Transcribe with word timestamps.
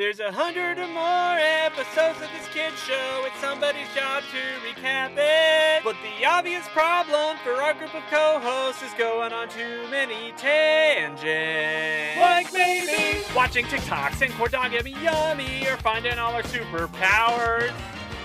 There's 0.00 0.18
a 0.18 0.32
hundred 0.32 0.78
or 0.78 0.86
more 0.86 1.36
episodes 1.38 2.22
of 2.22 2.30
this 2.32 2.48
kid 2.54 2.72
show. 2.88 3.24
It's 3.26 3.38
somebody's 3.38 3.86
job 3.94 4.22
to 4.32 4.40
recap 4.66 5.10
it. 5.18 5.84
But 5.84 5.94
the 6.00 6.24
obvious 6.24 6.66
problem 6.68 7.36
for 7.44 7.52
our 7.60 7.74
group 7.74 7.94
of 7.94 8.02
co-hosts 8.08 8.82
is 8.82 8.92
going 8.96 9.34
on 9.34 9.50
too 9.50 9.86
many 9.90 10.32
tangents. 10.38 12.18
Like 12.18 12.50
maybe 12.50 13.22
watching 13.36 13.66
TikToks 13.66 14.22
and 14.22 14.32
corn 14.32 14.50
dog 14.50 14.72
yummy 14.72 14.94
yummy, 15.02 15.66
or 15.66 15.76
finding 15.76 16.18
all 16.18 16.32
our 16.32 16.44
superpowers. 16.44 17.70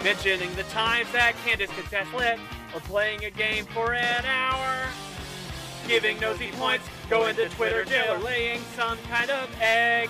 Mentioning 0.01 0.55
the 0.55 0.63
times 0.71 1.11
that 1.11 1.35
Candace 1.43 1.71
gets 1.75 1.89
gaslit, 1.89 2.39
or 2.73 2.79
playing 2.79 3.25
a 3.25 3.31
game 3.31 3.65
for 3.65 3.93
an 3.93 4.23
hour. 4.23 4.87
Giving 5.89 6.21
nosy 6.21 6.51
points, 6.53 6.87
going 7.09 7.35
to 7.35 7.49
Twitter 7.49 7.83
jail, 7.83 8.13
or 8.13 8.19
laying 8.19 8.61
some 8.77 8.97
kind 9.09 9.29
of 9.29 9.49
egg. 9.59 10.09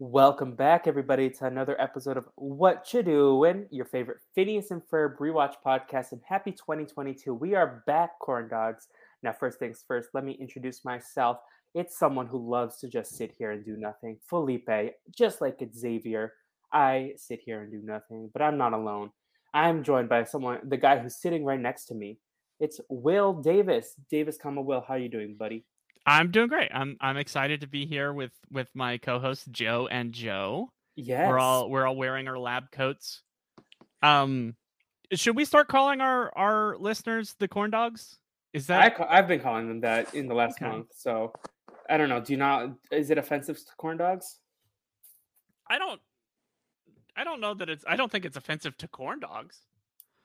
Welcome 0.00 0.56
back, 0.56 0.88
everybody, 0.88 1.30
to 1.30 1.46
another 1.46 1.80
episode 1.80 2.16
of 2.16 2.26
Whatcha 2.34 3.04
Doin, 3.04 3.68
your 3.70 3.84
favorite 3.84 4.18
Phineas 4.34 4.72
and 4.72 4.82
Ferb 4.82 5.18
rewatch 5.18 5.54
podcast. 5.64 6.10
And 6.10 6.20
happy 6.28 6.50
2022. 6.50 7.32
We 7.32 7.54
are 7.54 7.84
back, 7.86 8.18
corn 8.18 8.48
dogs. 8.48 8.88
Now, 9.22 9.32
first 9.32 9.60
things 9.60 9.84
first, 9.86 10.08
let 10.12 10.24
me 10.24 10.32
introduce 10.32 10.84
myself. 10.84 11.36
It's 11.76 11.96
someone 11.96 12.26
who 12.26 12.50
loves 12.50 12.78
to 12.78 12.88
just 12.88 13.16
sit 13.16 13.36
here 13.38 13.52
and 13.52 13.64
do 13.64 13.76
nothing. 13.76 14.18
Felipe, 14.28 14.96
just 15.16 15.40
like 15.40 15.62
Xavier, 15.72 16.32
I 16.72 17.12
sit 17.16 17.38
here 17.46 17.62
and 17.62 17.70
do 17.70 17.80
nothing, 17.84 18.30
but 18.32 18.42
I'm 18.42 18.58
not 18.58 18.72
alone. 18.72 19.12
I'm 19.54 19.84
joined 19.84 20.08
by 20.08 20.24
someone, 20.24 20.58
the 20.64 20.76
guy 20.76 20.98
who's 20.98 21.20
sitting 21.20 21.44
right 21.44 21.60
next 21.60 21.84
to 21.84 21.94
me. 21.94 22.18
It's 22.58 22.80
Will 22.88 23.32
Davis. 23.32 23.94
Davis, 24.10 24.38
comma 24.38 24.60
Will, 24.60 24.80
how 24.80 24.94
are 24.94 24.98
you 24.98 25.08
doing, 25.08 25.36
buddy? 25.38 25.64
I'm 26.06 26.30
doing 26.30 26.48
great. 26.48 26.70
I'm 26.72 26.96
I'm 27.00 27.16
excited 27.16 27.62
to 27.62 27.66
be 27.66 27.86
here 27.86 28.12
with 28.12 28.32
with 28.50 28.68
my 28.74 28.98
co-hosts 28.98 29.46
Joe 29.50 29.88
and 29.90 30.12
Joe. 30.12 30.70
Yes. 30.96 31.28
We're 31.28 31.38
all 31.38 31.70
we're 31.70 31.86
all 31.86 31.96
wearing 31.96 32.28
our 32.28 32.38
lab 32.38 32.70
coats. 32.70 33.22
Um 34.02 34.54
should 35.12 35.36
we 35.36 35.44
start 35.44 35.68
calling 35.68 36.00
our 36.00 36.30
our 36.36 36.76
listeners 36.78 37.34
the 37.38 37.48
corn 37.48 37.70
dogs? 37.70 38.18
Is 38.52 38.68
I, 38.70 38.82
that 38.82 38.96
ca- 38.96 39.06
I've 39.08 39.26
been 39.26 39.40
calling 39.40 39.66
them 39.68 39.80
that 39.80 40.14
in 40.14 40.28
the 40.28 40.34
last 40.34 40.60
Okay. 40.62 40.70
month. 40.70 40.88
So 40.96 41.32
I 41.88 41.96
don't 41.96 42.08
know. 42.08 42.20
Do 42.20 42.32
you 42.32 42.38
not, 42.38 42.70
is 42.90 43.10
it 43.10 43.18
offensive 43.18 43.58
to 43.58 43.72
corn 43.76 43.96
dogs? 43.98 44.38
I 45.68 45.78
don't 45.78 46.00
I 47.16 47.24
don't 47.24 47.40
know 47.40 47.54
that 47.54 47.68
it's 47.68 47.84
I 47.86 47.96
don't 47.96 48.12
think 48.12 48.24
it's 48.24 48.36
offensive 48.36 48.76
to 48.78 48.88
corn 48.88 49.20
dogs. 49.20 49.60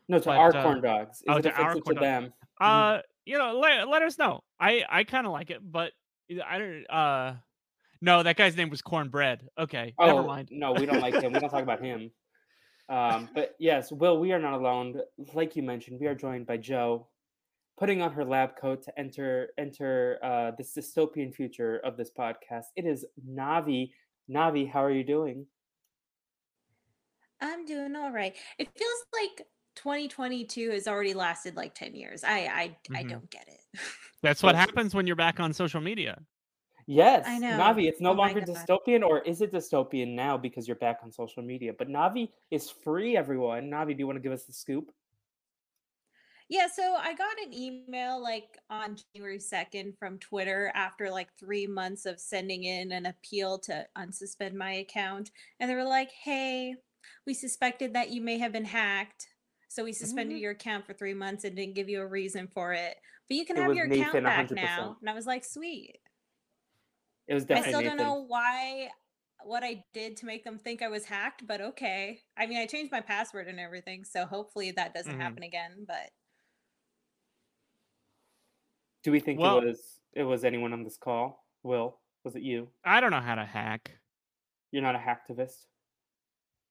No, 0.07 0.19
to 0.19 0.25
But, 0.25 0.37
our 0.37 0.55
uh, 0.55 0.63
corn 0.63 0.81
dogs. 0.81 1.17
Is 1.19 1.25
oh, 1.29 1.37
it 1.37 1.41
to 1.43 1.51
our 1.53 1.71
offensive 1.71 1.85
to 1.85 1.93
dogs. 1.93 2.01
them? 2.01 2.33
Uh 2.59 2.99
you 3.29 3.37
know, 3.37 3.59
let, 3.59 3.87
let 3.87 4.01
us 4.01 4.17
know. 4.17 4.41
I 4.59 4.83
I 4.89 5.03
kind 5.03 5.27
of 5.27 5.31
like 5.33 5.49
it, 5.51 5.59
but 5.61 5.91
I 6.45 6.57
don't 6.57 6.85
uh 6.89 7.33
no, 8.01 8.23
that 8.23 8.37
guy's 8.37 8.55
name 8.57 8.69
was 8.69 8.81
cornbread. 8.81 9.47
Okay, 9.57 9.93
Oh, 9.99 10.05
never 10.07 10.23
mind. 10.23 10.49
no, 10.51 10.71
we 10.73 10.85
don't 10.85 11.01
like 11.01 11.21
him. 11.21 11.33
We 11.33 11.39
don't 11.39 11.49
talk 11.49 11.63
about 11.63 11.81
him. 11.83 12.11
Um, 12.87 13.29
but 13.35 13.55
yes, 13.59 13.91
Will, 13.91 14.17
we 14.19 14.31
are 14.31 14.39
not 14.39 14.53
alone. 14.53 14.95
Like 15.33 15.55
you 15.55 15.63
mentioned, 15.63 15.99
we 15.99 16.07
are 16.07 16.15
joined 16.15 16.47
by 16.47 16.57
Joe, 16.57 17.07
putting 17.77 18.01
on 18.01 18.11
her 18.13 18.25
lab 18.25 18.55
coat 18.59 18.81
to 18.85 18.99
enter 18.99 19.49
enter 19.59 20.17
uh, 20.23 20.51
this 20.57 20.73
dystopian 20.75 21.31
future 21.35 21.77
of 21.83 21.97
this 21.97 22.09
podcast. 22.17 22.65
It 22.75 22.85
is 22.85 23.05
Navi. 23.29 23.91
Navi, 24.27 24.71
how 24.71 24.83
are 24.83 24.91
you 24.91 25.03
doing? 25.03 25.45
I'm 27.41 27.65
doing 27.65 27.95
all 27.95 28.11
right. 28.11 28.35
It 28.57 28.69
feels 28.75 29.01
like 29.13 29.47
2022 29.79 30.71
has 30.71 30.87
already 30.87 31.13
lasted 31.13 31.55
like 31.55 31.73
10 31.75 31.95
years. 31.95 32.23
I 32.23 32.39
I 32.47 32.77
I 32.95 33.03
Mhm. 33.03 33.09
don't 33.09 33.29
get 33.29 33.47
it. 33.47 33.61
That's 34.21 34.43
what 34.43 34.55
happens 34.55 34.93
when 34.95 35.07
you're 35.07 35.15
back 35.15 35.39
on 35.39 35.53
social 35.53 35.81
media. 35.81 36.25
Yes, 36.87 37.27
I 37.27 37.39
know. 37.39 37.47
Navi. 37.49 37.87
It's 37.87 38.01
no 38.01 38.11
Oh 38.11 38.13
longer 38.13 38.41
dystopian, 38.41 39.03
or 39.03 39.19
is 39.21 39.41
it 39.41 39.51
dystopian 39.51 40.09
now 40.15 40.37
because 40.37 40.67
you're 40.67 40.75
back 40.77 40.99
on 41.03 41.11
social 41.11 41.43
media? 41.43 41.73
But 41.73 41.87
Navi 41.87 42.31
is 42.51 42.69
free, 42.69 43.15
everyone. 43.15 43.69
Navi, 43.69 43.93
do 43.95 43.99
you 43.99 44.07
want 44.07 44.17
to 44.17 44.21
give 44.21 44.31
us 44.33 44.45
the 44.45 44.53
scoop? 44.53 44.91
Yeah, 46.49 46.67
so 46.67 46.95
I 46.95 47.13
got 47.13 47.39
an 47.45 47.53
email 47.53 48.21
like 48.21 48.57
on 48.71 48.97
January 49.13 49.39
2nd 49.39 49.97
from 49.99 50.17
Twitter 50.17 50.71
after 50.73 51.09
like 51.11 51.29
3 51.39 51.67
months 51.67 52.05
of 52.07 52.19
sending 52.19 52.63
in 52.63 52.91
an 52.91 53.05
appeal 53.05 53.59
to 53.59 53.87
unsuspend 53.95 54.53
my 54.55 54.71
account 54.73 55.31
and 55.59 55.69
they 55.69 55.75
were 55.75 55.83
like, 55.83 56.11
"Hey, 56.11 56.75
we 57.27 57.33
suspected 57.35 57.93
that 57.93 58.09
you 58.09 58.21
may 58.21 58.39
have 58.39 58.51
been 58.51 58.65
hacked." 58.65 59.27
So 59.69 59.83
we 59.83 59.93
suspended 59.93 60.39
Mhm. 60.39 60.41
your 60.41 60.51
account 60.51 60.85
for 60.87 60.93
3 60.93 61.13
months 61.13 61.43
and 61.45 61.55
didn't 61.55 61.75
give 61.75 61.89
you 61.89 62.01
a 62.01 62.07
reason 62.07 62.47
for 62.47 62.73
it. 62.73 62.97
But 63.29 63.37
you 63.37 63.45
can 63.45 63.55
It 63.55 63.63
have 63.63 63.73
your 63.73 63.85
Nathan, 63.85 63.93
account 64.01 64.23
back 64.23 64.51
100%. 64.51 64.51
now. 64.51 64.97
And 64.99 65.09
I 65.09 65.13
was 65.13 65.27
like, 65.27 65.45
"Sweet." 65.45 65.99
It 67.27 67.33
was 67.33 67.45
definitely. 67.45 67.57
I 67.57 67.61
still 67.61 67.81
Nathan. 67.81 67.97
don't 67.97 67.97
know 67.97 68.15
why 68.15 68.91
what 69.43 69.63
I 69.63 69.85
did 69.93 70.17
to 70.17 70.25
make 70.25 70.43
them 70.43 70.59
think 70.59 70.81
I 70.81 70.89
was 70.89 71.05
hacked, 71.05 71.47
but 71.47 71.61
okay. 71.61 72.23
I 72.35 72.45
mean, 72.45 72.57
I 72.57 72.65
changed 72.65 72.91
my 72.91 72.99
password 73.01 73.47
and 73.47 73.57
everything, 73.59 74.03
so 74.03 74.25
hopefully 74.25 74.71
that 74.71 74.93
doesn't 74.93 75.15
Mhm. 75.15 75.17
happen 75.17 75.43
again, 75.43 75.85
but 75.87 76.11
Do 79.03 79.11
we 79.11 79.19
think 79.19 79.39
Well- 79.39 79.59
it 79.59 79.63
was 79.65 80.01
it 80.13 80.23
was 80.23 80.43
anyone 80.43 80.73
on 80.73 80.83
this 80.83 80.97
call? 80.97 81.47
Will, 81.63 82.01
was 82.23 82.35
it 82.35 82.41
you? 82.41 82.71
I 82.83 82.99
don't 82.99 83.11
know 83.11 83.21
how 83.21 83.35
to 83.35 83.45
hack. 83.45 83.99
You're 84.71 84.83
not 84.83 84.95
a 84.95 84.99
hacktivist? 84.99 85.65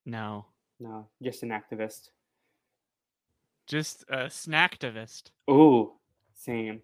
No. 0.06 0.48
No, 0.80 1.10
just 1.22 1.42
an 1.42 1.48
activist. 1.50 2.10
Just 3.68 4.04
a 4.08 4.26
snacktivist. 4.26 5.30
Ooh, 5.50 5.92
same. 6.34 6.82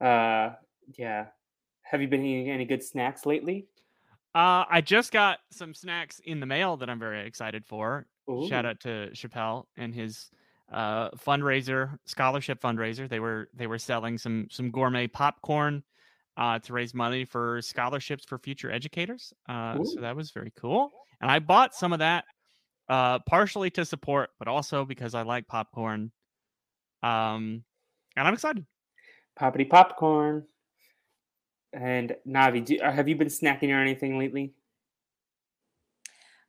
Uh, 0.00 0.50
yeah. 0.98 1.26
Have 1.82 2.02
you 2.02 2.08
been 2.08 2.24
eating 2.24 2.50
any 2.50 2.64
good 2.64 2.82
snacks 2.82 3.24
lately? 3.24 3.66
Uh, 4.34 4.64
I 4.68 4.80
just 4.80 5.12
got 5.12 5.38
some 5.50 5.74
snacks 5.74 6.20
in 6.24 6.40
the 6.40 6.46
mail 6.46 6.76
that 6.78 6.90
I'm 6.90 6.98
very 6.98 7.26
excited 7.26 7.64
for. 7.66 8.06
Shout 8.48 8.64
out 8.64 8.80
to 8.80 9.10
Chappelle 9.12 9.64
and 9.76 9.94
his 9.94 10.30
uh, 10.72 11.10
fundraiser, 11.10 11.98
scholarship 12.06 12.60
fundraiser. 12.62 13.08
They 13.08 13.20
were 13.20 13.48
they 13.52 13.66
were 13.66 13.78
selling 13.78 14.16
some 14.16 14.48
some 14.50 14.70
gourmet 14.70 15.06
popcorn 15.06 15.82
uh, 16.36 16.60
to 16.60 16.72
raise 16.72 16.94
money 16.94 17.24
for 17.24 17.60
scholarships 17.60 18.24
for 18.24 18.38
future 18.38 18.70
educators. 18.70 19.34
Uh, 19.48 19.82
so 19.84 20.00
that 20.00 20.16
was 20.16 20.30
very 20.30 20.52
cool. 20.56 20.90
And 21.20 21.30
I 21.30 21.40
bought 21.40 21.74
some 21.74 21.92
of 21.92 21.98
that 21.98 22.24
uh, 22.88 23.20
partially 23.20 23.70
to 23.70 23.84
support, 23.84 24.30
but 24.38 24.48
also 24.48 24.84
because 24.84 25.14
I 25.14 25.22
like 25.22 25.46
popcorn. 25.48 26.12
Um, 27.02 27.64
and 28.16 28.28
I'm 28.28 28.34
excited. 28.34 28.66
Poppity 29.38 29.68
popcorn. 29.68 30.46
And 31.74 32.16
Navi, 32.26 32.64
do, 32.64 32.78
uh, 32.78 32.90
have 32.92 33.08
you 33.08 33.16
been 33.16 33.28
snacking 33.28 33.70
or 33.74 33.80
anything 33.80 34.18
lately? 34.18 34.54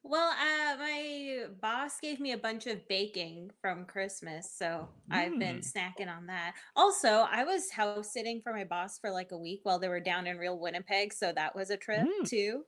well, 0.06 0.32
uh 0.32 0.78
my 0.78 1.46
boss 1.62 2.00
gave 2.02 2.20
me 2.20 2.34
a 2.34 2.38
bunch 2.38 2.68
of 2.68 2.86
baking 2.88 3.52
from 3.62 3.86
Christmas, 3.86 4.52
so 4.52 4.90
I've 5.10 5.40
been 5.40 5.60
Mm. 5.60 5.62
snacking 5.62 6.14
on 6.14 6.26
that. 6.28 6.56
Also, 6.76 7.08
I 7.10 7.44
was 7.46 7.72
house 7.72 8.12
sitting 8.12 8.42
for 8.42 8.54
my 8.54 8.66
boss 8.66 9.00
for 9.00 9.12
like 9.12 9.32
a 9.32 9.38
week 9.38 9.62
while 9.64 9.80
they 9.80 9.88
were 9.88 10.02
down 10.02 10.28
in 10.28 10.38
real 10.38 10.60
Winnipeg, 10.60 11.14
so 11.14 11.32
that 11.34 11.56
was 11.56 11.70
a 11.70 11.78
trip 11.78 12.10
Mm. 12.10 12.24
too. 12.24 12.66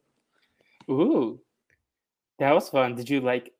Ooh, 0.90 1.42
that 2.40 2.54
was 2.54 2.70
fun. 2.70 2.96
Did 2.96 3.10
you 3.10 3.22
like? 3.22 3.55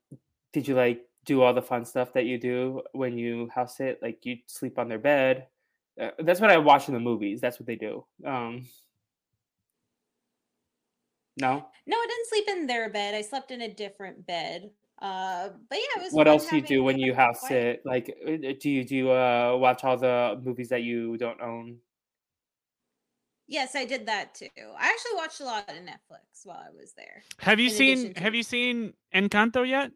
Did 0.56 0.66
you 0.66 0.74
like 0.74 1.02
do 1.26 1.42
all 1.42 1.52
the 1.52 1.60
fun 1.60 1.84
stuff 1.84 2.14
that 2.14 2.24
you 2.24 2.38
do 2.38 2.80
when 2.92 3.18
you 3.18 3.46
house 3.54 3.76
sit. 3.76 3.98
Like 4.00 4.24
you 4.24 4.38
sleep 4.46 4.78
on 4.78 4.88
their 4.88 4.98
bed. 4.98 5.48
Uh, 6.00 6.12
that's 6.20 6.40
what 6.40 6.48
I 6.48 6.56
watch 6.56 6.88
in 6.88 6.94
the 6.94 7.00
movies. 7.00 7.42
That's 7.42 7.60
what 7.60 7.66
they 7.66 7.76
do. 7.76 8.06
Um, 8.24 8.66
no. 11.36 11.66
No, 11.86 11.96
I 11.98 12.06
didn't 12.08 12.28
sleep 12.28 12.48
in 12.48 12.66
their 12.66 12.88
bed. 12.88 13.14
I 13.14 13.20
slept 13.20 13.50
in 13.50 13.60
a 13.60 13.68
different 13.68 14.26
bed. 14.26 14.70
Uh, 14.98 15.50
but 15.68 15.76
yeah, 15.76 16.00
it 16.00 16.04
was. 16.04 16.12
What 16.14 16.26
else 16.26 16.48
do 16.48 16.56
you 16.56 16.62
do 16.62 16.82
when 16.82 16.98
you 16.98 17.12
house 17.12 17.40
quiet- 17.40 17.82
sit? 17.84 17.86
Like, 17.86 18.16
uh, 18.26 18.54
do 18.58 18.70
you 18.70 18.82
do 18.82 18.96
you 18.96 19.10
uh, 19.10 19.54
watch 19.58 19.84
all 19.84 19.98
the 19.98 20.40
movies 20.42 20.70
that 20.70 20.84
you 20.84 21.18
don't 21.18 21.42
own? 21.42 21.76
Yes, 23.46 23.76
I 23.76 23.84
did 23.84 24.06
that 24.06 24.34
too. 24.34 24.46
I 24.56 24.88
actually 24.88 25.16
watched 25.16 25.40
a 25.40 25.44
lot 25.44 25.68
of 25.68 25.76
Netflix 25.76 26.44
while 26.44 26.64
I 26.66 26.70
was 26.74 26.94
there. 26.94 27.22
Have 27.40 27.60
you 27.60 27.68
seen 27.68 27.92
addition 27.98 28.14
to- 28.14 28.20
Have 28.22 28.34
you 28.34 28.42
seen 28.42 28.94
Encanto 29.14 29.68
yet? 29.68 29.92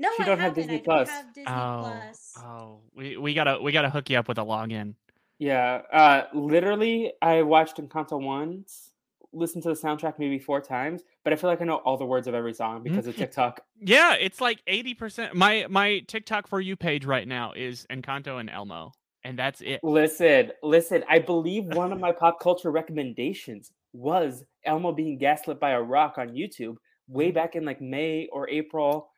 No, 0.00 0.08
She 0.16 0.22
I 0.22 0.26
don't 0.26 0.38
have. 0.38 0.54
Disney 0.54 0.76
I 0.76 0.80
Plus. 0.80 1.10
have 1.10 1.34
Disney 1.34 1.52
oh, 1.52 1.80
Plus. 1.82 2.32
oh, 2.38 2.80
we 2.96 3.18
we 3.18 3.34
gotta 3.34 3.60
we 3.60 3.70
gotta 3.70 3.90
hook 3.90 4.08
you 4.08 4.18
up 4.18 4.28
with 4.28 4.38
a 4.38 4.44
login. 4.44 4.94
Yeah. 5.38 5.82
Uh, 5.92 6.22
literally, 6.32 7.12
I 7.20 7.42
watched 7.42 7.76
Encanto 7.76 8.18
once, 8.20 8.92
listened 9.34 9.62
to 9.64 9.68
the 9.68 9.74
soundtrack 9.74 10.18
maybe 10.18 10.38
four 10.38 10.62
times, 10.62 11.02
but 11.22 11.34
I 11.34 11.36
feel 11.36 11.50
like 11.50 11.60
I 11.60 11.64
know 11.64 11.76
all 11.76 11.98
the 11.98 12.06
words 12.06 12.26
of 12.26 12.34
every 12.34 12.54
song 12.54 12.82
because 12.82 13.06
of 13.06 13.16
TikTok. 13.16 13.60
Yeah, 13.78 14.14
it's 14.14 14.40
like 14.40 14.62
eighty 14.66 14.94
percent. 14.94 15.34
My 15.34 15.66
my 15.68 16.00
TikTok 16.06 16.46
for 16.46 16.62
you 16.62 16.76
page 16.76 17.04
right 17.04 17.28
now 17.28 17.52
is 17.52 17.86
Encanto 17.90 18.40
and 18.40 18.48
Elmo, 18.48 18.92
and 19.22 19.38
that's 19.38 19.60
it. 19.60 19.80
Listen, 19.82 20.52
listen. 20.62 21.04
I 21.10 21.18
believe 21.18 21.64
one 21.64 21.92
of 21.92 22.00
my 22.00 22.12
pop 22.12 22.40
culture 22.40 22.70
recommendations 22.70 23.70
was 23.92 24.44
Elmo 24.64 24.92
being 24.92 25.18
gaslit 25.18 25.60
by 25.60 25.70
a 25.70 25.82
rock 25.82 26.16
on 26.16 26.30
YouTube 26.30 26.76
way 27.06 27.30
back 27.30 27.54
in 27.56 27.64
like 27.64 27.80
May 27.80 28.28
or 28.32 28.48
April, 28.48 29.09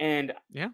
and 0.00 0.32
Yeah. 0.50 0.68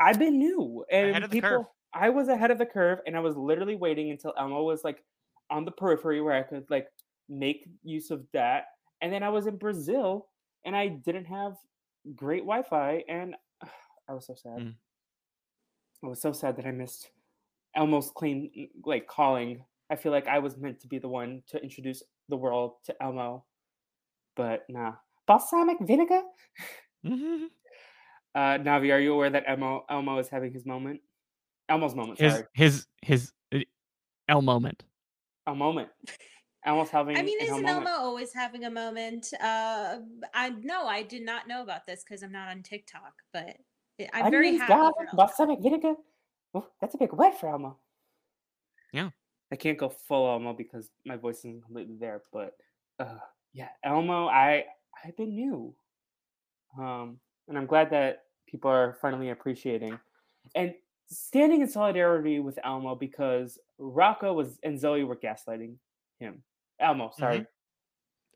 I've 0.00 0.18
been 0.18 0.38
new 0.38 0.84
and 0.90 1.10
Ahead 1.10 1.22
of 1.24 1.30
the 1.30 1.40
people. 1.40 1.74
I 1.94 2.10
was 2.10 2.28
ahead 2.28 2.50
of 2.50 2.58
the 2.58 2.66
curve, 2.66 3.00
and 3.06 3.16
I 3.16 3.20
was 3.20 3.36
literally 3.36 3.76
waiting 3.76 4.10
until 4.10 4.34
Elmo 4.38 4.62
was 4.62 4.84
like 4.84 5.02
on 5.50 5.64
the 5.64 5.72
periphery 5.72 6.20
where 6.20 6.34
I 6.34 6.42
could 6.42 6.66
like 6.70 6.88
make 7.28 7.68
use 7.82 8.10
of 8.10 8.24
that, 8.32 8.66
and 9.00 9.12
then 9.12 9.22
I 9.22 9.28
was 9.30 9.46
in 9.46 9.56
Brazil, 9.56 10.28
and 10.64 10.76
I 10.76 10.88
didn't 10.88 11.24
have 11.26 11.56
great 12.14 12.42
Wi-Fi, 12.42 13.04
and 13.08 13.34
I 14.08 14.14
was 14.14 14.26
so 14.26 14.34
sad. 14.34 14.58
Mm. 14.60 14.74
I 16.04 16.06
was 16.06 16.20
so 16.20 16.32
sad 16.32 16.56
that 16.56 16.66
I 16.66 16.70
missed 16.70 17.10
Elmo's 17.74 18.10
claim, 18.10 18.50
like 18.84 19.06
calling. 19.08 19.64
I 19.90 19.96
feel 19.96 20.12
like 20.12 20.28
I 20.28 20.38
was 20.38 20.56
meant 20.56 20.80
to 20.80 20.88
be 20.88 20.98
the 20.98 21.08
one 21.08 21.42
to 21.48 21.62
introduce 21.62 22.02
the 22.28 22.36
world 22.36 22.76
to 22.84 23.02
Elmo, 23.02 23.44
but 24.36 24.64
nah. 24.68 24.94
Balsamic 25.26 25.78
vinegar. 25.80 26.22
Mhm. 27.04 27.48
Uh, 28.34 28.58
Navi, 28.58 28.92
are 28.92 29.00
you 29.00 29.14
aware 29.14 29.30
that 29.30 29.44
Elmo 29.46 29.84
Elmo 29.88 30.18
is 30.18 30.28
having 30.28 30.52
his 30.52 30.64
moment? 30.66 31.00
Elmo's 31.68 31.94
moment. 31.94 32.18
His 32.20 32.32
sorry, 32.32 32.44
his 32.54 32.86
his 33.02 33.32
uh, 33.54 33.58
El 34.28 34.42
moment. 34.42 34.84
a 35.46 35.54
moment. 35.54 35.88
Elmo's 36.64 36.90
having. 36.90 37.16
I 37.16 37.22
mean, 37.22 37.38
isn't. 37.40 37.66
Elmo 37.66 37.90
always 37.90 38.32
having 38.34 38.64
a 38.64 38.70
moment? 38.70 39.28
Uh, 39.40 39.98
I 40.34 40.50
no, 40.62 40.86
I 40.86 41.02
did 41.02 41.22
not 41.22 41.48
know 41.48 41.62
about 41.62 41.86
this 41.86 42.04
because 42.04 42.22
I'm 42.22 42.32
not 42.32 42.48
on 42.48 42.62
TikTok, 42.62 43.14
but 43.32 43.56
I- 44.00 44.08
I'm 44.12 44.30
very 44.30 44.48
Onions, 44.48 44.60
happy. 44.62 44.72
garlic, 44.74 44.94
for 44.96 45.02
Elmo. 45.06 45.16
balsamic 45.16 45.60
vinegar. 45.60 45.94
Oh, 46.54 46.66
that's 46.80 46.94
a 46.94 46.98
big 46.98 47.12
word 47.12 47.34
for 47.34 47.48
Elmo. 47.48 47.78
Yeah. 48.92 49.10
I 49.50 49.56
can't 49.56 49.78
go 49.78 49.88
full 49.88 50.28
Elmo 50.28 50.52
because 50.52 50.90
my 51.06 51.16
voice 51.16 51.38
isn't 51.38 51.62
completely 51.64 51.96
there, 51.98 52.22
but 52.32 52.54
uh, 52.98 53.18
yeah, 53.54 53.68
Elmo, 53.82 54.26
I 54.28 54.66
I've 55.04 55.16
been 55.16 55.34
new, 55.34 55.74
um, 56.78 57.18
and 57.48 57.56
I'm 57.58 57.66
glad 57.66 57.90
that 57.90 58.24
people 58.46 58.70
are 58.70 58.96
finally 59.00 59.30
appreciating 59.30 59.98
and 60.54 60.74
standing 61.06 61.60
in 61.62 61.68
solidarity 61.68 62.40
with 62.40 62.58
Elmo 62.64 62.94
because 62.94 63.58
Rocco 63.78 64.32
was 64.34 64.58
and 64.62 64.78
Zoe 64.78 65.04
were 65.04 65.16
gaslighting 65.16 65.74
him. 66.20 66.42
Elmo, 66.80 67.10
sorry, 67.18 67.46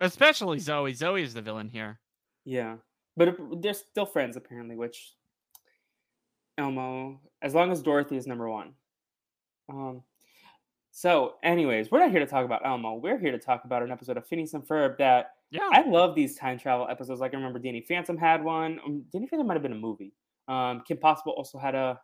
Especially 0.00 0.58
Zoe. 0.58 0.92
Zoe 0.94 1.22
is 1.22 1.32
the 1.34 1.42
villain 1.42 1.68
here. 1.68 2.00
Yeah, 2.44 2.76
but 3.16 3.28
it- 3.28 3.62
they're 3.62 3.74
still 3.74 4.06
friends 4.06 4.36
apparently. 4.36 4.74
Which 4.76 5.12
Elmo, 6.58 7.20
as 7.40 7.54
long 7.54 7.70
as 7.72 7.82
Dorothy 7.82 8.16
is 8.16 8.26
number 8.26 8.48
one. 8.48 8.74
Um. 9.68 10.02
So, 10.94 11.36
anyways, 11.42 11.90
we're 11.90 12.00
not 12.00 12.10
here 12.10 12.20
to 12.20 12.26
talk 12.26 12.44
about 12.44 12.66
Elmo. 12.66 12.96
We're 12.96 13.18
here 13.18 13.32
to 13.32 13.38
talk 13.38 13.64
about 13.64 13.82
an 13.82 13.90
episode 13.90 14.18
of 14.18 14.26
Phineas 14.26 14.52
and 14.52 14.62
Ferb 14.66 14.98
that 14.98 15.36
Yeah. 15.50 15.68
I 15.72 15.82
love. 15.82 16.14
These 16.14 16.36
time 16.36 16.58
travel 16.58 16.86
episodes. 16.88 17.20
Like 17.20 17.32
I 17.32 17.36
remember 17.36 17.58
Danny 17.58 17.80
Phantom 17.80 18.16
had 18.16 18.44
one. 18.44 18.78
Um, 18.84 19.04
Danny 19.10 19.26
Phantom 19.26 19.46
might 19.46 19.54
have 19.54 19.62
been 19.62 19.72
a 19.72 19.76
movie. 19.76 20.14
Um, 20.48 20.82
Kim 20.86 20.98
Possible 20.98 21.32
also 21.32 21.58
had 21.58 21.74
a. 21.74 22.00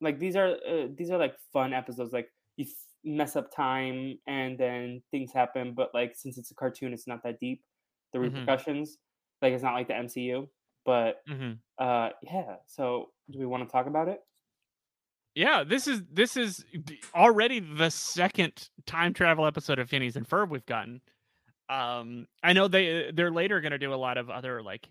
Like 0.00 0.18
these 0.20 0.36
are 0.36 0.56
uh, 0.66 0.86
these 0.94 1.10
are 1.10 1.18
like 1.18 1.36
fun 1.52 1.72
episodes. 1.72 2.12
Like 2.12 2.30
you 2.56 2.64
f- 2.66 2.86
mess 3.04 3.34
up 3.34 3.50
time 3.50 4.18
and 4.28 4.56
then 4.56 5.02
things 5.10 5.32
happen, 5.32 5.74
but 5.74 5.92
like 5.92 6.14
since 6.14 6.38
it's 6.38 6.52
a 6.52 6.54
cartoon, 6.54 6.92
it's 6.92 7.08
not 7.08 7.22
that 7.24 7.40
deep. 7.40 7.64
The 8.12 8.20
Mhm. 8.20 8.46
repercussions, 8.46 8.98
like 9.42 9.52
it's 9.52 9.62
not 9.64 9.74
like 9.74 9.88
the 9.88 9.94
MCU. 9.94 10.48
But 10.84 11.22
hmm 11.26 11.54
uh, 11.78 12.10
yeah. 12.22 12.56
So 12.66 13.12
do 13.30 13.38
we 13.40 13.46
want 13.46 13.68
to 13.68 13.72
talk 13.72 13.86
about 13.86 14.08
it? 14.08 14.20
Yeah, 15.38 15.62
this 15.62 15.86
is 15.86 16.02
this 16.12 16.36
is 16.36 16.64
already 17.14 17.60
the 17.60 17.90
second 17.90 18.70
time 18.86 19.14
travel 19.14 19.46
episode 19.46 19.78
of 19.78 19.88
Phineas 19.88 20.16
and 20.16 20.28
Ferb 20.28 20.48
we've 20.48 20.66
gotten. 20.66 21.00
Um, 21.68 22.26
I 22.42 22.52
know 22.52 22.66
they 22.66 23.12
they're 23.14 23.30
later 23.30 23.60
going 23.60 23.70
to 23.70 23.78
do 23.78 23.94
a 23.94 23.94
lot 23.94 24.18
of 24.18 24.30
other 24.30 24.64
like 24.64 24.88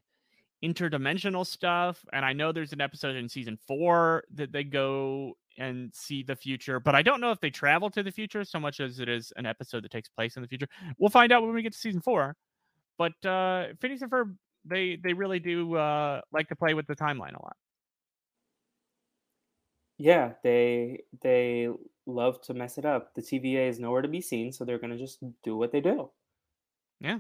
interdimensional 0.64 1.46
stuff, 1.46 2.00
and 2.14 2.24
I 2.24 2.32
know 2.32 2.54
there's 2.54 2.72
an 2.72 2.80
episode 2.80 3.18
in 3.18 3.28
season 3.28 3.58
four 3.68 4.24
that 4.36 4.54
they 4.54 4.64
go 4.64 5.34
and 5.58 5.94
see 5.94 6.24
the 6.24 6.38
future, 6.38 6.80
but 6.80 6.96
I 6.96 7.02
don't 7.02 7.20
know 7.20 7.32
if 7.32 7.42
they 7.42 7.50
travel 7.50 7.90
to 7.90 8.02
the 8.02 8.12
future 8.12 8.46
so 8.46 8.58
much 8.58 8.80
as 8.80 9.02
it 9.02 9.10
is 9.10 9.34
an 9.36 9.46
episode 9.46 9.84
that 9.84 9.92
takes 9.92 10.08
place 10.08 10.38
in 10.38 10.44
the 10.44 10.48
future. 10.48 10.70
We'll 10.98 11.10
find 11.10 11.34
out 11.34 11.42
when 11.42 11.54
we 11.54 11.62
get 11.62 11.74
to 11.74 11.78
season 11.78 12.00
four. 12.00 12.38
But 12.98 13.26
uh, 13.26 13.74
Phineas 13.82 14.02
and 14.02 14.10
Ferb, 14.10 14.34
they 14.64 14.96
they 14.96 15.12
really 15.12 15.40
do 15.40 15.76
uh, 15.76 16.22
like 16.32 16.48
to 16.48 16.56
play 16.56 16.74
with 16.74 16.88
the 16.88 16.96
timeline 16.96 17.36
a 17.36 17.44
lot. 17.44 17.58
Yeah, 19.98 20.34
they 20.44 21.04
they 21.22 21.70
love 22.06 22.42
to 22.44 22.54
mess 22.54 22.78
it 22.78 22.86
up. 22.86 23.14
The 23.16 23.22
TVA 23.22 23.68
is 23.68 23.80
nowhere 23.80 24.02
to 24.02 24.08
be 24.08 24.22
seen, 24.22 24.52
so 24.52 24.66
they're 24.66 24.80
gonna 24.80 24.98
just 24.98 25.24
do 25.44 25.56
what 25.58 25.72
they 25.72 25.82
do. 25.82 26.12
Yeah. 27.00 27.20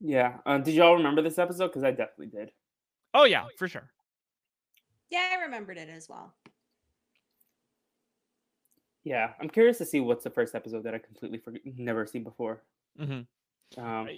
Yeah. 0.00 0.40
Uh, 0.44 0.58
did 0.58 0.74
y'all 0.74 0.96
remember 0.96 1.22
this 1.22 1.38
episode? 1.38 1.68
Because 1.68 1.84
I 1.84 1.90
definitely 1.92 2.26
did. 2.26 2.52
Oh 3.14 3.24
yeah, 3.24 3.48
for 3.56 3.68
sure. 3.68 3.90
Yeah, 5.10 5.28
I 5.32 5.42
remembered 5.42 5.78
it 5.78 5.88
as 5.88 6.08
well. 6.08 6.34
Yeah, 9.04 9.34
I'm 9.40 9.48
curious 9.50 9.78
to 9.78 9.84
see 9.84 10.00
what's 10.00 10.24
the 10.24 10.30
first 10.30 10.54
episode 10.54 10.84
that 10.84 10.94
I 10.94 10.98
completely 10.98 11.38
forget, 11.38 11.62
never 11.66 12.06
seen 12.06 12.22
before. 12.22 12.62
hmm 12.96 13.22
Um, 13.76 14.08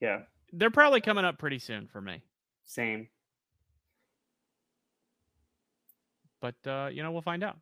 yeah, 0.00 0.24
they're 0.52 0.70
probably 0.70 1.00
coming 1.00 1.24
up 1.24 1.38
pretty 1.38 1.58
soon 1.58 1.88
for 1.88 2.00
me. 2.00 2.22
same. 2.64 3.08
But 6.42 6.56
uh, 6.66 6.88
you 6.92 7.02
know, 7.02 7.12
we'll 7.12 7.22
find 7.22 7.42
out. 7.42 7.56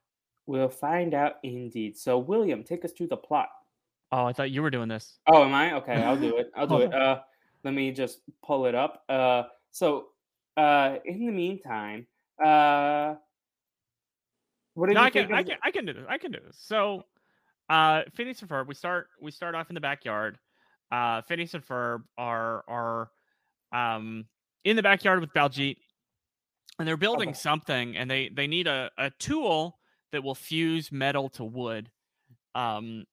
We'll 0.46 0.68
find 0.70 1.14
out 1.14 1.34
indeed. 1.44 1.96
So, 1.96 2.18
William, 2.18 2.64
take 2.64 2.84
us 2.84 2.90
through 2.92 3.08
the 3.08 3.16
plot. 3.16 3.50
Oh, 4.10 4.24
I 4.24 4.32
thought 4.32 4.50
you 4.50 4.62
were 4.62 4.70
doing 4.70 4.88
this. 4.88 5.20
Oh, 5.28 5.44
am 5.44 5.54
I? 5.54 5.74
Okay, 5.74 5.92
I'll 6.02 6.16
do 6.16 6.38
it. 6.38 6.50
I'll 6.56 6.66
do 6.66 6.78
it. 6.80 6.92
Uh, 6.92 7.20
let 7.62 7.74
me 7.74 7.92
just 7.92 8.22
pull 8.42 8.66
it 8.66 8.74
up. 8.74 9.04
Uh, 9.08 9.44
so, 9.70 10.06
uh, 10.56 10.96
in 11.04 11.24
the 11.26 11.30
meantime, 11.30 12.06
uh, 12.44 13.14
what 14.74 14.88
did 14.88 14.94
No, 14.94 15.02
you 15.02 15.06
I 15.06 15.10
can? 15.10 15.32
I 15.32 15.42
can, 15.44 15.56
I 15.62 15.70
can 15.70 15.84
do 15.84 15.92
this. 15.92 16.06
I 16.08 16.18
can 16.18 16.32
do 16.32 16.38
this. 16.44 16.56
So, 16.60 17.04
uh, 17.68 18.02
Phineas 18.14 18.40
and 18.40 18.50
Ferb. 18.50 18.66
We 18.66 18.74
start, 18.74 19.08
we 19.20 19.30
start 19.30 19.54
off 19.54 19.68
in 19.70 19.74
the 19.74 19.80
backyard. 19.80 20.38
Uh, 20.90 21.22
Phineas 21.22 21.54
and 21.54 21.64
Ferb 21.64 22.02
are 22.18 22.64
are, 22.66 23.10
um, 23.72 24.24
in 24.64 24.74
the 24.74 24.82
backyard 24.82 25.20
with 25.20 25.32
Baljeet, 25.32 25.76
and 26.80 26.88
they're 26.88 26.98
building 26.98 27.34
Okay. 27.34 27.34
something, 27.34 27.96
and 27.96 28.10
they 28.10 28.30
they 28.30 28.48
need 28.48 28.68
a 28.68 28.90
a 28.98 29.10
tool 29.12 29.80
that 30.12 30.24
will 30.24 30.36
fuse 30.36 30.92
metal 30.92 31.30
to 31.30 31.44
wood. 31.44 31.92
Um, 32.54 33.06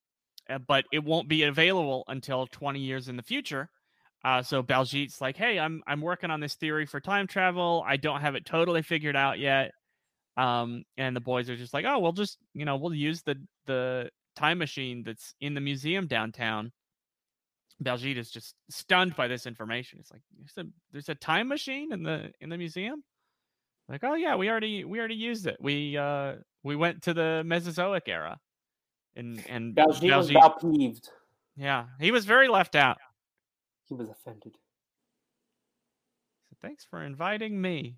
uh, 0.49 0.59
but 0.59 0.85
it 0.91 1.03
won't 1.03 1.29
be 1.29 1.43
available 1.43 2.03
until 2.07 2.47
20 2.47 2.79
years 2.81 3.09
in 3.09 3.17
the 3.17 3.23
future. 3.23 3.69
Uh, 4.23 4.43
so 4.43 4.63
Baljeet's 4.63 5.21
like, 5.21 5.37
"Hey, 5.37 5.59
I'm 5.59 5.83
I'm 5.87 6.01
working 6.01 6.31
on 6.31 6.41
this 6.41 6.55
theory 6.55 6.85
for 6.87 7.01
time 7.01 7.27
travel. 7.27 7.83
I 7.87 7.97
don't 7.97 8.21
have 8.21 8.35
it 8.35 8.45
totally 8.45 8.81
figured 8.83 9.15
out 9.17 9.39
yet." 9.39 9.73
Um, 10.37 10.85
and 10.97 11.15
the 11.15 11.21
boys 11.21 11.49
are 11.49 11.57
just 11.57 11.73
like, 11.73 11.85
"Oh, 11.85 11.99
we'll 11.99 12.13
just 12.13 12.39
you 12.53 12.65
know 12.65 12.77
we'll 12.77 12.93
use 12.95 13.23
the 13.23 13.45
the 13.67 14.11
time 14.35 14.59
machine 14.59 15.03
that's 15.03 15.35
in 15.41 15.53
the 15.55 15.61
museum 15.61 16.07
downtown." 16.07 16.73
Baljeet 17.83 18.17
is 18.17 18.31
just 18.31 18.55
stunned 18.69 19.15
by 19.15 19.27
this 19.27 19.45
information. 19.45 19.99
It's 19.99 20.11
like 20.11 20.23
there's 20.31 20.57
a 20.57 20.69
there's 20.91 21.09
a 21.09 21.15
time 21.15 21.47
machine 21.47 21.91
in 21.93 22.03
the 22.03 22.33
in 22.39 22.49
the 22.49 22.57
museum. 22.57 23.03
Like, 23.89 24.03
oh 24.03 24.15
yeah, 24.15 24.35
we 24.35 24.49
already 24.49 24.83
we 24.83 24.99
already 24.99 25.15
used 25.15 25.47
it. 25.47 25.57
We 25.59 25.97
uh 25.97 26.35
we 26.63 26.75
went 26.75 27.03
to 27.03 27.13
the 27.13 27.43
Mesozoic 27.45 28.03
era. 28.07 28.39
And 29.15 29.43
and 29.49 29.75
Baljeet 29.75 30.15
was 30.15 30.29
Baljeet- 30.29 30.35
Balpeeved. 30.61 31.09
yeah, 31.55 31.85
he 31.99 32.11
was 32.11 32.25
very 32.25 32.47
left 32.47 32.75
out. 32.75 32.97
He 33.87 33.93
was 33.93 34.09
offended. 34.09 34.53
So 36.49 36.57
thanks 36.61 36.85
for 36.85 37.01
inviting 37.03 37.59
me. 37.59 37.95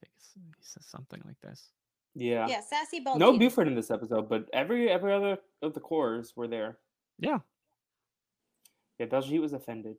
think 0.00 0.12
he 0.58 0.64
says 0.64 0.86
something 0.86 1.20
like 1.24 1.40
this. 1.42 1.70
Yeah. 2.14 2.46
Yeah, 2.48 2.60
sassy 2.60 3.04
Baljeet. 3.04 3.18
No 3.18 3.36
Buford 3.38 3.68
in 3.68 3.74
this 3.74 3.90
episode, 3.90 4.28
but 4.28 4.48
every 4.52 4.88
every 4.90 5.12
other 5.12 5.38
of 5.62 5.74
the 5.74 5.80
cores 5.80 6.34
were 6.34 6.48
there. 6.48 6.78
Yeah. 7.18 7.38
Yeah, 8.98 9.06
Baljeet 9.06 9.40
was 9.40 9.52
offended. 9.52 9.96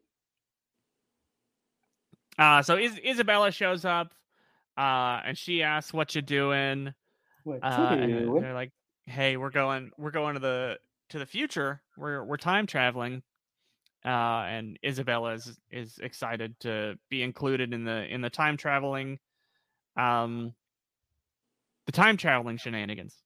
Uh, 2.40 2.62
so 2.62 2.78
Is- 2.78 3.00
Isabella 3.06 3.52
shows 3.52 3.86
up, 3.86 4.14
uh, 4.78 5.22
and 5.26 5.38
she 5.38 5.64
asks, 5.64 5.94
"What 5.94 6.14
you 6.16 6.22
doing?" 6.22 6.94
What 7.44 7.64
Uh, 7.64 7.96
you 7.98 7.98
and 8.04 8.12
doing? 8.12 8.42
they're 8.42 8.54
like, 8.54 8.72
"Hey, 9.06 9.38
we're 9.38 9.50
going, 9.50 9.92
we're 9.98 10.12
going 10.12 10.34
to 10.36 10.40
the 10.40 10.80
to 11.10 11.20
the 11.20 11.26
future. 11.26 11.82
We're 11.98 12.24
we're 12.24 12.38
time 12.38 12.68
traveling." 12.68 13.24
Uh, 14.06 14.44
and 14.48 14.78
Isabella 14.86 15.34
is 15.34 15.60
is 15.72 15.98
excited 16.00 16.60
to 16.62 16.98
be 17.10 17.24
included 17.24 17.74
in 17.74 17.84
the 17.84 18.06
in 18.14 18.22
the 18.22 18.30
time 18.30 18.56
traveling, 18.58 19.20
um, 19.98 20.54
the 21.86 21.92
time 21.92 22.16
traveling 22.18 22.58
shenanigans. 22.58 23.24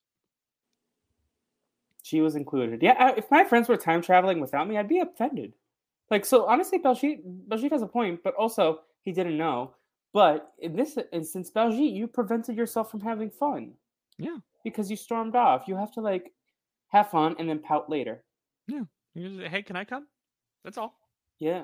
She 2.03 2.22
was 2.22 2.36
included. 2.36 2.81
Yeah, 2.81 2.96
I- 2.98 3.15
if 3.17 3.29
my 3.29 3.43
friends 3.43 3.70
were 3.70 3.77
time 3.77 4.01
traveling 4.01 4.39
without 4.39 4.67
me, 4.67 4.77
I'd 4.77 4.88
be 4.88 5.00
offended. 5.00 5.53
Like, 6.10 6.25
so 6.25 6.46
honestly, 6.46 6.79
Baljeet, 6.79 7.22
Baljeet 7.48 7.72
has 7.72 7.81
a 7.81 7.88
point, 7.88 8.22
but 8.24 8.34
also 8.36 8.81
he 9.01 9.12
didn't 9.12 9.38
know. 9.38 9.75
But 10.13 10.51
in 10.60 10.75
this 10.75 10.98
instance, 11.13 11.51
Baljeet, 11.51 11.94
you 11.94 12.08
prevented 12.08 12.58
yourself 12.58 12.91
from 12.91 13.00
having 13.00 13.30
fun. 13.30 13.74
Yeah. 14.18 14.38
Because 14.63 14.89
you 14.91 14.98
stormed 14.98 15.36
off. 15.36 15.68
You 15.68 15.75
have 15.75 15.91
to 15.94 16.01
like 16.01 16.34
have 16.89 17.10
fun 17.10 17.36
and 17.39 17.50
then 17.50 17.60
pout 17.60 17.89
later. 17.89 18.24
You 18.68 18.88
just, 19.15 19.48
hey, 19.51 19.62
can 19.62 19.75
I 19.75 19.84
come? 19.84 20.08
That's 20.63 20.77
all. 20.77 20.94
Yeah. 21.39 21.63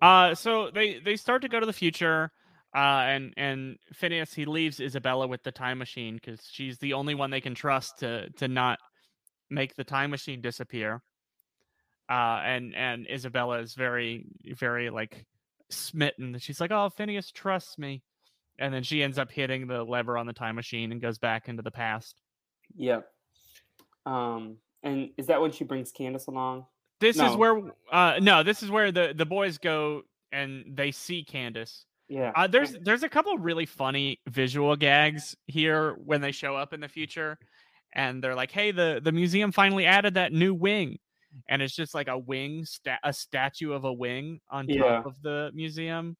Uh, 0.00 0.34
so 0.34 0.70
they 0.70 1.00
they 1.00 1.16
start 1.16 1.42
to 1.42 1.48
go 1.48 1.60
to 1.60 1.66
the 1.66 1.72
future. 1.72 2.30
Uh, 2.74 3.02
and 3.08 3.32
and 3.36 3.78
Phineas 3.94 4.34
he 4.34 4.44
leaves 4.44 4.78
Isabella 4.78 5.26
with 5.26 5.42
the 5.42 5.50
time 5.50 5.78
machine 5.78 6.16
because 6.16 6.40
she's 6.50 6.78
the 6.78 6.92
only 6.92 7.14
one 7.14 7.30
they 7.30 7.40
can 7.40 7.54
trust 7.54 7.98
to 8.00 8.28
to 8.30 8.46
not 8.46 8.78
make 9.48 9.74
the 9.74 9.84
time 9.84 10.10
machine 10.10 10.40
disappear. 10.40 11.02
Uh, 12.10 12.40
and 12.44 12.74
and 12.74 13.06
Isabella 13.10 13.60
is 13.60 13.74
very 13.74 14.26
very 14.58 14.90
like 14.90 15.24
smitten. 15.70 16.38
She's 16.38 16.60
like, 16.60 16.70
"Oh, 16.70 16.90
Phineas 16.90 17.30
trusts 17.30 17.78
me," 17.78 18.02
and 18.58 18.72
then 18.72 18.82
she 18.82 19.02
ends 19.02 19.18
up 19.18 19.30
hitting 19.30 19.66
the 19.66 19.84
lever 19.84 20.16
on 20.18 20.26
the 20.26 20.32
time 20.32 20.56
machine 20.56 20.92
and 20.92 21.00
goes 21.00 21.18
back 21.18 21.48
into 21.48 21.62
the 21.62 21.70
past. 21.70 22.20
Yeah. 22.74 23.00
Um, 24.06 24.58
and 24.82 25.10
is 25.16 25.26
that 25.26 25.40
when 25.40 25.52
she 25.52 25.64
brings 25.64 25.92
Candace 25.92 26.26
along? 26.26 26.66
This 27.00 27.20
is 27.20 27.36
where 27.36 27.60
uh 27.92 28.18
no, 28.20 28.42
this 28.42 28.62
is 28.62 28.70
where 28.70 28.90
the 28.90 29.12
the 29.14 29.26
boys 29.26 29.58
go 29.58 30.02
and 30.32 30.64
they 30.74 30.90
see 30.90 31.22
Candace. 31.22 31.84
Yeah. 32.08 32.32
Uh, 32.34 32.46
there's 32.46 32.72
there's 32.82 33.02
a 33.02 33.08
couple 33.08 33.36
really 33.38 33.66
funny 33.66 34.20
visual 34.26 34.74
gags 34.76 35.36
here 35.46 35.94
when 36.04 36.20
they 36.20 36.32
show 36.32 36.56
up 36.56 36.72
in 36.72 36.80
the 36.80 36.88
future, 36.88 37.38
and 37.92 38.24
they're 38.24 38.34
like, 38.34 38.50
"Hey, 38.50 38.70
the 38.72 39.00
the 39.02 39.12
museum 39.12 39.52
finally 39.52 39.84
added 39.84 40.14
that 40.14 40.32
new 40.32 40.54
wing," 40.54 40.98
and 41.48 41.62
it's 41.62 41.74
just 41.74 41.94
like 41.94 42.08
a 42.08 42.18
wing, 42.18 42.64
sta- 42.64 42.98
a 43.04 43.12
statue 43.12 43.72
of 43.72 43.84
a 43.84 43.92
wing 43.92 44.40
on 44.50 44.68
top 44.68 44.96
Yeah. 44.96 45.04
of 45.04 45.20
the 45.22 45.50
museum, 45.54 46.16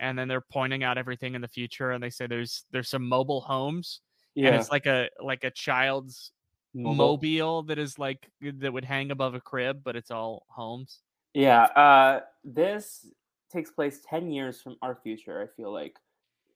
and 0.00 0.18
then 0.18 0.28
they're 0.28 0.40
pointing 0.52 0.84
out 0.84 0.98
everything 0.98 1.34
in 1.34 1.40
the 1.42 1.48
future, 1.48 1.92
and 1.92 2.02
they 2.02 2.10
say 2.10 2.26
there's 2.26 2.66
there's 2.70 2.88
some 2.90 3.08
mobile 3.08 3.40
homes, 3.42 4.02
and 4.44 4.54
it's 4.54 4.70
like 4.70 4.86
a 4.86 5.08
like 5.20 5.44
a 5.44 5.50
child's 5.52 6.32
Mobile. 6.74 7.24
mobile 7.24 7.62
that 7.64 7.78
is 7.78 7.98
like 7.98 8.30
that 8.40 8.72
would 8.72 8.84
hang 8.84 9.10
above 9.12 9.34
a 9.34 9.40
crib, 9.40 9.82
but 9.84 9.96
it's 9.96 10.10
all 10.10 10.46
homes. 10.50 11.02
Yeah, 11.34 11.62
uh, 11.64 12.20
this 12.44 13.06
takes 13.50 13.70
place 13.70 14.00
10 14.04 14.30
years 14.30 14.60
from 14.60 14.76
our 14.82 14.94
future, 14.94 15.42
I 15.42 15.46
feel 15.56 15.72
like, 15.72 15.98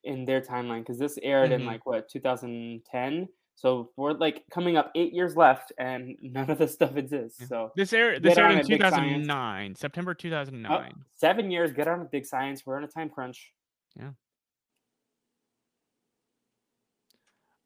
in 0.03 0.25
their 0.25 0.41
timeline, 0.41 0.81
because 0.81 0.99
this 0.99 1.19
aired 1.23 1.51
Mhm. 1.51 1.53
in 1.53 1.65
like 1.65 1.85
what, 1.85 2.09
2010? 2.09 3.29
So 3.59 3.89
we're 3.97 4.13
like 4.13 4.45
coming 4.49 4.77
up 4.77 4.89
eight 4.95 5.11
years 5.13 5.35
left, 5.35 5.73
and 5.77 6.15
none 6.21 6.49
of 6.49 6.57
this 6.57 6.73
stuff 6.73 6.95
exists. 6.95 7.45
So 7.49 7.73
This 7.75 7.91
aired 7.91 8.23
this 8.23 8.37
aired 8.37 8.53
in 8.53 8.59
it, 8.59 8.67
Big 8.69 8.79
Science. 8.79 8.95
2009, 8.95 9.75
September 9.75 10.11
oh, 10.11 10.13
2009. 10.13 10.93
seven 11.17 11.51
years, 11.51 11.73
get 11.73 11.85
on 11.89 11.99
with 11.99 12.09
big 12.09 12.25
science. 12.25 12.65
We're 12.65 12.77
on 12.77 12.85
a 12.85 12.87
time 12.87 13.09
crunch. 13.09 13.51
Yeah. 13.97 14.11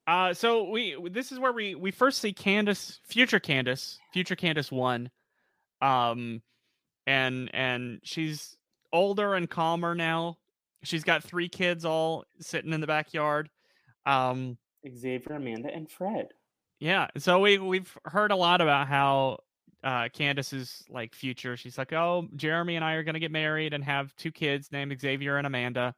Uh, 0.07 0.33
so 0.33 0.63
we 0.71 0.97
this 1.11 1.31
is 1.31 1.37
where 1.37 1.53
we 1.53 1.75
we 1.75 1.91
first 1.91 2.19
see 2.19 2.33
Candace, 2.33 2.99
future 3.05 3.39
Candace, 3.39 3.99
future 4.13 4.35
Candace 4.35 4.71
one, 4.71 5.11
um, 5.79 6.41
and 7.05 7.51
and 7.53 7.99
she's 8.03 8.57
older 8.91 9.35
and 9.35 9.47
calmer 9.47 9.93
now. 9.93 10.39
She's 10.81 11.03
got 11.03 11.23
three 11.23 11.49
kids 11.49 11.85
all 11.85 12.25
sitting 12.39 12.73
in 12.73 12.81
the 12.81 12.87
backyard. 12.87 13.51
Um, 14.07 14.57
Xavier, 14.95 15.35
Amanda, 15.35 15.69
and 15.73 15.89
Fred. 15.89 16.29
yeah. 16.79 17.07
So 17.17 17.39
we 17.39 17.57
we've 17.57 17.95
heard 18.05 18.31
a 18.31 18.35
lot 18.35 18.61
about 18.61 18.87
how 18.87 19.39
uh 19.83 20.09
Candace's 20.13 20.83
like 20.89 21.13
future. 21.15 21.57
She's 21.57 21.77
like, 21.77 21.93
oh, 21.93 22.27
Jeremy 22.35 22.75
and 22.75 22.85
I 22.85 22.93
are 22.93 23.03
gonna 23.03 23.19
get 23.19 23.31
married 23.31 23.73
and 23.73 23.83
have 23.83 24.15
two 24.15 24.31
kids 24.31 24.71
named 24.71 24.99
Xavier 24.99 25.37
and 25.37 25.47
Amanda. 25.47 25.95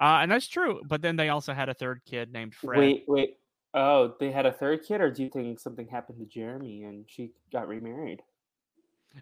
Uh, 0.00 0.18
and 0.22 0.30
that's 0.30 0.48
true. 0.48 0.80
But 0.86 1.02
then 1.02 1.16
they 1.16 1.28
also 1.28 1.52
had 1.52 1.68
a 1.68 1.74
third 1.74 2.00
kid 2.04 2.32
named 2.32 2.54
Fred. 2.54 2.78
Wait, 2.78 3.04
wait. 3.06 3.36
Oh, 3.74 4.14
they 4.20 4.30
had 4.30 4.46
a 4.46 4.52
third 4.52 4.84
kid, 4.84 5.00
or 5.00 5.10
do 5.10 5.22
you 5.22 5.28
think 5.30 5.58
something 5.58 5.86
happened 5.86 6.18
to 6.18 6.26
Jeremy 6.26 6.84
and 6.84 7.04
she 7.08 7.32
got 7.52 7.68
remarried? 7.68 8.22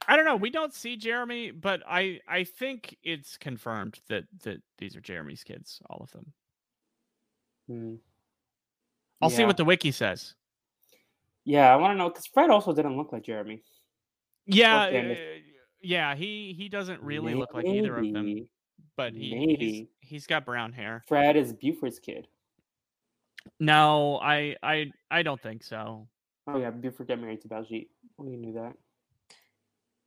I 0.08 0.16
don't 0.16 0.24
know. 0.24 0.36
We 0.36 0.48
don't 0.50 0.72
see 0.72 0.96
Jeremy, 0.96 1.50
but 1.50 1.82
I 1.86 2.20
I 2.26 2.44
think 2.44 2.96
it's 3.02 3.36
confirmed 3.36 4.00
that 4.08 4.24
that 4.44 4.62
these 4.78 4.96
are 4.96 5.00
Jeremy's 5.02 5.44
kids, 5.44 5.80
all 5.90 6.00
of 6.02 6.10
them. 6.12 6.32
Hmm. 7.68 7.94
I'll 9.22 9.30
see 9.30 9.44
what 9.44 9.56
the 9.56 9.64
wiki 9.64 9.92
says. 9.92 10.34
Yeah, 11.44 11.72
I 11.72 11.76
want 11.76 11.92
to 11.92 11.98
know 11.98 12.08
because 12.08 12.26
Fred 12.26 12.50
also 12.50 12.72
didn't 12.72 12.96
look 12.96 13.12
like 13.12 13.24
Jeremy. 13.24 13.62
Yeah, 14.46 14.84
uh, 14.84 15.14
yeah. 15.80 16.14
He 16.14 16.54
he 16.56 16.68
doesn't 16.68 17.00
really 17.02 17.34
look 17.34 17.54
like 17.54 17.64
either 17.64 17.96
of 17.96 18.12
them, 18.12 18.48
but 18.96 19.12
he 19.12 19.20
he's, 19.20 19.32
maybe. 19.32 19.90
he's 20.00 20.26
got 20.26 20.44
brown 20.44 20.72
hair. 20.72 21.02
Fred 21.06 21.36
is 21.36 21.52
Buford's 21.52 21.98
kid. 21.98 22.26
No, 23.58 24.18
I 24.22 24.56
I 24.62 24.90
I 25.10 25.22
don't 25.22 25.40
think 25.40 25.62
so. 25.64 26.08
Oh 26.46 26.58
yeah, 26.58 26.70
Buford 26.70 27.08
got 27.08 27.20
married 27.20 27.40
to 27.42 27.48
Baljeet. 27.48 27.88
We 28.18 28.36
knew 28.36 28.52
that. 28.54 28.72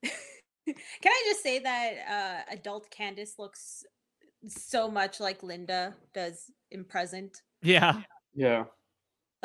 Can 0.66 1.12
I 1.12 1.24
just 1.28 1.44
say 1.44 1.60
that 1.60 1.94
uh, 2.10 2.54
adult 2.54 2.90
Candace 2.90 3.36
looks 3.38 3.84
so 4.48 4.90
much 4.90 5.20
like 5.20 5.44
Linda 5.44 5.96
does 6.14 6.52
in 6.72 6.84
present? 6.84 7.42
Yeah, 7.62 8.02
Yeah. 8.34 8.66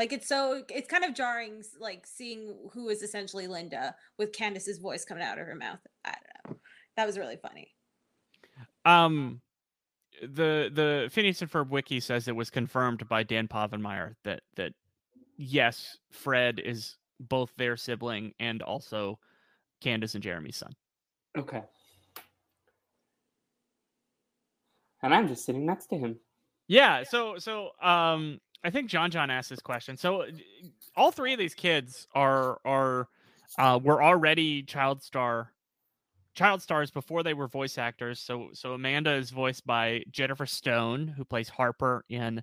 Like 0.00 0.14
it's 0.14 0.26
so 0.26 0.62
it's 0.71 0.88
kind 0.88 1.04
of 1.04 1.12
jarring, 1.14 1.62
like 1.78 2.07
seeing 2.07 2.57
who 2.73 2.88
is 2.88 3.02
essentially 3.02 3.47
Linda 3.47 3.95
with 4.16 4.33
Candace's 4.33 4.78
voice 4.78 5.04
coming 5.04 5.23
out 5.23 5.38
of 5.38 5.47
her 5.47 5.54
mouth. 5.54 5.80
I 6.07 6.14
don't 6.47 6.54
know. 6.54 6.61
That 6.97 7.07
was 7.07 7.19
really 7.19 7.37
funny. 7.37 7.69
um, 8.87 9.42
the 10.23 10.71
the 10.73 11.11
Phineas 11.12 11.42
and 11.42 11.50
Ferb 11.50 11.69
wiki 11.69 12.00
says 12.00 12.28
it 12.28 12.35
was 12.35 12.49
confirmed 12.49 13.07
by 13.11 13.23
Dan 13.25 13.47
Povenmire 13.47 14.14
that 14.25 14.40
that 14.57 14.73
yes, 15.37 15.99
Fred 16.11 16.61
is 16.61 16.97
both 17.21 17.52
their 17.59 17.76
sibling 17.76 18.33
and 18.40 18.62
also 18.62 19.19
Candace 19.83 20.14
and 20.14 20.25
Jeremy's 20.25 20.57
son. 20.57 20.75
Okay. 21.37 21.62
And 25.02 25.14
I'm 25.14 25.28
just 25.28 25.45
sitting 25.45 25.66
next 25.66 25.88
to 25.88 25.99
him. 25.99 26.19
Yeah, 26.69 27.02
so 27.02 27.37
so 27.37 27.73
um 27.83 28.40
I 28.62 28.71
think 28.71 28.90
John 28.90 29.11
John 29.11 29.31
asked 29.31 29.50
this 29.50 29.61
question. 29.61 29.97
So 29.97 30.26
all 30.97 31.11
three 31.11 31.33
of 31.33 31.38
these 31.38 31.55
kids 31.55 32.07
are 32.14 32.59
are 32.64 33.09
uh 33.59 33.79
were 33.83 34.02
already 34.02 34.62
child 34.62 35.02
star 35.02 35.52
child 36.35 36.62
stars 36.62 36.90
before 36.90 37.23
they 37.23 37.35
were 37.35 37.49
voice 37.49 37.79
actors. 37.79 38.21
So 38.21 38.50
so 38.52 38.75
Amanda 38.75 39.12
is 39.14 39.31
voiced 39.31 39.67
by 39.67 40.05
Jennifer 40.11 40.47
Stone, 40.47 41.09
who 41.09 41.25
plays 41.25 41.49
Harper 41.49 42.05
in 42.09 42.43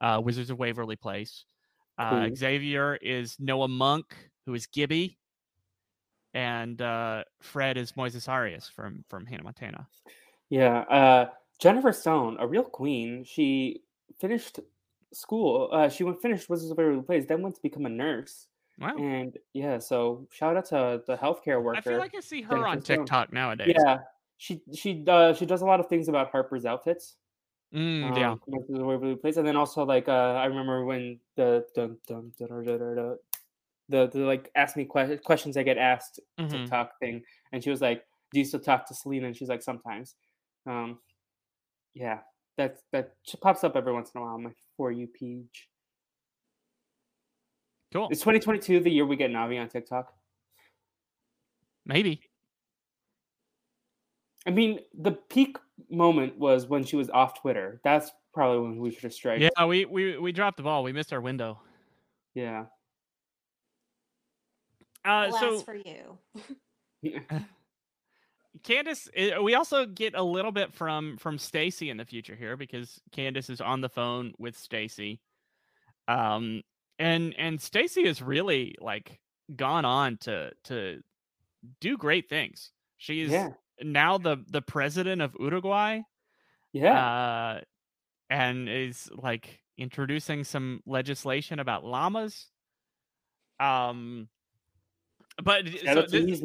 uh 0.00 0.20
Wizards 0.24 0.50
of 0.50 0.58
Waverly 0.58 0.96
Place. 0.96 1.44
Uh 1.98 2.26
Cool. 2.26 2.36
Xavier 2.36 2.96
is 2.96 3.36
Noah 3.38 3.68
Munck, 3.68 4.14
who 4.46 4.54
is 4.54 4.66
Gibby. 4.66 5.18
And 6.34 6.80
uh 6.80 7.24
Fred 7.40 7.76
is 7.76 7.92
Moises 7.92 8.28
Arias 8.28 8.68
from 8.68 9.04
from 9.08 9.26
Hannah 9.26 9.44
Montana. 9.44 9.88
Yeah. 10.48 10.78
Uh, 10.80 11.30
Jennifer 11.58 11.92
Stone, 11.92 12.36
a 12.38 12.46
real 12.46 12.62
queen. 12.62 13.24
She 13.24 13.82
finished 14.20 14.60
school. 15.12 15.68
Uh, 15.72 15.88
she 15.88 16.04
went 16.04 16.20
finished 16.20 16.48
Wizards 16.48 16.70
of 16.70 16.78
Waverly 16.78 17.02
Place, 17.02 17.26
then 17.26 17.42
went 17.42 17.54
to 17.56 17.62
become 17.62 17.86
a 17.86 17.90
nurse. 17.90 18.48
Wow. 18.78 18.96
And 18.98 19.36
yeah, 19.54 19.78
so 19.78 20.28
shout 20.30 20.56
out 20.56 20.66
to 20.66 21.02
the 21.06 21.16
healthcare 21.16 21.62
worker. 21.62 21.78
I 21.78 21.80
feel 21.80 21.98
like 21.98 22.14
I 22.14 22.20
see 22.20 22.42
her 22.42 22.56
on 22.56 22.62
Jennifer 22.80 22.84
Stone. 22.84 22.96
TikTok 23.06 23.32
nowadays. 23.32 23.72
yeah, 23.74 23.98
she 24.36 24.60
she 24.74 25.04
uh, 25.08 25.32
she 25.32 25.46
does 25.46 25.62
a 25.62 25.66
lot 25.66 25.80
of 25.80 25.86
things 25.86 26.08
about 26.08 26.30
Harper's 26.30 26.66
outfits. 26.66 27.16
Mm, 27.74 28.04
um, 28.04 28.16
yeah. 28.16 28.32
Of 28.32 28.40
Waverly 28.68 29.16
Place, 29.16 29.38
and 29.38 29.46
then 29.46 29.56
also 29.56 29.84
like 29.84 30.08
uh, 30.08 30.12
I 30.34 30.44
remember 30.46 30.84
when 30.84 31.18
the 31.36 31.66
dun, 31.74 31.96
dun, 32.06 32.32
dun, 32.38 32.48
dun, 32.48 32.64
dun, 32.64 32.78
dun, 32.78 32.96
dun, 32.96 33.16
the 33.88 34.06
the 34.08 34.18
like 34.20 34.50
ask 34.54 34.76
me 34.76 34.84
que- 34.84 35.18
questions 35.18 35.56
I 35.56 35.62
get 35.62 35.78
asked 35.78 36.20
Mhm. 36.38 36.50
TikTok 36.50 36.98
thing, 37.00 37.22
and 37.52 37.64
she 37.64 37.70
was 37.70 37.80
like, 37.80 38.04
"Do 38.32 38.38
you 38.40 38.44
still 38.44 38.60
talk 38.60 38.86
to 38.88 38.94
Selena?" 38.94 39.26
And 39.28 39.36
she's 39.36 39.48
like, 39.48 39.62
"Sometimes." 39.62 40.16
Um, 40.66 40.98
yeah, 41.94 42.20
That's 42.56 42.82
that 42.92 43.14
pops 43.40 43.64
up 43.64 43.76
every 43.76 43.92
once 43.92 44.10
in 44.14 44.20
a 44.20 44.24
while 44.24 44.34
on 44.34 44.44
my 44.44 44.50
for 44.76 44.90
you 44.90 45.06
page. 45.06 45.68
Cool. 47.92 48.08
Is 48.10 48.18
2022 48.20 48.80
the 48.80 48.90
year 48.90 49.06
we 49.06 49.16
get 49.16 49.30
Navi 49.30 49.60
on 49.60 49.68
TikTok? 49.68 50.12
Maybe. 51.84 52.20
I 54.46 54.50
mean, 54.50 54.80
the 54.98 55.12
peak 55.12 55.56
moment 55.90 56.38
was 56.38 56.66
when 56.66 56.84
she 56.84 56.96
was 56.96 57.10
off 57.10 57.40
Twitter. 57.40 57.80
That's 57.84 58.10
probably 58.32 58.68
when 58.68 58.78
we 58.78 58.90
should 58.90 59.04
have 59.04 59.12
strike. 59.12 59.40
Yeah, 59.40 59.64
we, 59.66 59.84
we 59.84 60.18
we 60.18 60.32
dropped 60.32 60.56
the 60.56 60.62
ball. 60.62 60.82
We 60.82 60.92
missed 60.92 61.12
our 61.12 61.20
window. 61.20 61.60
Yeah. 62.34 62.66
Uh, 65.04 65.28
Alas 65.28 65.40
so 65.40 65.58
for 65.60 65.74
you. 65.74 66.18
Candace, 68.62 69.08
eh, 69.14 69.38
we 69.38 69.54
also 69.54 69.86
get 69.86 70.14
a 70.14 70.22
little 70.22 70.52
bit 70.52 70.72
from 70.72 71.16
from 71.18 71.38
Stacy 71.38 71.90
in 71.90 71.96
the 71.96 72.04
future 72.04 72.36
here 72.36 72.56
because 72.56 73.00
Candace 73.12 73.50
is 73.50 73.60
on 73.60 73.80
the 73.80 73.88
phone 73.88 74.32
with 74.38 74.56
Stacy. 74.56 75.20
Um 76.08 76.62
and 76.98 77.34
and 77.38 77.60
Stacy 77.60 78.06
has 78.06 78.22
really 78.22 78.76
like 78.80 79.20
gone 79.56 79.84
on 79.84 80.18
to 80.18 80.52
to 80.64 81.02
do 81.80 81.96
great 81.98 82.28
things. 82.28 82.72
She's 82.98 83.30
Yeah. 83.32 83.50
now 83.82 84.18
the 84.18 84.38
the 84.48 84.62
president 84.62 85.22
of 85.22 85.36
Uruguay 85.40 86.02
Yeah. 86.72 87.00
uh 87.00 87.60
and 88.30 88.68
is 88.68 89.10
like 89.14 89.60
introducing 89.78 90.44
some 90.44 90.82
legislation 90.86 91.58
about 91.60 91.84
llamas. 91.84 92.50
Um 93.60 94.28
but 95.42 95.66
so 95.92 96.06
this-. 96.06 96.42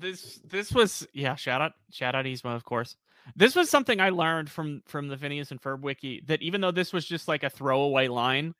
This 0.00 0.40
this 0.44 0.72
was 0.72 1.06
yeah 1.12 1.34
shout 1.34 1.60
out 1.60 1.72
shout 1.90 2.14
out 2.14 2.24
Yzma 2.24 2.54
of 2.54 2.64
course 2.64 2.96
this 3.36 3.54
was 3.54 3.70
something 3.70 4.00
i 4.00 4.10
learned 4.10 4.50
from 4.50 4.82
from 4.86 5.08
the 5.08 5.16
phineas 5.16 5.50
and 5.50 5.60
ferb 5.60 5.80
wiki 5.80 6.22
that 6.26 6.42
even 6.42 6.60
though 6.60 6.70
this 6.72 6.92
was 6.92 7.04
just 7.06 7.28
like 7.28 7.42
a 7.44 7.50
throwaway 7.50 8.08
line 8.08 8.54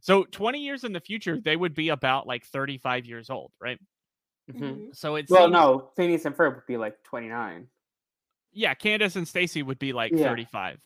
so 0.00 0.24
20 0.24 0.60
years 0.60 0.84
in 0.84 0.92
the 0.92 1.00
future 1.00 1.40
they 1.40 1.56
would 1.56 1.74
be 1.74 1.88
about 1.88 2.26
like 2.26 2.44
35 2.44 3.06
years 3.06 3.30
old 3.30 3.50
right 3.60 3.78
Mhm. 4.50 4.60
Mhm. 4.60 4.96
so 4.96 5.16
it's 5.16 5.30
Well, 5.30 5.50
no, 5.50 5.90
Phineas 5.94 6.24
and 6.24 6.34
Ferb 6.34 6.54
would 6.54 6.66
be 6.66 6.78
like 6.78 7.02
29. 7.04 7.68
yeah 8.52 8.72
candace 8.74 9.16
and 9.16 9.28
stacy 9.28 9.62
would 9.62 9.78
be 9.78 9.92
like 9.92 10.10
Yeah. 10.12 10.24
35 10.28 10.80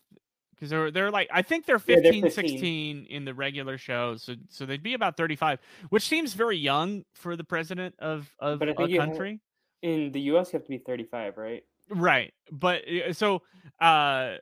because 0.55 0.69
they're 0.69 0.91
they're 0.91 1.11
like 1.11 1.29
i 1.31 1.41
think 1.41 1.65
they're 1.65 1.77
Yeah, 1.87 1.95
they're 2.01 2.11
15, 2.11 2.23
15. 2.23 2.49
16 2.49 3.05
in 3.05 3.23
the 3.25 3.33
regular 3.33 3.77
show 3.77 4.17
so 4.17 4.35
so 4.49 4.65
they'd 4.65 4.83
be 4.83 4.95
about 4.95 5.15
35 5.17 5.59
which 5.89 6.03
seems 6.07 6.33
very 6.33 6.57
young 6.57 7.05
for 7.13 7.35
the 7.37 7.43
president 7.45 7.95
of 7.99 8.29
of 8.39 8.59
But 8.59 8.69
I 8.69 8.71
a 8.71 8.75
think 8.75 8.89
you 8.89 8.99
ha- 8.99 9.05
country 9.07 9.39
In 9.83 10.11
the 10.11 10.21
US, 10.31 10.51
you 10.51 10.57
have 10.57 10.65
to 10.65 10.69
be 10.69 10.79
35, 10.79 11.37
right? 11.37 11.63
right 11.89 12.33
but 12.51 12.81
uh, 12.87 13.13
so 13.13 13.41
uh 13.79 14.35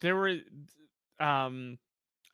there 0.00 0.16
were 0.16 0.36
um 1.20 1.78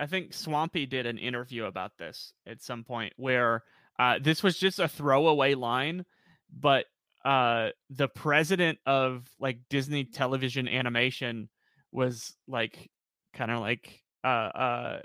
i 0.00 0.06
think 0.06 0.32
swampy 0.32 0.86
did 0.86 1.06
an 1.06 1.18
interview 1.18 1.64
about 1.64 1.92
this 1.98 2.32
at 2.46 2.62
some 2.62 2.84
point 2.84 3.12
where 3.16 3.62
uh 3.98 4.18
this 4.20 4.42
was 4.42 4.58
just 4.58 4.78
a 4.78 4.88
throwaway 4.88 5.54
line 5.54 6.04
but 6.52 6.86
uh 7.24 7.68
the 7.90 8.08
president 8.08 8.78
of 8.86 9.28
like 9.38 9.58
disney 9.70 10.04
television 10.04 10.68
animation 10.68 11.48
was 11.92 12.34
like 12.48 12.90
kind 13.32 13.50
of 13.50 13.60
like 13.60 14.02
uh 14.24 14.26
uh 14.26 15.00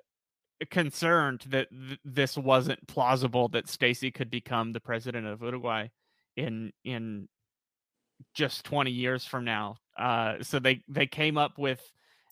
concerned 0.71 1.45
that 1.47 1.69
th- 1.69 1.99
this 2.03 2.37
wasn't 2.37 2.85
plausible 2.85 3.47
that 3.47 3.69
Stacy 3.69 4.11
could 4.11 4.29
become 4.29 4.73
the 4.73 4.81
president 4.81 5.25
of 5.25 5.41
Uruguay 5.41 5.87
in 6.39 6.71
in 6.83 7.27
just 8.33 8.65
20 8.65 8.91
years 8.91 9.25
from 9.25 9.45
now. 9.45 9.77
Uh, 9.97 10.35
so 10.41 10.59
they 10.59 10.83
they 10.87 11.07
came 11.07 11.37
up 11.37 11.57
with 11.57 11.81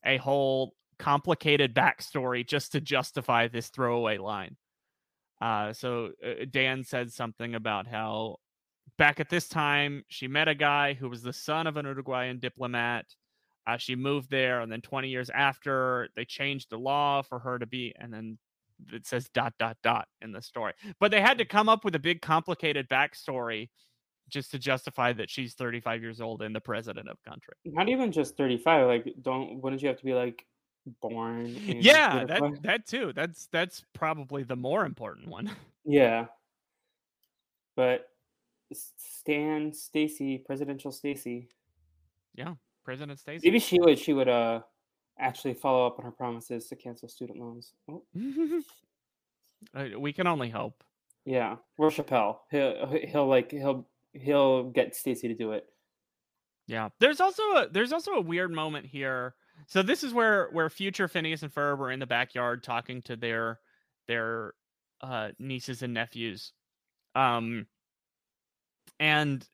a 0.06 0.18
whole 0.18 0.74
complicated 1.00 1.76
backstory 1.76 2.48
just 2.48 2.72
to 2.72 2.82
justify 2.82 3.48
this 3.48 3.70
throwaway 3.70 4.18
line. 4.18 4.56
Uh, 5.40 5.74
so 5.74 6.12
uh, 6.26 6.46
Dan 6.50 6.84
said 6.84 7.12
something 7.12 7.54
about 7.56 7.88
how 7.88 8.38
back 8.98 9.20
at 9.20 9.30
this 9.30 9.48
time 9.48 10.04
she 10.08 10.28
met 10.28 10.48
a 10.48 10.56
guy 10.56 10.94
who 10.94 11.10
was 11.10 11.22
the 11.22 11.34
son 11.34 11.68
of 11.68 11.78
an 11.78 11.86
Uruguayan 11.86 12.40
diplomat. 12.40 13.06
Uh, 13.68 13.78
she 13.78 13.96
moved 13.96 14.32
there, 14.32 14.62
and 14.62 14.72
then 14.72 14.82
20 14.82 15.10
years 15.10 15.30
after, 15.30 16.08
they 16.16 16.24
changed 16.24 16.70
the 16.70 16.80
law 16.80 17.22
for 17.22 17.38
her 17.38 17.60
to 17.60 17.66
be, 17.66 17.94
and 18.00 18.14
then 18.14 18.38
it 18.94 19.06
says 19.06 19.28
dot 19.34 19.54
dot 19.60 19.76
dot 19.84 20.08
in 20.22 20.32
the 20.32 20.42
story. 20.42 20.74
But 21.00 21.12
they 21.12 21.20
had 21.20 21.38
to 21.40 21.46
come 21.46 21.68
up 21.68 21.84
with 21.84 21.94
a 21.96 22.00
big 22.00 22.22
complicated 22.22 22.88
backstory 22.88 23.70
just 24.30 24.52
to 24.52 24.60
justify 24.60 25.14
that 25.14 25.30
she's 25.30 25.54
35 25.54 26.02
years 26.02 26.22
old 26.22 26.42
and 26.42 26.56
the 26.56 26.60
president 26.62 27.08
of 27.10 27.22
country. 27.24 27.54
Not 27.66 27.90
even 27.90 28.12
just 28.12 28.36
35. 28.38 28.88
Like, 28.88 29.14
don't, 29.22 29.62
wouldn't 29.62 29.82
you 29.82 29.88
have 29.88 29.98
to 29.98 30.06
be 30.06 30.14
like 30.14 30.46
born? 31.02 31.48
Yeah, 31.66 32.26
that 32.26 32.62
that 32.64 32.86
too. 32.88 33.14
That's 33.14 33.48
that's 33.48 33.84
probably 33.94 34.44
the 34.44 34.56
more 34.56 34.86
important 34.86 35.28
one. 35.28 35.52
Yeah. 35.90 36.26
But 37.78 38.10
Stan 38.74 39.72
Stacy, 39.74 40.38
presidential 40.38 40.92
Stacy. 40.92 41.48
Yeah, 42.36 42.56
President 42.84 43.20
Stacy. 43.20 43.48
Maybe 43.48 43.60
she 43.60 43.80
would 43.80 43.98
she 43.98 44.12
would 44.14 44.28
uh 44.28 44.62
actually 45.20 45.54
follow 45.54 45.88
up 45.88 45.98
on 45.98 46.06
her 46.06 46.12
promises 46.12 46.68
to 46.68 46.76
cancel 46.76 47.08
student 47.08 47.40
loans. 47.40 47.74
Oh, 47.90 48.04
Uh, 49.74 49.86
we 49.98 50.14
can 50.14 50.28
only 50.28 50.50
hope. 50.50 50.84
yeah. 51.26 51.56
Or 51.78 51.90
Chappelle. 51.90 52.40
He'll 52.52 52.88
he'll 53.08 53.28
like 53.28 53.52
he'll 53.52 53.88
he'll 54.22 54.70
get 54.70 54.96
Stacy 54.96 55.28
to 55.28 55.34
do 55.34 55.52
it. 55.52 55.66
Yeah. 56.68 56.90
There's 57.00 57.22
also 57.22 57.44
a 57.44 57.68
there's 57.72 57.94
also 57.94 58.14
a 58.14 58.22
weird 58.22 58.52
moment 58.52 58.86
here. 58.86 59.36
So 59.68 59.82
this 59.82 60.04
is 60.04 60.14
where 60.14 60.50
where 60.52 60.70
future 60.70 61.08
Phineas 61.08 61.44
and 61.44 61.54
Ferb 61.54 61.80
are 61.80 61.92
in 61.92 62.00
the 62.00 62.06
backyard 62.06 62.64
talking 62.64 63.02
to 63.04 63.16
their 63.16 63.60
their 64.08 64.54
uh 65.02 65.30
nieces 65.40 65.82
and 65.82 65.94
nephews. 65.94 66.54
Um 67.16 67.68
and 69.00 69.48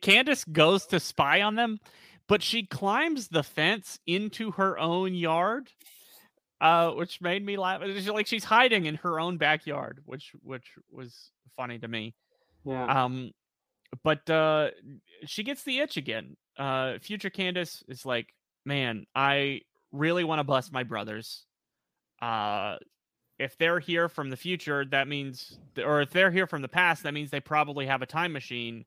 Candace 0.00 0.44
goes 0.44 0.86
to 0.86 1.00
spy 1.00 1.42
on 1.42 1.54
them, 1.54 1.78
but 2.28 2.42
she 2.42 2.66
climbs 2.66 3.28
the 3.28 3.42
fence 3.42 3.98
into 4.06 4.52
her 4.52 4.78
own 4.78 5.14
yard. 5.14 5.70
Uh, 6.60 6.90
which 6.90 7.22
made 7.22 7.42
me 7.42 7.56
laugh. 7.56 7.80
It's 7.82 8.06
Like 8.06 8.26
she's 8.26 8.44
hiding 8.44 8.84
in 8.84 8.96
her 8.96 9.18
own 9.18 9.38
backyard, 9.38 10.02
which 10.04 10.32
which 10.42 10.66
was 10.92 11.30
funny 11.56 11.78
to 11.78 11.88
me. 11.88 12.14
Yeah. 12.66 13.04
Um, 13.04 13.32
but 14.02 14.28
uh, 14.30 14.70
she 15.26 15.42
gets 15.42 15.62
the 15.64 15.78
itch 15.80 15.96
again. 15.96 16.36
Uh, 16.58 16.98
future 17.00 17.30
Candace 17.30 17.82
is 17.88 18.06
like, 18.06 18.32
man, 18.64 19.06
I 19.14 19.62
really 19.92 20.24
want 20.24 20.38
to 20.38 20.44
bust 20.44 20.72
my 20.72 20.82
brothers. 20.82 21.46
Uh, 22.20 22.76
if 23.38 23.56
they're 23.56 23.80
here 23.80 24.08
from 24.08 24.28
the 24.28 24.36
future, 24.36 24.84
that 24.90 25.08
means, 25.08 25.58
or 25.82 26.02
if 26.02 26.10
they're 26.10 26.30
here 26.30 26.46
from 26.46 26.62
the 26.62 26.68
past, 26.68 27.02
that 27.04 27.14
means 27.14 27.30
they 27.30 27.40
probably 27.40 27.86
have 27.86 28.02
a 28.02 28.06
time 28.06 28.32
machine. 28.32 28.84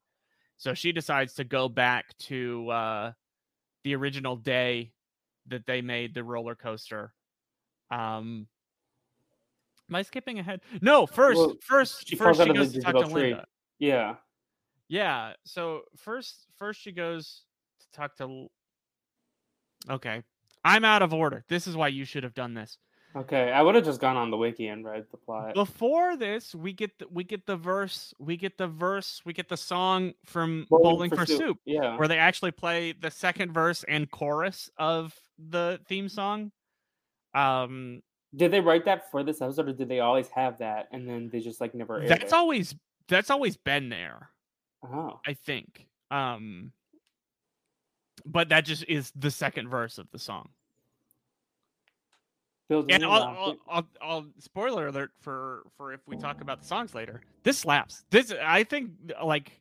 So 0.58 0.74
she 0.74 0.92
decides 0.92 1.34
to 1.36 1.44
go 1.44 1.68
back 1.68 2.16
to 2.20 2.70
uh, 2.70 3.12
the 3.84 3.96
original 3.96 4.36
day 4.36 4.94
that 5.48 5.66
they 5.66 5.82
made 5.82 6.14
the 6.14 6.24
roller 6.24 6.56
coaster. 6.56 7.14
Um, 7.90 8.48
am 9.90 9.96
I 9.96 10.04
skipping 10.04 10.40
ahead? 10.40 10.62
No, 10.82 11.06
first, 11.08 11.38
Well, 11.38 11.56
first, 11.62 12.08
she 12.08 12.16
first 12.16 12.38
she 12.38 12.44
out 12.44 12.50
of 12.50 12.56
the 12.56 12.62
goes 12.62 12.74
to 12.74 12.82
talk 12.82 12.96
to 12.96 13.12
tree. 13.12 13.22
Linda. 13.30 13.46
yeah. 13.80 14.16
Yeah. 14.94 15.34
So 15.44 15.82
first, 15.98 16.46
first 16.60 16.80
she 16.80 16.92
goes 16.92 17.42
to 17.80 17.98
talk 17.98 18.16
to. 18.18 18.48
Okay, 19.90 20.22
I'm 20.64 20.86
out 20.86 21.02
of 21.02 21.16
order. 21.16 21.44
This 21.50 21.66
is 21.66 21.76
why 21.76 21.88
you 21.88 22.06
should 22.06 22.24
have 22.24 22.36
done 22.36 22.54
this. 22.54 22.78
Okay. 23.16 23.52
I 23.52 23.62
would 23.62 23.76
have 23.76 23.86
just 23.86 24.00
gone 24.02 24.18
on 24.18 24.32
the 24.32 24.38
wiki 24.38 24.68
and 24.68 24.86
read 24.86 25.06
the 25.12 25.18
plot. 25.18 25.54
Before 25.56 26.16
this, 26.16 26.54
we 26.56 26.74
get 26.74 26.98
the, 27.00 27.08
we 27.12 27.24
get 27.24 27.46
the 27.46 27.56
verse, 27.56 28.14
we 28.20 28.38
get 28.38 28.58
the 28.58 28.68
verse, 28.68 29.22
we 29.26 29.34
get 29.34 29.50
the 29.50 29.58
song 29.58 30.14
from 30.26 30.66
Bowling 30.70 30.84
Bowling, 30.84 31.10
for 31.10 31.18
for, 31.18 31.26
Soup, 31.26 31.38
Soup, 31.40 31.58
Yeah. 31.66 31.98
where 31.98 32.08
they 32.08 32.18
actually 32.18 32.52
play 32.52 32.92
the 32.92 33.12
second 33.12 33.52
verse 33.52 33.84
and 33.88 34.10
chorus 34.10 34.70
of 34.78 35.14
the 35.38 35.80
theme 35.88 36.10
song. 36.10 36.52
Um, 37.36 38.02
Did 38.36 38.52
they 38.52 38.62
write 38.62 38.86
that 38.86 39.10
for 39.12 39.24
this 39.24 39.42
episode, 39.42 39.70
or 39.70 39.74
did 39.74 39.90
they 39.90 40.00
always 40.00 40.28
have 40.30 40.60
that 40.60 40.88
and 40.92 41.08
then 41.08 41.30
they 41.32 41.40
just 41.40 41.62
like 41.62 41.76
never? 41.76 42.04
that's 42.08 42.26
it? 42.26 42.34
always 42.34 42.76
that's 43.08 43.30
always 43.30 43.58
been 43.58 43.90
there. 43.90 44.30
Oh. 44.84 45.20
I 45.26 45.34
think. 45.34 45.88
Um, 46.12 46.72
but 48.26 48.50
that 48.50 48.66
just 48.66 48.86
is 48.88 49.12
the 49.16 49.32
second 49.32 49.70
verse 49.70 49.98
of 49.98 50.10
the 50.12 50.20
song. 50.20 50.50
Bill, 52.70 52.86
And 52.90 53.04
I'll, 53.04 53.12
I'll. 53.12 53.58
I'll, 53.68 53.88
I'll 54.02 54.26
spoiler 54.40 54.88
alert 54.88 55.12
for 55.20 55.64
for 55.76 55.94
if 55.94 56.00
we 56.08 56.16
talk 56.16 56.42
about 56.42 56.62
the 56.62 56.68
songs 56.68 56.96
later. 56.96 57.22
This 57.44 57.60
slaps. 57.60 58.06
This 58.10 58.34
I 58.42 58.64
think 58.64 58.92
like 59.24 59.52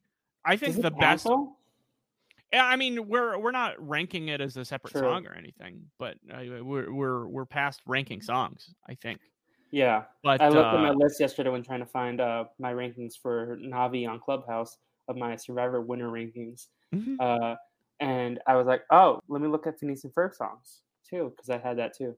I 0.45 0.57
think 0.57 0.81
the 0.81 0.91
best. 0.91 1.27
Yeah, 2.53 2.65
I 2.67 2.77
mean 2.77 3.09
we're 3.09 3.39
we're 3.39 3.51
not 3.51 3.75
ranking 3.87 4.29
it 4.29 4.41
as 4.41 4.57
a 4.57 4.65
separate 4.65 4.93
True. 4.93 5.01
song 5.01 5.27
or 5.27 5.35
anything, 5.35 5.83
but 5.99 6.17
uh, 6.33 6.63
we're 6.63 6.93
we're 6.93 7.27
we're 7.27 7.45
past 7.45 7.81
ranking 7.87 8.23
songs. 8.23 8.73
I 8.89 8.95
think. 8.95 9.21
Yeah. 9.73 10.03
But 10.23 10.41
I 10.41 10.49
looked 10.49 10.75
at 10.75 10.81
my 10.81 10.91
uh, 10.91 10.95
list 10.95 11.19
yesterday 11.19 11.51
when 11.51 11.65
trying 11.65 11.81
to 11.81 11.87
find 11.87 12.21
uh, 12.21 12.45
my 12.61 12.73
rankings 12.73 13.15
for 13.21 13.57
Navi 13.57 14.09
on 14.09 14.21
Clubhouse 14.21 14.77
of 15.09 15.17
my 15.17 15.37
Survivor 15.37 15.81
winner 15.81 16.09
rankings. 16.09 16.69
mhm. 16.95 17.17
Uh, 17.21 17.57
and 18.01 18.41
I 18.49 18.57
was 18.57 18.67
like, 18.67 18.83
oh, 18.91 19.21
let 19.29 19.41
me 19.41 19.49
look 19.49 19.67
at 19.67 19.79
Phineas 19.79 20.03
and 20.05 20.13
Ferb 20.13 20.35
songs 20.35 20.83
too 21.09 21.33
because 21.35 21.51
I 21.51 21.59
had 21.59 21.79
that 21.79 21.97
too. 21.97 22.17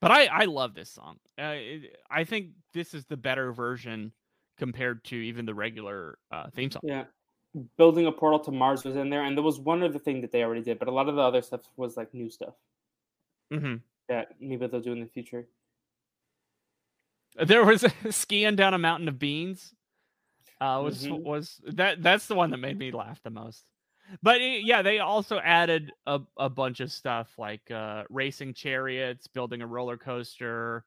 But 0.00 0.10
I 0.10 0.26
I 0.26 0.44
love 0.46 0.74
this 0.74 0.90
song. 0.90 1.18
Uh, 1.38 1.54
it, 1.56 1.96
I 2.10 2.24
think 2.24 2.48
this 2.72 2.94
is 2.94 3.04
the 3.04 3.16
better 3.16 3.52
version 3.52 4.12
compared 4.58 5.04
to 5.04 5.16
even 5.16 5.46
the 5.46 5.54
regular 5.54 6.18
uh, 6.30 6.46
theme 6.54 6.70
song. 6.70 6.82
Yeah, 6.84 7.04
building 7.76 8.06
a 8.06 8.12
portal 8.12 8.40
to 8.40 8.52
Mars 8.52 8.84
was 8.84 8.96
in 8.96 9.10
there, 9.10 9.24
and 9.24 9.36
there 9.36 9.44
was 9.44 9.60
one 9.60 9.82
other 9.82 9.98
thing 9.98 10.20
that 10.22 10.32
they 10.32 10.42
already 10.42 10.62
did, 10.62 10.78
but 10.78 10.88
a 10.88 10.92
lot 10.92 11.08
of 11.08 11.16
the 11.16 11.22
other 11.22 11.42
stuff 11.42 11.60
was 11.76 11.96
like 11.96 12.12
new 12.14 12.30
stuff 12.30 12.54
mm-hmm. 13.52 13.76
that 14.08 14.28
maybe 14.40 14.66
they'll 14.66 14.80
do 14.80 14.92
in 14.92 15.00
the 15.00 15.06
future. 15.06 15.46
There 17.36 17.64
was 17.64 17.84
a 18.04 18.12
skiing 18.12 18.56
down 18.56 18.74
a 18.74 18.78
mountain 18.78 19.08
of 19.08 19.18
beans. 19.18 19.74
Uh, 20.62 20.80
was 20.82 21.02
Mhm. 21.04 21.24
was 21.24 21.60
that 21.64 22.02
that's 22.02 22.28
the 22.28 22.36
one 22.36 22.50
that 22.52 22.58
made 22.58 22.78
me 22.78 22.92
laugh 22.92 23.20
the 23.24 23.30
most. 23.30 23.70
But 24.22 24.40
eh, 24.40 24.60
yeah, 24.64 24.82
they 24.82 25.00
also 25.00 25.38
added 25.40 25.92
a, 26.06 26.20
a 26.38 26.50
bunch 26.50 26.80
of 26.80 26.92
stuff 26.92 27.38
like 27.38 27.70
uh, 27.70 28.04
racing 28.10 28.54
chariots, 28.54 29.26
building 29.26 29.62
a 29.62 29.66
roller 29.66 29.96
coaster, 29.98 30.86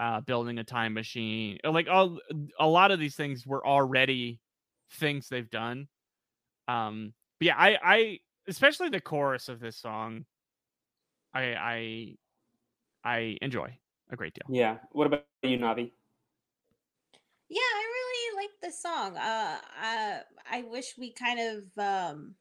uh, 0.00 0.20
building 0.22 0.58
a 0.58 0.64
time 0.64 0.94
machine. 0.94 1.58
Uh, 1.64 1.72
Like 1.72 1.88
all 1.88 2.20
a 2.58 2.66
lot 2.68 2.90
of 2.90 2.98
these 3.00 3.16
things 3.16 3.46
were 3.46 3.66
already 3.66 4.40
things 4.92 5.28
they've 5.28 5.50
done. 5.50 5.88
Um, 6.68 7.14
but 7.40 7.46
yeah, 7.46 7.56
I 7.58 7.78
I 7.82 8.20
especially 8.48 8.90
the 8.90 9.00
chorus 9.00 9.48
of 9.48 9.60
this 9.60 9.76
song, 9.76 10.26
I 11.34 11.54
I 11.54 12.16
I 13.04 13.38
enjoy 13.42 13.78
a 14.10 14.16
great 14.16 14.34
deal. 14.34 14.48
Yeah. 14.48 14.78
What 14.92 15.06
about 15.06 15.26
you, 15.42 15.58
Navi? 15.58 15.92
Yeah, 17.48 17.60
I 17.60 17.84
really 17.92 18.07
like 18.38 18.50
this 18.62 18.80
song. 18.80 19.16
Uh, 19.16 19.58
uh, 19.82 20.20
I 20.50 20.62
wish 20.62 20.94
we 20.98 21.12
kind 21.12 21.40
of, 21.40 21.64
um, 21.78 22.34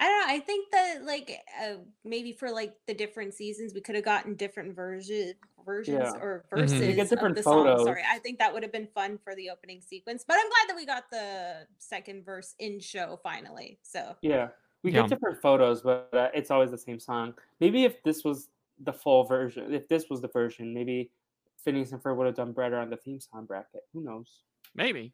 I 0.00 0.06
don't 0.06 0.28
know. 0.28 0.34
I 0.34 0.40
think 0.40 0.70
that 0.70 1.04
like 1.04 1.38
uh, 1.60 1.76
maybe 2.04 2.32
for 2.32 2.50
like 2.50 2.76
the 2.86 2.94
different 2.94 3.34
seasons, 3.34 3.74
we 3.74 3.80
could 3.80 3.96
have 3.96 4.04
gotten 4.04 4.34
different 4.36 4.76
version 4.76 5.34
versions 5.66 6.14
Yeah. 6.14 6.22
or 6.22 6.44
Mhm. 6.50 6.50
verses 6.50 6.80
You 6.80 6.94
get 6.94 7.04
of 7.04 7.10
different 7.10 7.36
the 7.36 7.42
song. 7.42 7.64
photos. 7.64 7.84
Sorry, 7.86 8.02
I 8.08 8.18
think 8.20 8.38
that 8.38 8.52
would 8.54 8.62
have 8.62 8.72
been 8.72 8.86
fun 8.94 9.18
for 9.18 9.34
the 9.34 9.50
opening 9.50 9.80
sequence. 9.82 10.24
But 10.26 10.36
I'm 10.38 10.48
glad 10.48 10.68
that 10.68 10.76
we 10.76 10.86
got 10.86 11.10
the 11.10 11.66
second 11.78 12.24
verse 12.24 12.54
in 12.60 12.80
show 12.80 13.18
finally. 13.22 13.80
So 13.82 14.16
Yeah, 14.22 14.50
we 14.84 14.92
Yeah. 14.92 15.02
get 15.02 15.10
different 15.10 15.42
photos, 15.42 15.82
but 15.82 16.08
uh, 16.14 16.30
it's 16.32 16.50
always 16.50 16.70
the 16.70 16.78
same 16.78 17.00
song. 17.00 17.34
Maybe 17.60 17.84
if 17.84 18.02
this 18.04 18.24
was 18.24 18.48
the 18.78 18.92
full 18.92 19.24
version, 19.24 19.74
if 19.74 19.88
this 19.88 20.08
was 20.08 20.20
the 20.20 20.28
version, 20.28 20.72
maybe 20.72 21.10
Phineas 21.64 21.92
and 21.92 22.02
Ferb 22.02 22.16
would 22.16 22.26
have 22.26 22.36
done 22.36 22.52
better 22.52 22.76
on 22.76 22.90
the 22.90 22.96
theme 22.96 23.20
song 23.20 23.46
bracket. 23.46 23.82
Who 23.92 24.02
knows? 24.04 24.42
Maybe. 24.74 25.12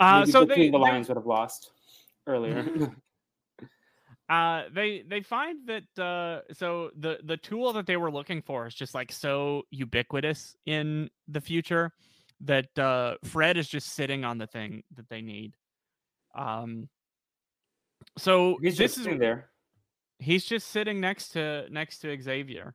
Uh, 0.00 0.20
maybe 0.20 0.30
so 0.30 0.44
they, 0.44 0.54
the 0.54 0.70
they- 0.72 0.78
lines 0.78 1.08
would 1.08 1.16
have 1.16 1.26
lost 1.26 1.70
earlier. 2.26 2.64
uh, 4.28 4.64
they 4.72 5.02
they 5.08 5.22
find 5.22 5.66
that 5.66 6.02
uh, 6.02 6.42
so 6.52 6.90
the 6.98 7.18
the 7.24 7.36
tool 7.36 7.72
that 7.72 7.86
they 7.86 7.96
were 7.96 8.10
looking 8.10 8.42
for 8.42 8.66
is 8.66 8.74
just 8.74 8.94
like 8.94 9.10
so 9.10 9.62
ubiquitous 9.70 10.54
in 10.66 11.10
the 11.26 11.40
future 11.40 11.92
that 12.40 12.78
uh, 12.78 13.14
Fred 13.24 13.56
is 13.56 13.68
just 13.68 13.94
sitting 13.94 14.24
on 14.24 14.38
the 14.38 14.46
thing 14.46 14.84
that 14.94 15.08
they 15.08 15.20
need. 15.20 15.56
Um, 16.36 16.88
so 18.16 18.58
He's 18.62 18.76
this 18.76 18.94
just 18.94 19.08
is 19.08 19.18
there. 19.18 19.47
He's 20.18 20.44
just 20.44 20.68
sitting 20.68 21.00
next 21.00 21.30
to 21.30 21.66
next 21.70 21.98
to 22.00 22.20
Xavier. 22.20 22.74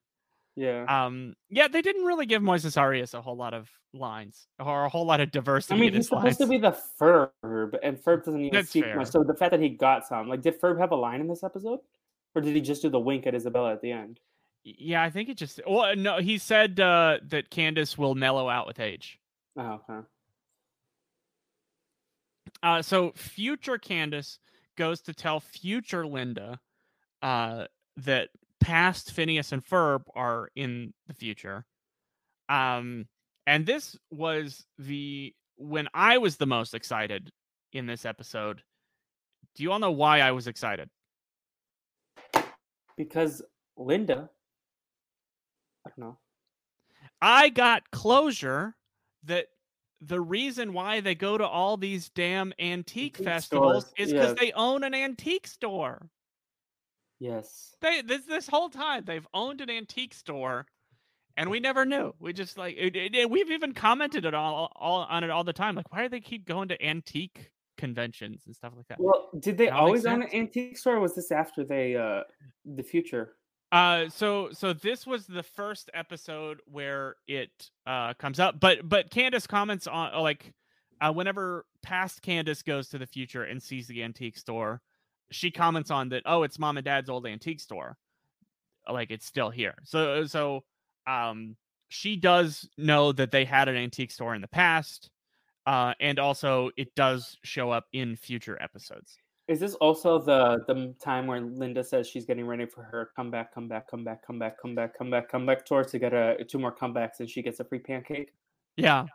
Yeah. 0.55 0.85
Um, 0.87 1.35
yeah, 1.49 1.67
they 1.67 1.81
didn't 1.81 2.05
really 2.05 2.25
give 2.25 2.41
Moises 2.41 2.77
Arias 2.77 3.13
a 3.13 3.21
whole 3.21 3.35
lot 3.35 3.53
of 3.53 3.69
lines 3.93 4.47
or 4.59 4.85
a 4.85 4.89
whole 4.89 5.05
lot 5.05 5.19
of 5.19 5.31
diversity. 5.31 5.75
I 5.75 5.77
mean, 5.77 5.93
he's 5.93 6.07
supposed 6.07 6.25
lines. 6.25 6.37
to 6.37 6.47
be 6.47 6.57
the 6.57 6.77
Ferb, 6.99 7.73
and 7.81 7.97
Ferb 7.97 8.23
doesn't 8.23 8.39
even 8.39 8.53
That's 8.53 8.69
speak 8.69 8.85
fair. 8.85 8.97
much. 8.97 9.07
So 9.07 9.23
the 9.23 9.33
fact 9.33 9.51
that 9.51 9.59
he 9.59 9.69
got 9.69 10.05
some, 10.05 10.29
like, 10.29 10.41
did 10.41 10.59
Ferb 10.59 10.79
have 10.79 10.91
a 10.91 10.95
line 10.95 11.21
in 11.21 11.27
this 11.27 11.43
episode, 11.43 11.79
or 12.35 12.41
did 12.41 12.55
he 12.55 12.61
just 12.61 12.81
do 12.81 12.89
the 12.89 12.99
wink 12.99 13.25
at 13.25 13.33
Isabella 13.33 13.73
at 13.73 13.81
the 13.81 13.91
end? 13.91 14.19
Yeah, 14.63 15.03
I 15.03 15.09
think 15.09 15.29
it 15.29 15.37
just. 15.37 15.59
Well, 15.67 15.95
no, 15.95 16.19
he 16.19 16.37
said 16.37 16.79
uh, 16.79 17.17
that 17.29 17.49
Candace 17.49 17.97
will 17.97 18.15
mellow 18.15 18.47
out 18.47 18.67
with 18.67 18.79
age. 18.79 19.19
Oh, 19.57 19.81
okay. 19.89 20.07
Uh, 22.61 22.81
so 22.81 23.11
future 23.15 23.77
Candace 23.77 24.39
goes 24.77 25.01
to 25.01 25.13
tell 25.13 25.39
future 25.39 26.05
Linda 26.07 26.59
uh, 27.23 27.65
that 27.97 28.29
past 28.59 29.11
Phineas 29.11 29.51
and 29.51 29.65
Ferb 29.65 30.03
are 30.13 30.49
in 30.55 30.93
the 31.07 31.13
future. 31.13 31.65
Um, 32.49 33.07
and 33.47 33.65
this 33.65 33.97
was 34.11 34.65
the 34.77 35.33
when 35.57 35.87
I 35.93 36.17
was 36.17 36.37
the 36.37 36.45
most 36.45 36.73
excited 36.73 37.31
in 37.71 37.85
this 37.85 38.05
episode. 38.05 38.61
Do 39.55 39.63
you 39.63 39.71
all 39.71 39.79
know 39.79 39.91
why 39.91 40.19
I 40.19 40.31
was 40.31 40.47
excited? 40.47 40.89
Because 42.97 43.41
Linda, 43.77 44.29
I 45.85 45.89
don't 45.89 45.99
know. 45.99 46.17
I 47.21 47.49
got 47.49 47.89
closure 47.91 48.75
that 49.23 49.47
the 50.01 50.19
reason 50.19 50.73
why 50.73 50.99
they 50.99 51.15
go 51.15 51.37
to 51.37 51.47
all 51.47 51.77
these 51.77 52.09
damn 52.09 52.53
antique 52.59 53.15
Antique 53.17 53.17
festivals 53.17 53.85
stores, 53.85 53.93
is 53.97 54.13
because 54.13 54.29
yeah. 54.29 54.45
they 54.45 54.51
own 54.53 54.83
an 54.83 54.93
antique 54.93 55.47
store. 55.47 56.09
Yes. 57.23 57.75
They 57.81 58.01
this 58.01 58.25
this 58.25 58.47
whole 58.47 58.69
time 58.69 59.03
they've 59.05 59.27
owned 59.33 59.61
an 59.61 59.69
antique 59.69 60.13
store, 60.13 60.65
and 61.37 61.49
we 61.49 61.59
never 61.61 61.85
knew. 61.85 62.13
We 62.19 62.33
just 62.33 62.57
like 62.57 62.75
it, 62.77 62.95
it- 62.95 63.29
we've 63.29 63.49
even 63.49 63.73
commented 63.73 64.25
it 64.25 64.33
all, 64.33 64.71
all 64.75 65.01
on 65.09 65.23
it 65.23 65.29
all 65.29 65.45
the 65.45 65.53
time. 65.53 65.75
Like, 65.75 65.91
why 65.93 66.03
do 66.03 66.09
they 66.09 66.19
keep 66.19 66.45
going 66.45 66.67
to 66.67 66.85
antique 66.85 67.49
conventions 67.77 68.43
and 68.45 68.53
stuff 68.53 68.73
like 68.75 68.87
that? 68.89 68.99
Well, 68.99 69.29
did 69.39 69.57
they 69.57 69.67
That 69.67 69.73
all 69.73 69.87
makes 69.93 70.05
always 70.05 70.05
own 70.05 70.23
an 70.23 70.33
antique 70.33 70.77
store? 70.77 70.97
Or 70.97 70.99
was 70.99 71.15
this 71.15 71.31
after 71.31 71.63
they, 71.63 71.95
uh, 71.95 72.23
the 72.65 72.83
future? 72.83 73.35
Uh, 73.71 74.09
so 74.09 74.49
so 74.51 74.73
this 74.73 75.07
was 75.07 75.25
the 75.25 75.41
first 75.43 75.89
episode 75.93 76.59
where 76.65 77.15
it 77.27 77.71
uh 77.87 78.13
comes 78.15 78.39
up, 78.39 78.59
but 78.59 78.87
but 78.87 79.09
Candace 79.09 79.47
comments 79.47 79.87
on 79.87 80.21
like 80.21 80.53
uh, 81.01 81.11
whenever 81.11 81.65
past 81.81 82.21
Candace 82.21 82.61
goes 82.61 82.89
to 82.89 82.97
the 82.97 83.07
future 83.07 83.43
and 83.43 83.63
sees 83.63 83.87
the 83.87 84.03
antique 84.03 84.37
store, 84.37 84.81
she 85.31 85.51
comments 85.51 85.91
on 85.91 86.09
that. 86.09 86.23
Oh, 86.25 86.43
it's 86.43 86.59
mom 86.59 86.77
and 86.77 86.85
dad's 86.85 87.09
old 87.09 87.25
antique 87.25 87.59
store, 87.59 87.97
like 88.91 89.11
it's 89.11 89.25
still 89.25 89.49
here. 89.49 89.75
So 89.83 90.25
so 90.25 90.63
um 91.07 91.55
she 91.89 92.15
does 92.15 92.67
know 92.77 93.11
that 93.11 93.31
they 93.31 93.45
had 93.45 93.67
an 93.67 93.75
antique 93.75 94.11
store 94.11 94.33
in 94.33 94.41
the 94.41 94.47
past, 94.47 95.11
uh, 95.67 95.93
and 95.99 96.17
also 96.17 96.71
it 96.75 96.95
does 96.95 97.37
show 97.43 97.69
up 97.69 97.85
in 97.93 98.15
future 98.15 98.57
episodes. 98.61 99.17
Is 99.47 99.59
this 99.59 99.75
also 99.75 100.19
the 100.19 100.63
the 100.67 100.95
time 101.03 101.27
where 101.27 101.41
Linda 101.41 101.83
says 101.83 102.07
she's 102.07 102.25
getting 102.25 102.47
ready 102.47 102.65
for 102.65 102.81
her 102.83 103.11
comeback, 103.15 103.53
comeback, 103.53 103.89
comeback, 103.89 104.25
comeback, 104.25 104.59
comeback, 104.61 104.97
comeback, 104.97 105.29
comeback 105.29 105.65
tour 105.65 105.83
to 105.83 105.99
get 105.99 106.13
a 106.13 106.43
two 106.47 106.59
more 106.59 106.73
comebacks 106.73 107.19
and 107.19 107.29
she 107.29 107.41
gets 107.41 107.59
a 107.59 107.63
free 107.63 107.79
pancake? 107.79 108.33
Yeah. 108.77 109.05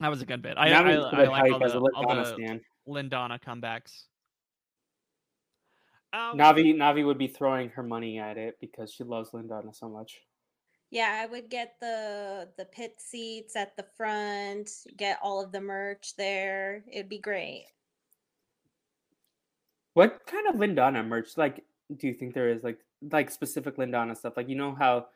That 0.00 0.08
was 0.08 0.22
a 0.22 0.26
good 0.26 0.42
bit. 0.42 0.54
I, 0.56 0.70
Now 0.70 0.84
I, 0.84 0.92
I 0.92 1.24
like 1.24 1.52
all 1.52 1.58
the, 1.58 1.90
all 1.94 2.14
the. 2.14 2.60
Lindana 2.88 3.38
comebacks. 3.40 4.04
Um, 6.12 6.38
Navi 6.38 6.74
Navi 6.74 7.04
would 7.04 7.18
be 7.18 7.28
throwing 7.28 7.68
her 7.70 7.82
money 7.82 8.18
at 8.18 8.38
it 8.38 8.56
because 8.60 8.92
she 8.92 9.04
loves 9.04 9.30
Lindana 9.30 9.74
so 9.76 9.88
much. 9.88 10.22
yeah, 10.90 11.20
I 11.22 11.26
would 11.26 11.50
get 11.50 11.74
the 11.80 12.48
the 12.56 12.64
pit 12.64 12.94
seats 12.98 13.56
at 13.56 13.76
the 13.76 13.84
front, 13.96 14.70
get 14.96 15.18
all 15.22 15.42
of 15.44 15.52
the 15.52 15.60
merch 15.60 16.16
there. 16.16 16.82
It'd 16.90 17.08
be 17.08 17.18
great. 17.18 17.66
What 19.94 20.26
kind 20.26 20.48
of 20.48 20.54
Lindana 20.56 21.06
merch 21.06 21.36
like 21.36 21.64
do 21.96 22.06
you 22.06 22.14
think 22.14 22.34
there 22.34 22.48
is 22.50 22.64
like 22.64 22.78
like 23.12 23.30
specific 23.30 23.76
Lindana 23.76 24.16
stuff? 24.16 24.34
Like 24.36 24.48
you 24.48 24.56
know 24.56 24.74
how 24.74 25.06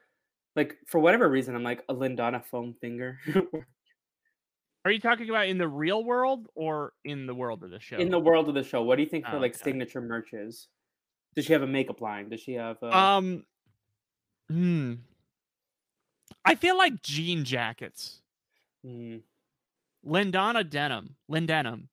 like 0.56 0.76
for 0.86 0.98
whatever 1.00 1.28
reason 1.28 1.54
I'm 1.54 1.62
like 1.62 1.82
a 1.88 1.94
Lindana 1.94 2.44
foam 2.44 2.74
finger 2.80 3.18
Are 4.84 4.90
you 4.90 4.98
talking 5.00 5.28
about 5.30 5.46
in 5.46 5.58
the 5.58 5.68
real 5.68 6.02
world 6.04 6.48
or 6.54 6.92
in 7.04 7.26
the 7.26 7.34
world 7.34 7.62
of 7.62 7.70
the 7.70 7.78
show? 7.78 7.98
in 7.98 8.10
the 8.10 8.18
world 8.18 8.48
of 8.48 8.54
the 8.54 8.64
show. 8.64 8.82
What 8.82 8.96
do 8.96 9.02
you 9.02 9.08
think 9.08 9.26
her 9.26 9.36
Oh, 9.36 9.40
like 9.40 9.54
okay. 9.54 9.64
signature 9.64 10.00
merch 10.00 10.32
is? 10.32 10.68
Does 11.34 11.44
she 11.46 11.52
have 11.52 11.62
a 11.62 11.66
makeup 11.66 12.00
line? 12.00 12.28
Does 12.28 12.40
she 12.40 12.54
have 12.54 12.82
uh, 12.82 12.88
um, 12.88 13.44
hmm. 14.48 14.94
I 16.44 16.54
feel 16.56 16.76
like 16.76 17.02
jean 17.02 17.44
jackets, 17.44 18.20
hmm, 18.82 19.18
Lindana 20.04 20.68
denim, 20.68 21.16
Lindenim. 21.30 21.88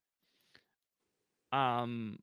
Um, 1.51 2.19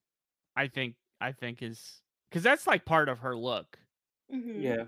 I 0.56 0.68
think 0.68 0.96
I 1.20 1.32
think 1.32 1.62
is 1.62 2.02
because 2.30 2.42
that's 2.42 2.66
like 2.66 2.84
part 2.84 3.08
of 3.08 3.20
her 3.20 3.36
look. 3.36 3.78
Mhm. 4.32 4.62
yeah. 4.62 4.84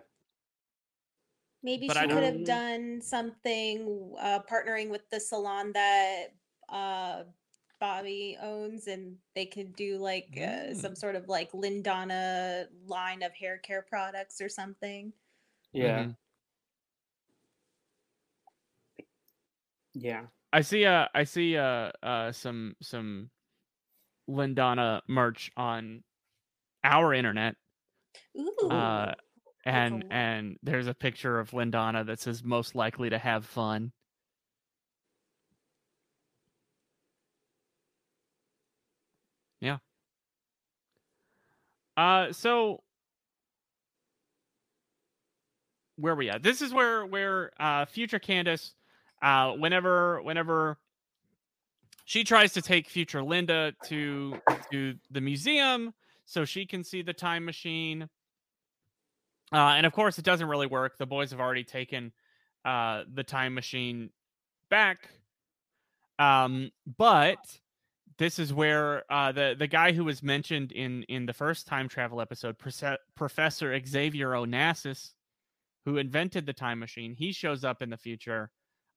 Maybe 1.62 1.87
But 1.88 1.97
she 1.97 2.01
I 2.05 2.07
could 2.07 2.14
don't- 2.14 2.23
have 2.23 2.44
done 2.44 3.01
something 3.03 4.14
uh, 4.21 4.40
partnering 4.51 4.88
with 4.90 5.09
the 5.11 5.18
salon 5.21 5.73
that 5.73 6.35
uh, 6.68 7.25
Bobby 7.81 8.37
owns, 8.40 8.87
and 8.87 9.16
they 9.35 9.47
could 9.47 9.75
do 9.75 9.99
like 9.99 10.38
uh, 10.40 10.75
some 10.75 10.94
sort 10.94 11.16
of 11.16 11.29
like 11.29 11.51
Lindana 11.53 12.66
line 12.87 13.23
of 13.23 13.33
hair 13.35 13.59
care 13.59 13.83
products 13.83 14.40
or 14.40 14.49
something. 14.49 15.12
Yeah. 15.73 16.05
Mhm. 16.05 16.16
Yeah. 19.94 20.27
I 20.53 20.61
see 20.62 20.85
uh 20.87 21.07
I 21.14 21.25
see 21.25 21.57
uh 21.57 21.90
uh 22.03 22.33
some 22.33 22.77
some 22.81 23.31
Lindana 24.29 25.01
merch 25.09 25.51
on 25.57 26.03
our 26.85 27.12
internet. 27.14 27.57
Ooh. 28.37 28.68
Uh, 28.71 29.14
and 29.68 30.04
and 30.11 30.59
there's 30.62 30.87
a 30.87 30.94
picture 30.94 31.38
of 31.38 31.50
Lindana 31.50 32.07
that 32.07 32.20
says 32.20 32.42
most 32.42 32.74
likely 32.74 33.11
to 33.11 33.18
have 33.18 33.44
fun. 33.44 33.92
Yeah. 39.61 39.78
Uh 41.96 42.33
so 42.33 42.83
where 45.96 46.14
we 46.14 46.31
at? 46.31 46.42
This 46.42 46.62
is 46.62 46.72
where 46.72 47.04
where 47.07 47.50
uh 47.61 47.85
future 47.87 48.18
Candace 48.18 48.74
uh 49.22 49.52
whenever 49.52 50.22
whenever 50.22 50.78
she 52.04 52.24
tries 52.24 52.54
to 52.54 52.62
take 52.62 52.88
future 52.88 53.22
Linda 53.22 53.74
to 53.87 54.38
to 54.72 54.94
the 55.11 55.20
museum 55.20 55.92
so 56.24 56.44
she 56.44 56.64
can 56.64 56.85
see 56.85 57.02
the 57.02 57.12
time 57.12 57.44
machine. 57.44 58.09
Uh, 59.52 59.74
and 59.76 59.87
of 59.87 59.92
course, 59.92 60.18
it 60.18 60.24
doesn't 60.24 60.48
really 60.48 60.66
work. 60.66 60.98
The 60.98 61.06
boys 61.06 61.30
have 61.30 61.40
already 61.40 61.64
taken 61.64 62.12
uh, 62.64 63.04
the 63.12 63.24
time 63.24 63.54
machine 63.54 64.11
back. 64.70 65.08
Um, 66.18 66.70
but 66.96 67.38
this 68.18 68.38
is 68.38 68.52
where 68.52 69.04
uh, 69.11 69.32
the 69.32 69.54
the 69.58 69.66
guy 69.66 69.92
who 69.92 70.04
was 70.04 70.22
mentioned 70.22 70.72
in 70.72 71.04
in 71.04 71.24
the 71.24 71.32
first 71.32 71.66
time 71.66 71.88
travel 71.88 72.20
episode, 72.20 72.56
Professor 73.14 73.80
Xavier 73.87 74.30
Onassis, 74.30 75.12
who 75.84 75.96
invented 75.96 76.44
the 76.44 76.52
time 76.52 76.78
machine, 76.78 77.14
he 77.14 77.32
shows 77.32 77.64
up 77.64 77.80
in 77.80 77.90
the 77.90 77.96
future 77.96 78.50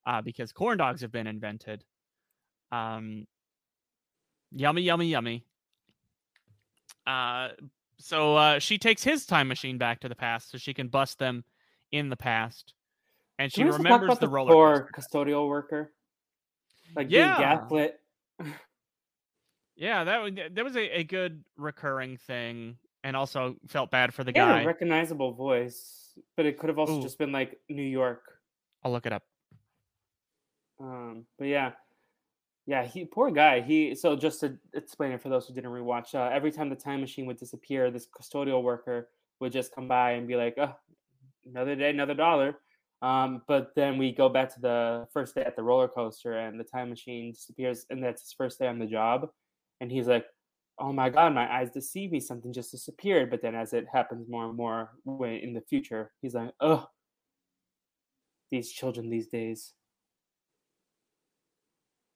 uh, 0.06 0.22
because 0.22 0.52
corn 0.52 0.78
dogs 0.78 1.02
have 1.02 1.12
been 1.12 1.28
invented. 1.28 1.84
Um, 2.72 3.28
yummy, 4.52 4.82
yummy, 4.82 5.08
yummy. 5.08 5.46
Uh, 7.06 7.50
so 8.02 8.36
uh, 8.36 8.60
she 8.60 8.78
takes 8.78 9.04
his 9.04 9.26
time 9.26 9.48
machine 9.48 9.78
back 9.78 10.00
to 10.02 10.10
the 10.10 10.16
past 10.16 10.52
so 10.52 10.58
she 10.58 10.74
can 10.74 10.88
bust 10.88 11.20
them 11.20 11.44
in 11.92 12.10
the 12.10 12.18
past, 12.18 12.74
and 13.40 13.52
she 13.52 13.62
Can 13.62 13.68
we 13.68 13.72
talk 13.72 13.78
remembers 13.84 14.20
the 14.20 14.28
the 14.28 14.30
roller 14.32 14.90
coaster. 14.92 15.20
custodial 15.20 15.48
worker, 15.48 15.94
like 16.96 17.08
Yeah. 17.10 17.38
being 17.38 17.50
gaslit. 17.50 18.00
Yeah, 19.76 20.04
that 20.04 20.22
was 20.22 20.34
that 20.52 20.64
was 20.64 20.76
a, 20.76 21.00
a 21.00 21.04
good 21.04 21.44
recurring 21.58 22.18
thing, 22.18 22.78
and 23.04 23.16
also 23.16 23.56
felt 23.68 23.90
bad 23.90 24.14
for 24.14 24.24
the 24.24 24.32
He 24.32 24.38
had 24.40 24.48
guy. 24.48 24.66
recognizable 24.66 25.34
voice, 25.34 26.18
but 26.38 26.46
it 26.46 26.60
could 26.60 26.70
have 26.70 26.78
also 26.78 27.00
Ooh. 27.00 27.02
just 27.02 27.18
been 27.18 27.32
like 27.32 27.60
New 27.70 27.82
York. 27.82 28.22
I'll 28.84 28.92
look 28.92 29.06
it 29.06 29.14
up. 29.14 29.24
Um, 30.80 31.26
but 31.38 31.46
yeah, 31.46 31.72
yeah, 32.68 32.86
he 32.86 33.06
poor 33.06 33.32
guy. 33.32 33.62
He 33.62 33.96
so 33.96 34.16
just 34.16 34.40
to 34.42 34.58
explain 34.74 35.12
it 35.12 35.22
for 35.22 35.30
those 35.30 35.48
who 35.48 35.54
didn't 35.54 35.72
rewatch. 35.72 36.14
Uh, 36.16 36.30
every 36.34 36.52
time 36.52 36.70
the 36.70 36.76
time 36.76 37.02
machine 37.02 37.26
would 37.26 37.38
disappear, 37.38 37.90
this 37.92 38.08
custodial 38.08 38.64
worker 38.64 39.10
would 39.40 39.52
just 39.52 39.74
come 39.74 39.88
by 39.88 40.12
and 40.12 40.28
be 40.28 40.36
like, 40.36 40.56
"Oh, 40.58 40.76
another 41.46 41.76
day, 41.76 41.90
another 41.90 42.14
dollar." 42.14 42.60
Um, 43.02 43.44
but 43.48 43.74
then 43.76 43.98
we 43.98 44.12
go 44.14 44.30
back 44.30 44.54
to 44.56 44.62
the 44.62 45.08
first 45.14 45.36
day 45.36 45.44
at 45.44 45.56
the 45.56 45.64
roller 45.64 45.88
coaster, 45.88 46.34
and 46.34 46.60
the 46.60 46.64
time 46.64 46.90
machine 46.90 47.32
disappears, 47.34 47.86
and 47.90 48.04
that's 48.04 48.22
his 48.24 48.34
first 48.34 48.60
day 48.60 48.68
on 48.68 48.80
the 48.80 48.86
job, 48.88 49.30
and 49.82 49.92
he's 49.92 50.08
like, 50.08 50.26
"Oh 50.80 50.94
my 50.94 51.10
god, 51.10 51.34
my 51.34 51.52
eyes 51.52 51.72
deceive 51.72 52.12
me. 52.12 52.20
Something 52.20 52.54
just 52.54 52.72
disappeared." 52.72 53.30
But 53.32 53.42
then, 53.42 53.56
as 53.56 53.74
it 53.74 53.88
happens 53.92 54.30
more 54.30 54.46
and 54.48 54.56
more 54.58 54.92
in 55.26 55.54
the 55.54 55.62
future, 55.62 56.14
he's 56.22 56.36
like, 56.36 56.54
"Oh, 56.62 56.88
these 58.52 58.72
children 58.72 59.10
these 59.10 59.28
days." 59.28 59.74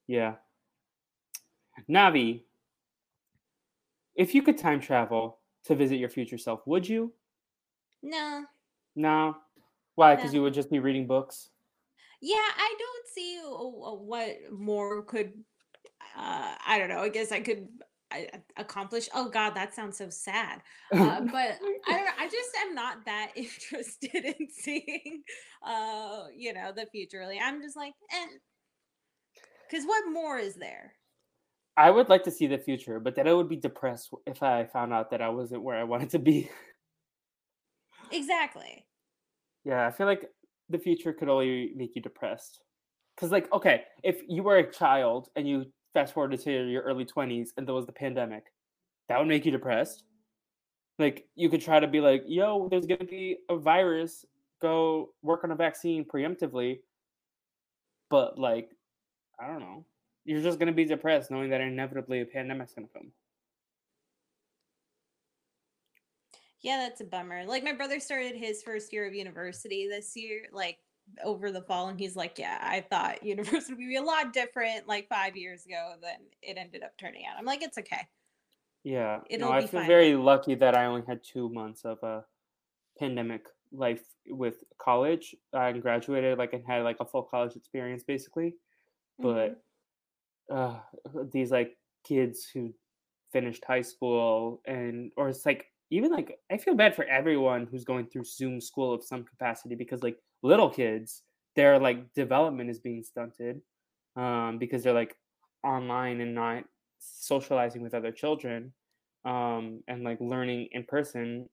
Yeah. 0.07 0.35
Navi, 1.89 2.41
if 4.15 4.33
you 4.33 4.41
could 4.41 4.57
time 4.57 4.79
travel 4.79 5.39
to 5.65 5.75
visit 5.75 5.97
your 5.97 6.09
future 6.09 6.37
self, 6.37 6.65
would 6.65 6.87
you? 6.87 7.13
no. 8.01 8.45
No. 8.95 9.35
Why? 9.95 10.15
Because 10.15 10.31
No. 10.31 10.37
you 10.37 10.43
would 10.43 10.53
just 10.53 10.69
be 10.71 10.79
reading 10.79 11.05
books. 11.07 11.49
Yeah, 12.21 12.35
I 12.37 12.75
don't 12.79 13.07
see 13.13 13.39
what 13.43 14.37
more 14.51 15.03
could. 15.03 15.33
Uh, 16.15 16.55
I 16.65 16.77
don't 16.79 16.89
know. 16.89 16.99
I 16.99 17.09
guess 17.09 17.31
I 17.31 17.41
could 17.41 17.67
accomplish. 18.57 19.09
Oh 19.13 19.29
God, 19.29 19.51
that 19.55 19.73
sounds 19.73 19.97
so 19.97 20.09
sad. 20.09 20.61
Uh, 20.93 21.21
but 21.21 21.59
I 21.87 21.97
don't. 21.97 22.19
I 22.19 22.29
just 22.31 22.55
am 22.65 22.73
not 22.75 23.05
that 23.05 23.31
interested 23.35 24.25
in 24.39 24.47
seeing, 24.49 25.23
uh, 25.65 26.25
you 26.35 26.53
know, 26.53 26.71
the 26.73 26.85
future. 26.85 27.19
Really, 27.19 27.39
I'm 27.39 27.61
just 27.61 27.75
like, 27.75 27.93
eh. 28.11 28.27
Because 29.69 29.85
what 29.85 30.03
more 30.11 30.37
is 30.37 30.55
there? 30.55 30.93
I 31.77 31.91
would 31.91 32.09
like 32.09 32.23
to 32.23 32.31
see 32.31 32.47
the 32.47 32.57
future, 32.57 32.99
but 32.99 33.15
then 33.15 33.27
I 33.27 33.33
would 33.33 33.49
be 33.49 33.57
depressed 33.57 34.13
if 34.25 34.41
I 34.41 34.65
found 34.65 34.93
out 34.93 35.11
that 35.11 35.21
I 35.21 35.29
wasn't 35.29 35.63
where 35.63 35.77
I 35.77 35.83
wanted 35.83 36.09
to 36.11 36.19
be. 36.19 36.49
Exactly. 38.11 38.85
yeah, 39.65 39.87
I 39.87 39.91
feel 39.91 40.07
like 40.07 40.29
the 40.69 40.77
future 40.77 41.11
could 41.11 41.29
only 41.29 41.73
make 41.75 41.95
you 41.95 42.01
depressed. 42.01 42.61
Because, 43.15 43.31
like, 43.31 43.51
okay, 43.53 43.83
if 44.03 44.21
you 44.27 44.43
were 44.43 44.57
a 44.57 44.71
child 44.71 45.29
and 45.35 45.47
you 45.47 45.65
fast 45.93 46.13
forwarded 46.13 46.41
to 46.41 46.51
your 46.51 46.83
early 46.83 47.05
20s 47.05 47.49
and 47.57 47.67
there 47.67 47.75
was 47.75 47.85
the 47.85 47.91
pandemic, 47.91 48.43
that 49.09 49.17
would 49.17 49.27
make 49.27 49.45
you 49.45 49.51
depressed. 49.51 50.03
Like, 50.99 51.25
you 51.35 51.49
could 51.49 51.61
try 51.61 51.79
to 51.79 51.87
be 51.87 51.99
like, 51.99 52.23
yo, 52.27 52.67
there's 52.69 52.85
going 52.85 52.99
to 52.99 53.05
be 53.05 53.37
a 53.49 53.57
virus, 53.57 54.25
go 54.61 55.09
work 55.21 55.43
on 55.43 55.51
a 55.51 55.55
vaccine 55.55 56.05
preemptively. 56.05 56.79
But, 58.09 58.37
like, 58.37 58.69
I 59.39 59.47
don't 59.47 59.59
know. 59.59 59.85
You're 60.23 60.41
just 60.41 60.59
going 60.59 60.67
to 60.67 60.73
be 60.73 60.85
depressed 60.85 61.29
knowing 61.29 61.49
that 61.51 61.61
inevitably 61.61 62.21
a 62.21 62.25
pandemic's 62.25 62.73
going 62.73 62.87
to 62.87 62.93
come. 62.93 63.11
Yeah, 66.61 66.77
that's 66.79 67.01
a 67.01 67.05
bummer. 67.05 67.45
Like 67.45 67.63
my 67.63 67.73
brother 67.73 67.99
started 67.99 68.35
his 68.35 68.63
first 68.63 68.91
year 68.91 69.05
of 69.05 69.13
university 69.13 69.87
this 69.87 70.15
year, 70.15 70.47
like 70.51 70.79
over 71.23 71.51
the 71.51 71.61
fall, 71.61 71.89
and 71.89 71.99
he's 71.99 72.15
like, 72.15 72.39
"Yeah, 72.39 72.57
I 72.59 72.81
thought 72.89 73.23
university 73.23 73.73
would 73.73 73.77
be 73.77 73.97
a 73.97 74.01
lot 74.01 74.33
different 74.33 74.87
like 74.87 75.07
five 75.07 75.37
years 75.37 75.63
ago 75.65 75.93
than 76.01 76.15
it 76.41 76.57
ended 76.57 76.81
up 76.81 76.97
turning 76.97 77.23
out." 77.25 77.37
I'm 77.37 77.45
like, 77.45 77.61
"It's 77.61 77.77
okay." 77.77 78.07
Yeah, 78.83 79.19
It'll 79.29 79.49
no, 79.49 79.53
I 79.53 79.61
feel 79.61 79.81
fine. 79.81 79.87
very 79.87 80.15
lucky 80.15 80.55
that 80.55 80.75
I 80.75 80.85
only 80.85 81.03
had 81.07 81.21
two 81.23 81.49
months 81.49 81.85
of 81.85 82.01
a 82.01 82.23
pandemic 82.97 83.45
life 83.71 84.03
with 84.27 84.63
college. 84.79 85.35
I 85.53 85.71
graduated 85.73 86.37
like 86.37 86.53
and 86.53 86.63
had 86.65 86.83
like 86.83 86.97
a 86.99 87.05
full 87.05 87.23
college 87.23 87.55
experience 87.55 88.03
basically. 88.03 88.55
But 89.19 89.61
uh, 90.53 90.77
these 91.31 91.51
like 91.51 91.77
kids 92.05 92.47
who 92.53 92.73
finished 93.31 93.63
high 93.65 93.81
school 93.81 94.61
and 94.65 95.11
or 95.17 95.29
it's 95.29 95.45
like 95.45 95.65
even 95.91 96.11
like 96.11 96.39
I 96.51 96.57
feel 96.57 96.75
bad 96.75 96.95
for 96.95 97.05
everyone 97.05 97.67
who's 97.69 97.83
going 97.83 98.07
through 98.07 98.23
Zoom 98.25 98.59
school 98.61 98.93
of 98.93 99.03
some 99.03 99.23
capacity 99.23 99.75
because 99.75 100.03
like 100.03 100.17
little 100.41 100.69
kids, 100.69 101.23
their 101.55 101.79
like 101.79 102.13
development 102.13 102.69
is 102.69 102.79
being 102.79 103.03
stunted 103.03 103.61
um, 104.15 104.57
because 104.57 104.83
they're 104.83 104.93
like 104.93 105.15
online 105.63 106.21
and 106.21 106.33
not 106.33 106.63
socializing 106.99 107.81
with 107.81 107.93
other 107.93 108.11
children 108.11 108.73
um, 109.25 109.81
and 109.87 110.03
like 110.03 110.19
learning 110.21 110.69
in 110.71 110.83
person 110.83 111.47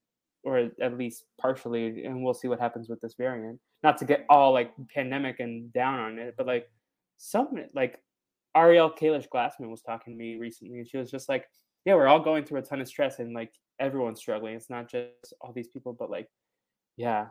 or 0.44 0.70
at 0.81 0.98
least 0.98 1.25
partially 1.40 2.05
and 2.05 2.22
we'll 2.22 2.35
see 2.35 2.48
what 2.48 2.61
happens 2.61 2.88
with 2.88 3.01
this 3.01 3.14
variant. 3.14 3.59
Not 3.83 3.98
to 3.98 4.05
get 4.05 4.25
all 4.29 4.53
like 4.53 4.72
pandemic 4.94 5.40
and 5.40 5.72
down 5.72 5.98
on 5.98 6.18
it 6.18 6.35
but 6.37 6.46
like 6.46 6.68
some 7.25 7.49
like 7.73 8.01
ariel 8.57 8.91
kalish 8.91 9.29
glassman 9.33 9.71
was 9.71 9.81
talking 9.81 10.13
to 10.13 10.19
me 10.19 10.37
recently 10.37 10.79
and 10.79 10.89
she 10.89 10.97
was 10.97 11.09
just 11.11 11.29
like 11.29 11.47
yeah 11.85 11.95
we're 11.95 12.09
all 12.09 12.19
going 12.21 12.45
through 12.45 12.59
a 12.59 12.63
ton 12.63 12.81
of 12.81 12.89
stress 12.89 13.21
and 13.21 13.33
like 13.33 13.53
everyone's 13.79 14.19
struggling 14.19 14.57
it's 14.57 14.69
not 14.69 14.91
just 14.91 15.33
all 15.41 15.53
these 15.53 15.69
people 15.69 15.93
but 15.93 16.11
like 16.11 16.29
yeah 16.97 17.27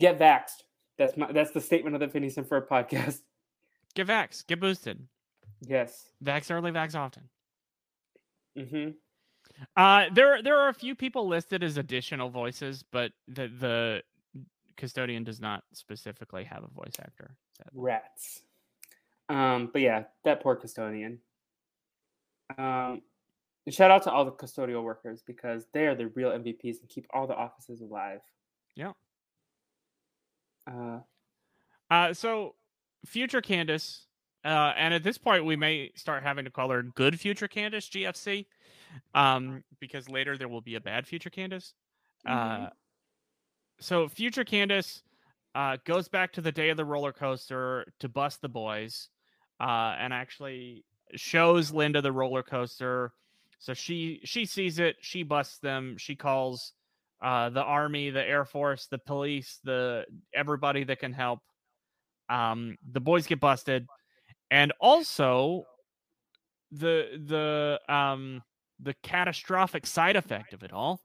get 0.00 0.18
vaxxed 0.18 0.62
that's 0.98 1.16
my 1.16 1.30
that's 1.32 1.50
the 1.50 1.60
statement 1.60 1.94
of 1.94 2.00
the 2.00 2.08
Phineas 2.08 2.36
and 2.36 2.46
Ferb 2.48 2.68
podcast 2.68 3.18
Get 3.94 4.06
vax. 4.06 4.46
Get 4.46 4.60
boosted. 4.60 5.00
yes 5.66 6.12
Vax 6.22 6.50
early, 6.52 6.70
vax 6.70 6.94
often. 6.94 7.28
mm-hmm 8.56 8.90
Uh, 9.76 10.04
there 10.12 10.40
there 10.42 10.58
are 10.58 10.68
a 10.68 10.74
few 10.74 10.94
people 10.94 11.26
listed 11.26 11.64
as 11.64 11.78
additional 11.78 12.30
voices, 12.30 12.84
but 12.92 13.10
the 13.26 13.48
the 13.48 14.02
custodian 14.78 15.24
does 15.24 15.40
not 15.40 15.64
specifically 15.74 16.44
have 16.44 16.64
a 16.64 16.68
voice 16.68 16.94
actor. 16.98 17.36
sadly. 17.58 17.72
rats. 17.74 18.42
Um, 19.28 19.68
but 19.70 19.82
yeah, 19.82 20.04
that 20.24 20.42
poor 20.42 20.56
custodian. 20.56 21.18
Um, 22.56 23.02
shout 23.68 23.90
out 23.90 24.04
to 24.04 24.10
all 24.10 24.24
the 24.24 24.32
custodial 24.32 24.82
workers 24.82 25.22
because 25.26 25.66
they 25.74 25.86
are 25.86 25.94
the 25.94 26.06
real 26.06 26.30
MVPs 26.30 26.80
and 26.80 26.88
keep 26.88 27.06
all 27.12 27.26
the 27.26 27.34
offices 27.34 27.82
alive. 27.82 28.20
Yeah. 28.74 28.92
Uh, 30.66 31.00
Uh, 31.90 32.14
so 32.14 32.54
future 33.06 33.40
Candace, 33.40 34.06
uh, 34.44 34.72
and 34.76 34.94
at 34.94 35.02
this 35.02 35.18
point 35.18 35.44
we 35.44 35.56
may 35.56 35.90
start 35.94 36.22
having 36.22 36.44
to 36.44 36.50
call 36.50 36.70
her 36.70 36.82
good 36.82 37.18
future 37.18 37.48
Candace 37.48 37.88
GFC, 37.88 38.46
um, 39.14 39.64
because 39.80 40.08
later 40.08 40.36
there 40.38 40.48
will 40.48 40.60
be 40.60 40.74
a 40.74 40.80
bad 40.80 41.06
future 41.06 41.30
Candace. 41.30 41.74
Mhm. 42.26 42.70
So 43.80 44.08
future 44.08 44.44
Candace 44.44 45.02
uh, 45.54 45.76
goes 45.84 46.08
back 46.08 46.32
to 46.32 46.40
the 46.40 46.52
day 46.52 46.70
of 46.70 46.76
the 46.76 46.84
roller 46.84 47.12
coaster 47.12 47.86
to 48.00 48.08
bust 48.08 48.40
the 48.42 48.48
boys, 48.48 49.08
uh, 49.60 49.96
and 49.98 50.12
actually 50.12 50.84
shows 51.14 51.72
Linda 51.72 52.02
the 52.02 52.12
roller 52.12 52.42
coaster. 52.42 53.12
So 53.58 53.74
she 53.74 54.20
she 54.24 54.46
sees 54.46 54.78
it, 54.78 54.96
she 55.00 55.22
busts 55.22 55.58
them, 55.58 55.96
she 55.98 56.14
calls 56.16 56.72
uh, 57.22 57.50
the 57.50 57.62
army, 57.62 58.10
the 58.10 58.24
air 58.24 58.44
force, 58.44 58.86
the 58.86 58.98
police, 58.98 59.58
the 59.64 60.04
everybody 60.34 60.84
that 60.84 61.00
can 61.00 61.12
help. 61.12 61.40
Um, 62.28 62.76
the 62.92 63.00
boys 63.00 63.26
get 63.26 63.40
busted, 63.40 63.86
and 64.50 64.72
also 64.80 65.64
the 66.70 67.20
the 67.26 67.80
um 67.92 68.42
the 68.80 68.94
catastrophic 69.02 69.86
side 69.86 70.16
effect 70.16 70.52
of 70.52 70.62
it 70.62 70.72
all 70.72 71.00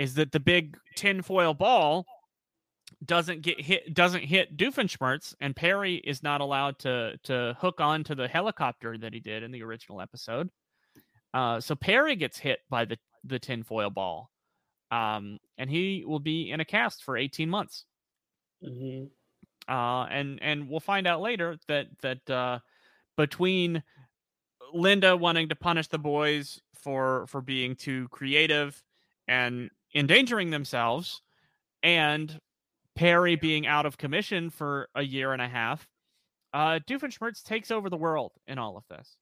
is 0.00 0.14
that 0.14 0.32
the 0.32 0.40
big 0.40 0.78
tinfoil 0.96 1.52
ball 1.52 2.06
doesn't 3.04 3.42
get 3.42 3.60
hit 3.60 3.92
doesn't 3.92 4.22
hit 4.22 4.56
Doofenshmirtz 4.56 5.34
and 5.42 5.54
Perry 5.54 5.96
is 5.96 6.22
not 6.22 6.40
allowed 6.40 6.78
to 6.80 7.18
to 7.24 7.54
hook 7.60 7.82
on 7.82 8.02
to 8.04 8.14
the 8.14 8.26
helicopter 8.26 8.96
that 8.96 9.12
he 9.12 9.20
did 9.20 9.42
in 9.42 9.52
the 9.52 9.62
original 9.62 10.00
episode. 10.00 10.48
Uh, 11.34 11.60
so 11.60 11.74
Perry 11.74 12.16
gets 12.16 12.38
hit 12.38 12.60
by 12.70 12.86
the 12.86 12.96
the 13.24 13.38
tinfoil 13.38 13.90
ball, 13.90 14.30
um, 14.90 15.38
and 15.58 15.68
he 15.68 16.02
will 16.06 16.18
be 16.18 16.50
in 16.50 16.60
a 16.60 16.64
cast 16.64 17.04
for 17.04 17.18
eighteen 17.18 17.50
months. 17.50 17.84
hmm 18.64 19.04
Uh, 19.68 20.04
and 20.04 20.38
and 20.42 20.70
we'll 20.70 20.80
find 20.80 21.06
out 21.06 21.20
later 21.20 21.58
that 21.68 21.88
that 22.00 22.30
uh, 22.30 22.58
between 23.18 23.82
Linda 24.72 25.14
wanting 25.14 25.50
to 25.50 25.56
punish 25.56 25.88
the 25.88 25.98
boys 25.98 26.58
for 26.82 27.26
for 27.26 27.42
being 27.42 27.76
too 27.76 28.08
creative 28.08 28.82
and 29.28 29.70
endangering 29.94 30.50
themselves, 30.50 31.22
and 31.82 32.38
Perry 32.94 33.36
being 33.36 33.66
out 33.66 33.86
of 33.86 33.96
commission 33.98 34.50
for 34.50 34.88
a 34.94 35.02
year 35.02 35.32
and 35.32 35.40
a 35.42 35.48
half, 35.48 35.86
uh, 36.52 36.80
Doofenshmirtz 36.86 37.42
takes 37.42 37.70
over 37.70 37.88
the 37.88 37.96
world 37.96 38.32
in 38.46 38.58
all 38.58 38.76
of 38.76 38.84
this. 38.88 39.16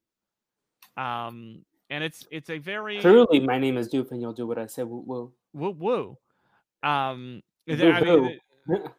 Um, 0.96 1.64
and 1.90 2.02
it's 2.04 2.26
it's 2.30 2.50
a 2.50 2.58
very 2.58 3.00
Truly, 3.00 3.40
my 3.40 3.58
name 3.58 3.76
is 3.76 3.88
Doof, 3.88 4.10
and 4.10 4.20
you'll 4.20 4.32
do 4.32 4.46
what 4.46 4.58
I 4.58 4.66
say. 4.66 4.82
Woo 4.82 5.02
woo. 5.06 5.32
woo 5.54 5.70
woo. 5.70 6.18
Um, 6.82 7.42
there- 7.66 7.92
I 7.92 8.00
mean, 8.00 8.38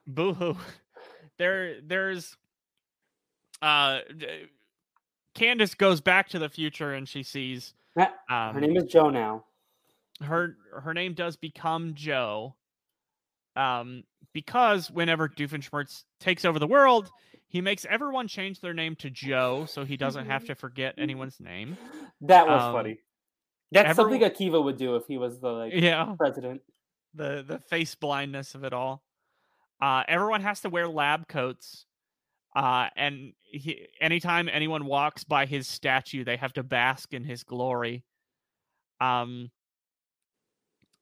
boo 0.08 0.34
hoo. 0.34 0.56
There, 1.38 1.80
there's, 1.80 2.36
uh, 3.62 4.00
Candace 5.36 5.74
goes 5.74 6.02
back 6.02 6.28
to 6.30 6.40
the 6.40 6.50
future 6.50 6.94
and 6.94 7.08
she 7.08 7.24
sees, 7.24 7.74
um, 7.96 8.08
Her 8.56 8.60
name 8.60 8.76
is 8.76 8.84
Joe 8.84 9.10
now. 9.10 9.46
Her 10.22 10.56
her 10.82 10.94
name 10.94 11.14
does 11.14 11.36
become 11.38 11.94
Joe. 11.96 12.56
Um, 13.56 14.04
because 14.34 14.90
whenever 14.92 15.28
Doofenshmirtz 15.28 16.04
takes 16.20 16.46
over 16.46 16.60
the 16.60 16.68
world, 16.68 17.10
he 17.48 17.62
makes 17.62 17.86
everyone 17.90 18.28
change 18.28 18.62
their 18.62 18.74
name 18.74 18.96
to 18.98 19.10
Joe, 19.10 19.66
so 19.68 19.84
he 19.84 19.98
doesn't 19.98 20.28
have 20.28 20.46
to 20.46 20.56
forget 20.56 20.96
anyone's 20.98 21.40
name. 21.40 21.78
That 22.22 22.48
was 22.48 22.62
um, 22.62 22.74
funny. 22.74 23.00
That's 23.72 23.96
something 23.96 24.22
Akiva 24.22 24.64
would 24.64 24.78
do 24.78 24.96
if 24.96 25.06
he 25.08 25.18
was 25.18 25.40
the 25.40 25.50
like 25.50 25.74
Yeah, 25.76 26.16
president. 26.18 26.62
the 27.14 27.44
the 27.48 27.60
face 27.60 27.96
blindness 27.96 28.56
of 28.56 28.64
it 28.64 28.74
all. 28.74 29.04
Uh, 29.82 30.04
everyone 30.08 30.42
has 30.42 30.62
to 30.62 30.70
wear 30.70 30.88
lab 30.88 31.28
coats. 31.28 31.86
Uh, 32.56 32.88
and 32.96 33.34
he, 33.44 33.88
anytime 34.02 34.50
anyone 34.52 34.86
walks 34.86 35.24
by 35.24 35.46
his 35.46 35.68
statue, 35.68 36.24
they 36.24 36.36
have 36.36 36.52
to 36.54 36.64
bask 36.64 37.14
in 37.14 37.24
his 37.24 37.44
glory. 37.44 38.04
Um. 39.02 39.52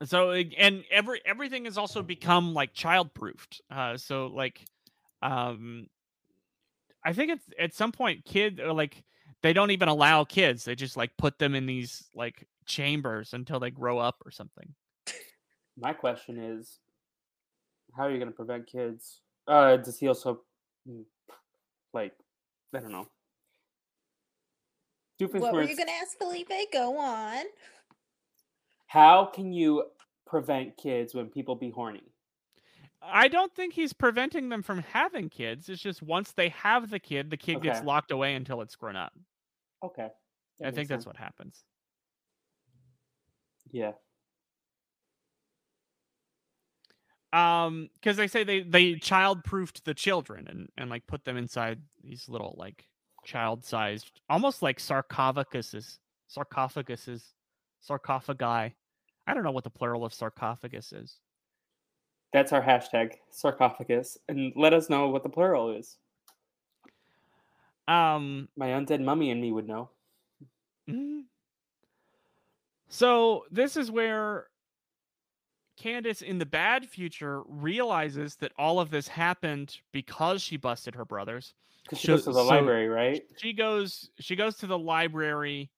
So 0.04 0.32
and 0.32 0.84
every 0.92 1.22
everything 1.26 1.66
has 1.66 1.78
also 1.78 2.04
become 2.04 2.54
like 2.54 2.74
child 2.74 3.14
proofed. 3.14 3.62
Uh, 3.72 3.98
so 3.98 4.28
like, 4.28 4.64
um, 5.22 5.88
I 7.04 7.14
think 7.14 7.32
it's 7.32 7.46
at 7.60 7.74
some 7.74 7.92
point 7.92 8.26
kid 8.26 8.60
or 8.60 8.74
like 8.74 9.04
they 9.42 9.54
don't 9.54 9.72
even 9.72 9.88
allow 9.88 10.24
kids. 10.24 10.66
They 10.66 10.76
just 10.76 10.98
like 10.98 11.18
put 11.18 11.40
them 11.40 11.56
in 11.56 11.66
these 11.66 12.10
like 12.14 12.48
chambers 12.66 13.34
until 13.34 13.60
they 13.60 13.72
grow 13.72 13.98
up 13.98 14.22
or 14.26 14.32
something. 14.32 14.74
My 15.80 15.94
question 15.94 16.38
is, 16.38 16.80
how 17.96 18.04
are 18.04 18.12
you 18.12 18.18
going 18.18 18.30
to 18.30 18.36
prevent 18.36 18.68
kids? 18.68 19.22
Uh, 19.48 19.78
does 19.78 20.00
he 20.00 20.08
also, 20.08 20.42
mm, 20.90 21.04
like, 21.94 22.14
I 22.76 22.80
don't 22.80 22.92
know. 22.92 23.08
What 25.20 25.54
were 25.54 25.64
you 25.64 25.76
going 25.76 25.88
to 25.88 25.94
ask, 25.94 26.18
Felipe? 26.18 26.52
Go 26.72 26.98
on. 26.98 27.46
How 28.88 29.26
can 29.26 29.54
you 29.54 29.84
prevent 30.26 30.78
kids 30.78 31.14
when 31.14 31.28
people 31.28 31.56
be 31.56 31.70
horny? 31.70 32.04
I 33.02 33.28
don't 33.28 33.54
think 33.54 33.74
he's 33.74 33.94
preventing 33.94 34.50
them 34.50 34.64
from 34.64 34.80
having 34.80 35.30
kids. 35.30 35.70
It's 35.70 35.82
just 35.82 36.02
once 36.02 36.32
they 36.32 36.50
have 36.50 36.90
the 36.90 37.00
kid, 37.00 37.30
the 37.30 37.38
kid 37.38 37.62
gets 37.62 37.84
locked 37.84 38.12
away 38.12 38.34
until 38.36 38.62
it's 38.62 38.76
grown 38.76 38.96
up. 38.96 39.14
Okay. 39.84 40.08
that 40.60 40.68
I 40.68 40.72
think 40.72 40.90
that's 40.90 41.04
sense. 41.04 41.06
what 41.06 41.18
happens. 41.18 41.64
Yeah. 43.72 43.92
Um, 47.34 47.90
because 47.96 48.18
they 48.18 48.28
say 48.28 48.44
they 48.44 48.62
they 48.62 48.96
child 48.96 49.44
proofed 49.44 49.84
the 49.84 49.94
children 49.94 50.48
and 50.48 50.70
and 50.78 50.90
like 50.90 51.06
put 51.08 51.26
them 51.26 51.38
inside 51.38 51.80
these 52.02 52.28
little 52.30 52.56
like 52.58 52.88
child 53.26 53.66
sized, 53.66 54.22
almost 54.30 54.62
like 54.62 54.80
sarcophaguses, 54.80 56.00
sarcophaguses, 56.36 57.34
sarcophagi. 57.82 58.74
I 59.28 59.34
don't 59.34 59.44
know 59.44 59.52
what 59.52 59.64
the 59.64 59.70
plural 59.70 60.06
of 60.06 60.14
sarcophagus 60.14 60.94
is. 60.94 61.18
That's 62.34 62.52
our 62.54 62.62
hashtag, 62.62 63.14
sarcophagus. 63.30 64.18
And 64.28 64.54
let 64.56 64.74
us 64.74 64.90
know 64.90 65.10
what 65.10 65.24
the 65.24 65.30
plural 65.30 65.72
is. 65.72 65.98
Um, 67.88 68.50
My 68.58 68.68
undead 68.70 69.02
mummy 69.02 69.32
and 69.32 69.42
me 69.42 69.52
would 69.52 69.68
know. 69.68 69.90
Mhm. 70.88 71.24
So 72.90 73.46
this 73.52 73.76
is 73.78 73.92
where 73.92 74.50
Candace 75.78 76.22
in 76.22 76.38
the 76.38 76.46
bad 76.46 76.88
future 76.90 77.44
realizes 77.44 78.36
that 78.38 78.52
all 78.58 78.80
of 78.80 78.90
this 78.90 79.08
happened 79.08 79.80
because 79.92 80.42
she 80.42 80.58
busted 80.58 80.96
her 80.96 81.06
brothers. 81.06 81.54
Because 81.84 82.00
she 82.00 82.08
So- 82.08 82.14
goes 82.14 82.24
to 82.26 82.32
the 82.32 82.44
so- 82.44 82.46
library, 82.46 82.88
right? 82.90 83.26
She 83.38 83.54
goes 83.54 84.10
she 84.20 84.36
goes 84.36 84.58
to 84.58 84.68
the 84.68 84.78
library. 84.80 85.70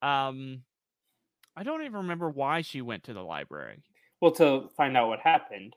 Um 0.00 0.64
I 1.56 1.62
don't 1.62 1.82
even 1.82 1.98
remember 1.98 2.30
why 2.30 2.62
she 2.62 2.80
went 2.80 3.04
to 3.04 3.14
the 3.14 3.22
library. 3.22 3.82
Well, 4.20 4.32
to 4.32 4.70
find 4.76 4.96
out 4.96 5.08
what 5.08 5.20
happened. 5.20 5.74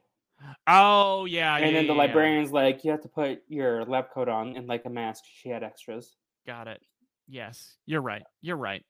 Oh 0.67 1.25
yeah, 1.25 1.55
and 1.55 1.67
yeah, 1.67 1.71
then 1.71 1.88
the 1.88 1.93
yeah, 1.93 2.01
yeah. 2.01 2.07
librarian's 2.07 2.51
like, 2.51 2.83
you 2.83 2.91
have 2.91 3.01
to 3.01 3.07
put 3.07 3.41
your 3.47 3.85
lab 3.85 4.11
coat 4.11 4.27
on 4.29 4.55
and 4.55 4.67
like 4.67 4.83
a 4.85 4.89
mask. 4.89 5.23
She 5.27 5.49
had 5.49 5.63
extras. 5.63 6.15
Got 6.45 6.67
it. 6.67 6.81
Yes, 7.27 7.77
you're 7.85 8.01
right. 8.01 8.23
You're 8.41 8.57
right. 8.57 8.83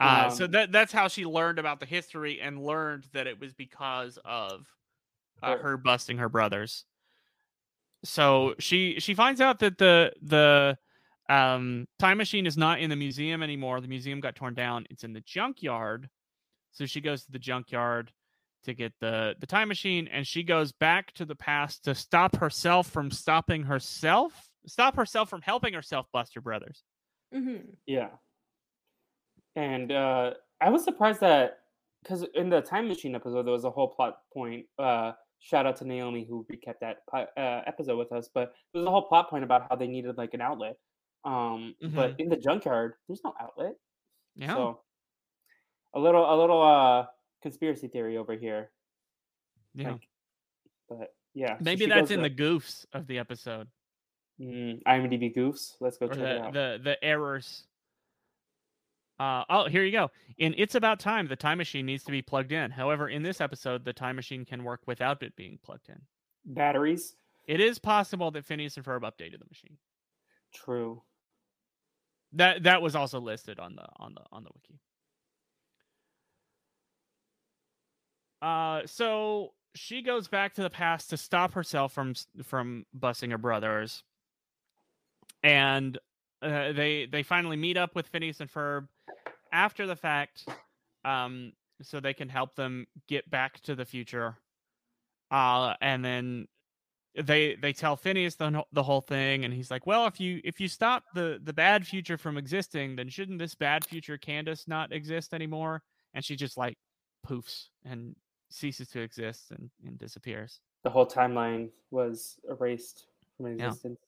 Uh, 0.00 0.30
so 0.30 0.44
Um, 0.46 0.50
that 0.52 0.72
that's 0.72 0.92
how 0.92 1.08
she 1.08 1.26
learned 1.26 1.58
about 1.58 1.80
the 1.80 1.86
history 1.86 2.40
and 2.40 2.62
learned 2.62 3.06
that 3.12 3.26
it 3.26 3.38
was 3.40 3.52
because 3.52 4.18
of 4.24 4.66
uh, 5.42 5.56
Her. 5.56 5.62
her 5.62 5.76
busting 5.76 6.18
her 6.18 6.28
brothers. 6.28 6.84
So 8.04 8.54
she 8.58 9.00
she 9.00 9.14
finds 9.14 9.40
out 9.40 9.58
that 9.60 9.78
the 9.78 10.12
the 10.22 10.78
um, 11.28 11.86
time 11.98 12.18
machine 12.18 12.46
is 12.46 12.56
not 12.56 12.80
in 12.80 12.90
the 12.90 12.96
museum 12.96 13.42
anymore. 13.42 13.80
The 13.80 13.88
museum 13.88 14.20
got 14.20 14.34
torn 14.36 14.54
down. 14.54 14.86
It's 14.90 15.04
in 15.04 15.12
the 15.12 15.22
junkyard. 15.22 16.08
So 16.74 16.86
she 16.86 17.00
goes 17.00 17.24
to 17.24 17.32
the 17.32 17.38
junkyard 17.38 18.12
to 18.64 18.74
get 18.74 18.92
the 19.00 19.34
the 19.40 19.46
time 19.46 19.68
machine, 19.68 20.08
and 20.08 20.26
she 20.26 20.42
goes 20.42 20.72
back 20.72 21.12
to 21.14 21.24
the 21.24 21.34
past 21.34 21.84
to 21.84 21.94
stop 21.94 22.36
herself 22.36 22.88
from 22.90 23.10
stopping 23.10 23.62
herself, 23.62 24.48
stop 24.66 24.96
herself 24.96 25.30
from 25.30 25.42
helping 25.42 25.72
herself 25.72 26.06
bust 26.12 26.34
her 26.34 26.40
brothers. 26.40 26.82
hmm 27.32 27.56
Yeah. 27.86 28.10
And 29.56 29.92
uh, 29.92 30.34
I 30.60 30.70
was 30.70 30.82
surprised 30.84 31.20
that 31.20 31.60
because 32.02 32.24
in 32.34 32.50
the 32.50 32.60
time 32.60 32.88
machine 32.88 33.14
episode 33.14 33.44
there 33.44 33.52
was 33.52 33.64
a 33.64 33.70
whole 33.70 33.88
plot 33.88 34.18
point. 34.32 34.66
Uh, 34.78 35.12
shout 35.38 35.66
out 35.66 35.76
to 35.76 35.84
Naomi 35.84 36.26
who 36.28 36.44
recapped 36.52 36.80
that 36.80 36.98
uh, 37.12 37.60
episode 37.66 37.98
with 37.98 38.12
us. 38.12 38.28
But 38.34 38.54
there 38.72 38.80
was 38.80 38.88
a 38.88 38.90
whole 38.90 39.02
plot 39.02 39.30
point 39.30 39.44
about 39.44 39.66
how 39.70 39.76
they 39.76 39.86
needed 39.86 40.18
like 40.18 40.34
an 40.34 40.40
outlet. 40.40 40.76
Um, 41.24 41.74
but 41.80 42.18
in 42.18 42.28
the 42.28 42.36
junkyard, 42.36 42.94
there's 43.08 43.22
no 43.24 43.34
outlet. 43.40 43.74
Yeah. 44.36 44.54
So 44.54 44.80
a 45.94 46.00
little, 46.00 46.22
a 46.22 46.36
little 46.36 46.62
uh, 46.62 47.06
conspiracy 47.42 47.88
theory 47.88 48.16
over 48.16 48.34
here. 48.34 48.70
yeah. 49.74 49.92
Like, 49.92 50.08
but 50.88 51.14
yeah, 51.32 51.56
Maybe 51.60 51.84
she 51.84 51.90
that's 51.90 52.10
in 52.10 52.22
the 52.22 52.30
goofs 52.30 52.84
of 52.92 53.06
the 53.06 53.18
episode 53.18 53.68
mm, 54.40 54.82
IMDb 54.84 55.34
goofs. 55.34 55.74
Let's 55.80 55.98
go 55.98 56.06
or 56.06 56.08
check 56.10 56.18
it 56.18 56.22
the, 56.22 56.42
out. 56.42 56.52
the 56.52 56.80
the 56.82 57.04
errors. 57.04 57.64
Uh, 59.18 59.44
oh, 59.48 59.68
here 59.68 59.84
you 59.84 59.92
go. 59.92 60.10
In 60.38 60.56
It's 60.58 60.74
About 60.74 60.98
Time, 60.98 61.28
the 61.28 61.36
time 61.36 61.58
machine 61.58 61.86
needs 61.86 62.02
to 62.02 62.10
be 62.10 62.20
plugged 62.20 62.50
in. 62.50 62.72
However, 62.72 63.08
in 63.08 63.22
this 63.22 63.40
episode, 63.40 63.84
the 63.84 63.92
time 63.92 64.16
machine 64.16 64.44
can 64.44 64.64
work 64.64 64.80
without 64.86 65.22
it 65.22 65.36
being 65.36 65.56
plugged 65.64 65.88
in. 65.88 66.00
Batteries. 66.44 67.14
It 67.46 67.60
is 67.60 67.78
possible 67.78 68.32
that 68.32 68.44
Phineas 68.44 68.76
and 68.76 68.84
Ferb 68.84 69.02
updated 69.02 69.38
the 69.38 69.46
machine. 69.48 69.76
True. 70.52 71.02
That 72.32 72.64
that 72.64 72.82
was 72.82 72.96
also 72.96 73.20
listed 73.20 73.60
on 73.60 73.76
the 73.76 73.86
on 73.96 74.14
the 74.14 74.22
on 74.32 74.42
the 74.42 74.50
wiki. 74.52 74.80
Uh, 78.44 78.82
so 78.84 79.54
she 79.74 80.02
goes 80.02 80.28
back 80.28 80.52
to 80.52 80.62
the 80.62 80.68
past 80.68 81.08
to 81.08 81.16
stop 81.16 81.54
herself 81.54 81.94
from 81.94 82.14
from 82.42 82.84
busing 82.96 83.30
her 83.30 83.38
brothers, 83.38 84.02
and 85.42 85.96
uh, 86.42 86.72
they 86.72 87.06
they 87.10 87.22
finally 87.22 87.56
meet 87.56 87.78
up 87.78 87.94
with 87.94 88.06
Phineas 88.08 88.40
and 88.40 88.52
Ferb 88.52 88.86
after 89.50 89.86
the 89.86 89.96
fact, 89.96 90.46
um, 91.06 91.52
so 91.80 92.00
they 92.00 92.12
can 92.12 92.28
help 92.28 92.54
them 92.54 92.86
get 93.08 93.30
back 93.30 93.60
to 93.62 93.74
the 93.74 93.86
future. 93.86 94.36
Uh, 95.30 95.72
and 95.80 96.04
then 96.04 96.46
they 97.18 97.54
they 97.54 97.72
tell 97.72 97.96
Phineas 97.96 98.34
the 98.34 98.62
the 98.72 98.82
whole 98.82 99.00
thing, 99.00 99.46
and 99.46 99.54
he's 99.54 99.70
like, 99.70 99.86
"Well, 99.86 100.06
if 100.06 100.20
you 100.20 100.42
if 100.44 100.60
you 100.60 100.68
stop 100.68 101.04
the 101.14 101.40
the 101.42 101.54
bad 101.54 101.86
future 101.86 102.18
from 102.18 102.36
existing, 102.36 102.96
then 102.96 103.08
shouldn't 103.08 103.38
this 103.38 103.54
bad 103.54 103.86
future 103.86 104.18
Candace 104.18 104.68
not 104.68 104.92
exist 104.92 105.32
anymore?" 105.32 105.82
And 106.12 106.22
she 106.22 106.36
just 106.36 106.58
like 106.58 106.76
poofs 107.26 107.68
and 107.86 108.14
ceases 108.54 108.88
to 108.88 109.00
exist 109.00 109.50
and, 109.50 109.68
and 109.84 109.98
disappears. 109.98 110.60
The 110.84 110.90
whole 110.90 111.06
timeline 111.06 111.70
was 111.90 112.38
erased 112.48 113.06
from 113.36 113.58
Yeah. 113.58 113.66
existence. 113.66 114.00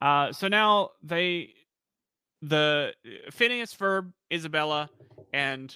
Uh, 0.00 0.32
so 0.32 0.48
now 0.48 0.90
they, 1.02 1.54
the 2.40 2.94
Phineas, 3.30 3.74
Ferb, 3.74 4.12
Isabella, 4.32 4.90
and 5.32 5.74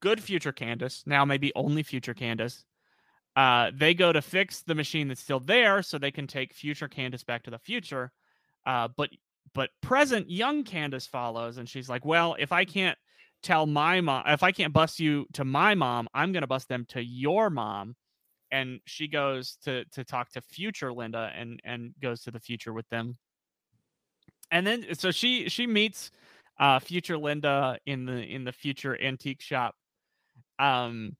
good 0.00 0.22
future 0.22 0.52
Candace, 0.52 1.04
now 1.06 1.24
maybe 1.24 1.52
only 1.54 1.82
future 1.82 2.14
Candace, 2.14 2.64
uh, 3.34 3.70
they 3.74 3.94
go 3.94 4.12
to 4.12 4.20
fix 4.20 4.60
the 4.62 4.74
machine 4.74 5.08
that's 5.08 5.22
still 5.22 5.40
there 5.40 5.82
so 5.82 5.96
they 5.96 6.10
can 6.10 6.26
take 6.26 6.52
future 6.52 6.88
Candace 6.88 7.24
back 7.24 7.44
to 7.44 7.50
the 7.50 7.58
future. 7.58 8.12
Uh, 8.66 8.88
but 8.96 9.10
but 9.54 9.70
present 9.80 10.30
young 10.30 10.64
Candace 10.64 11.06
follows, 11.06 11.58
and 11.58 11.68
she's 11.68 11.88
like, 11.88 12.04
"Well, 12.04 12.36
if 12.38 12.52
I 12.52 12.64
can't 12.64 12.96
tell 13.42 13.66
my 13.66 14.00
mom, 14.00 14.24
if 14.26 14.42
I 14.42 14.52
can't 14.52 14.72
bust 14.72 15.00
you 15.00 15.26
to 15.34 15.44
my 15.44 15.74
mom, 15.74 16.08
I'm 16.14 16.32
gonna 16.32 16.46
bust 16.46 16.68
them 16.68 16.86
to 16.90 17.02
your 17.04 17.50
mom." 17.50 17.96
And 18.50 18.80
she 18.86 19.08
goes 19.08 19.56
to 19.64 19.84
to 19.92 20.04
talk 20.04 20.30
to 20.32 20.40
future 20.42 20.92
Linda 20.92 21.32
and 21.34 21.60
and 21.64 21.94
goes 22.00 22.22
to 22.24 22.30
the 22.30 22.40
future 22.40 22.72
with 22.72 22.88
them. 22.90 23.16
And 24.50 24.66
then 24.66 24.94
so 24.94 25.10
she 25.10 25.48
she 25.48 25.66
meets 25.66 26.10
uh 26.58 26.78
future 26.78 27.16
linda 27.18 27.78
in 27.86 28.04
the 28.04 28.18
in 28.22 28.44
the 28.44 28.52
future 28.52 29.00
antique 29.00 29.40
shop. 29.40 29.74
Um 30.58 31.16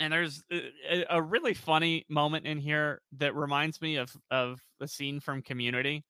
and 0.00 0.12
there's 0.12 0.42
a, 0.50 0.70
a- 0.90 1.06
a 1.18 1.22
really 1.22 1.54
funny 1.54 2.04
moment 2.08 2.46
in 2.46 2.58
here 2.58 3.00
that 3.18 3.34
reminds 3.34 3.80
me 3.80 3.96
of 3.96 4.16
of 4.30 4.60
the 4.80 4.88
scene 4.88 5.20
from 5.20 5.42
community 5.42 6.04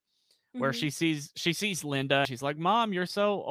where 0.52 0.70
Mhm. 0.72 0.74
she 0.80 0.90
sees 0.90 1.30
she 1.36 1.52
sees 1.52 1.84
linda 1.84 2.24
she's 2.26 2.42
like 2.42 2.56
mom 2.58 2.92
you're 2.92 3.06
so 3.06 3.42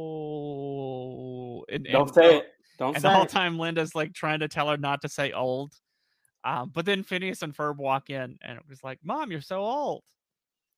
old 0.00 1.64
and, 1.70 1.84
Don't 1.84 2.02
and 2.08 2.14
say 2.14 2.36
it. 2.38 2.46
Don't 2.78 2.94
and 2.94 3.02
say 3.02 3.08
the 3.08 3.14
whole 3.14 3.24
it. 3.24 3.28
time 3.30 3.58
linda's 3.58 3.94
like 3.94 4.12
trying 4.14 4.40
to 4.40 4.48
tell 4.48 4.68
her 4.68 4.76
not 4.76 5.02
to 5.02 5.08
say 5.08 5.32
old 5.32 5.72
um, 6.44 6.70
but 6.74 6.86
then 6.86 7.02
phineas 7.02 7.42
and 7.42 7.54
ferb 7.54 7.76
walk 7.76 8.08
in 8.10 8.38
and 8.42 8.56
it 8.58 8.62
was 8.68 8.82
like 8.82 8.98
mom 9.02 9.30
you're 9.30 9.40
so 9.40 9.60
old 9.60 10.02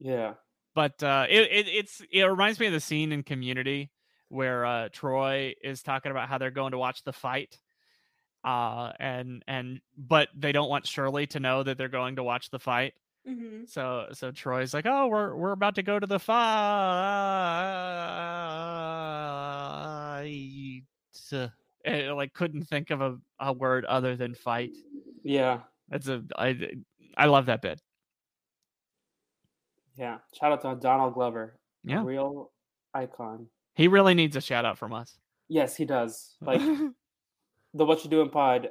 Yeah. 0.00 0.34
but 0.74 1.00
uh, 1.02 1.26
it, 1.28 1.42
it 1.52 1.68
it's 1.68 2.02
it 2.10 2.22
reminds 2.24 2.58
me 2.58 2.66
of 2.66 2.72
the 2.72 2.80
scene 2.80 3.12
in 3.12 3.22
Community 3.22 3.90
where 4.28 4.64
uh, 4.64 4.88
Troy 4.90 5.54
is 5.62 5.82
talking 5.82 6.10
about 6.10 6.26
how 6.30 6.38
they're 6.38 6.50
going 6.50 6.72
to 6.72 6.78
watch 6.78 7.04
the 7.04 7.12
fight, 7.12 7.58
uh, 8.44 8.90
and 8.98 9.44
and 9.46 9.82
but 9.98 10.30
they 10.34 10.52
don't 10.52 10.70
want 10.70 10.86
Shirley 10.86 11.26
to 11.26 11.38
know 11.38 11.62
that 11.62 11.76
they're 11.76 11.88
going 11.88 12.16
to 12.16 12.22
watch 12.22 12.48
the 12.50 12.58
fight. 12.58 12.94
Mhm. 13.26 13.68
So 13.68 14.08
so 14.12 14.30
Troy's 14.32 14.74
like, 14.74 14.86
oh, 14.86 15.06
we're 15.06 15.34
we're 15.36 15.52
about 15.52 15.76
to 15.76 15.82
go 15.82 15.98
to 15.98 16.06
the 16.06 16.18
fight. 16.18 16.42
And, 21.84 22.14
like 22.16 22.32
couldn't 22.32 22.64
think 22.64 22.90
of 22.90 23.00
a, 23.00 23.18
a 23.40 23.52
word 23.52 23.84
other 23.86 24.16
than 24.16 24.34
fight. 24.34 24.70
Yeah. 25.24 25.60
That's 25.88 26.08
a 26.08 26.22
I 26.36 26.56
I 27.16 27.26
love 27.26 27.46
that 27.46 27.62
bit. 27.62 27.80
Yeah. 29.96 30.18
Shout 30.38 30.52
out 30.52 30.62
to 30.62 30.80
Donald 30.80 31.14
Glover. 31.14 31.58
Yeah. 31.84 32.04
real 32.04 32.52
icon. 32.94 33.48
He 33.74 33.88
really 33.88 34.14
needs 34.14 34.36
a 34.36 34.40
shout 34.40 34.64
out 34.64 34.78
from 34.78 34.92
us. 34.92 35.18
Yes, 35.48 35.76
he 35.76 35.84
does. 35.84 36.36
Like 36.40 36.60
the 37.74 37.84
Whatcha 37.84 38.08
Doin 38.08 38.28
pod 38.30 38.70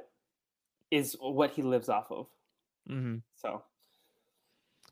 is 0.90 1.16
what 1.20 1.50
he 1.50 1.62
lives 1.62 1.88
off 1.88 2.10
of. 2.10 2.26
hmm 2.86 3.16
So 3.36 3.62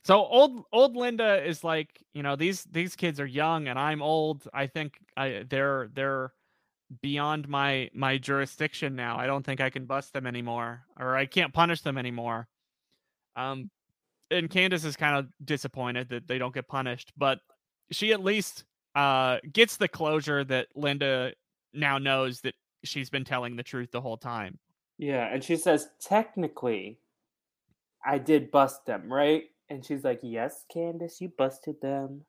So 0.04 0.24
old 0.24 0.64
old 0.72 0.96
Linda 0.96 1.44
is 1.46 1.62
like, 1.62 2.02
you 2.14 2.22
know, 2.22 2.36
these 2.36 2.64
these 2.64 2.96
kids 2.96 3.20
are 3.20 3.26
young 3.26 3.68
and 3.68 3.78
I'm 3.78 4.02
old. 4.02 4.48
I 4.54 4.66
think 4.66 4.98
I 5.16 5.44
they're 5.48 5.90
they're 5.92 6.32
beyond 7.02 7.48
my 7.48 7.90
my 7.94 8.18
jurisdiction 8.18 8.96
now. 8.96 9.18
I 9.18 9.26
don't 9.26 9.44
think 9.44 9.60
I 9.60 9.70
can 9.70 9.84
bust 9.86 10.12
them 10.12 10.26
anymore 10.26 10.82
or 10.98 11.16
I 11.16 11.26
can't 11.26 11.52
punish 11.52 11.82
them 11.82 11.98
anymore. 11.98 12.48
Um 13.36 13.70
and 14.30 14.48
Candace 14.48 14.84
is 14.84 14.96
kind 14.96 15.16
of 15.16 15.28
disappointed 15.44 16.08
that 16.10 16.26
they 16.28 16.38
don't 16.38 16.54
get 16.54 16.68
punished, 16.68 17.12
but 17.16 17.40
she 17.92 18.12
at 18.12 18.24
least 18.24 18.64
uh 18.94 19.38
gets 19.52 19.76
the 19.76 19.88
closure 19.88 20.44
that 20.44 20.68
Linda 20.74 21.32
now 21.74 21.98
knows 21.98 22.40
that 22.40 22.54
she's 22.84 23.10
been 23.10 23.24
telling 23.24 23.56
the 23.56 23.62
truth 23.62 23.90
the 23.92 24.00
whole 24.00 24.16
time. 24.16 24.58
yeah, 24.98 25.28
and 25.32 25.44
she 25.44 25.56
says 25.56 25.88
technically, 26.00 26.98
I 28.04 28.18
did 28.18 28.50
bust 28.50 28.86
them, 28.86 29.12
right? 29.12 29.44
And 29.70 29.84
she's 29.84 30.04
like, 30.04 30.20
"Yes, 30.22 30.64
Candace, 30.72 31.20
you 31.20 31.30
busted 31.30 31.80
them." 31.80 32.26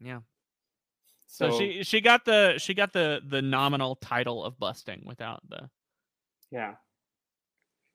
Yeah. 0.00 0.20
So, 1.26 1.50
So, 1.50 1.58
she 1.58 1.82
she 1.84 2.00
got 2.00 2.24
the 2.24 2.58
she 2.58 2.74
got 2.74 2.92
the 2.92 3.22
the 3.26 3.40
nominal 3.42 3.96
title 3.96 4.44
of 4.44 4.58
busting 4.58 5.02
without 5.06 5.40
the 5.48 5.70
yeah, 6.50 6.76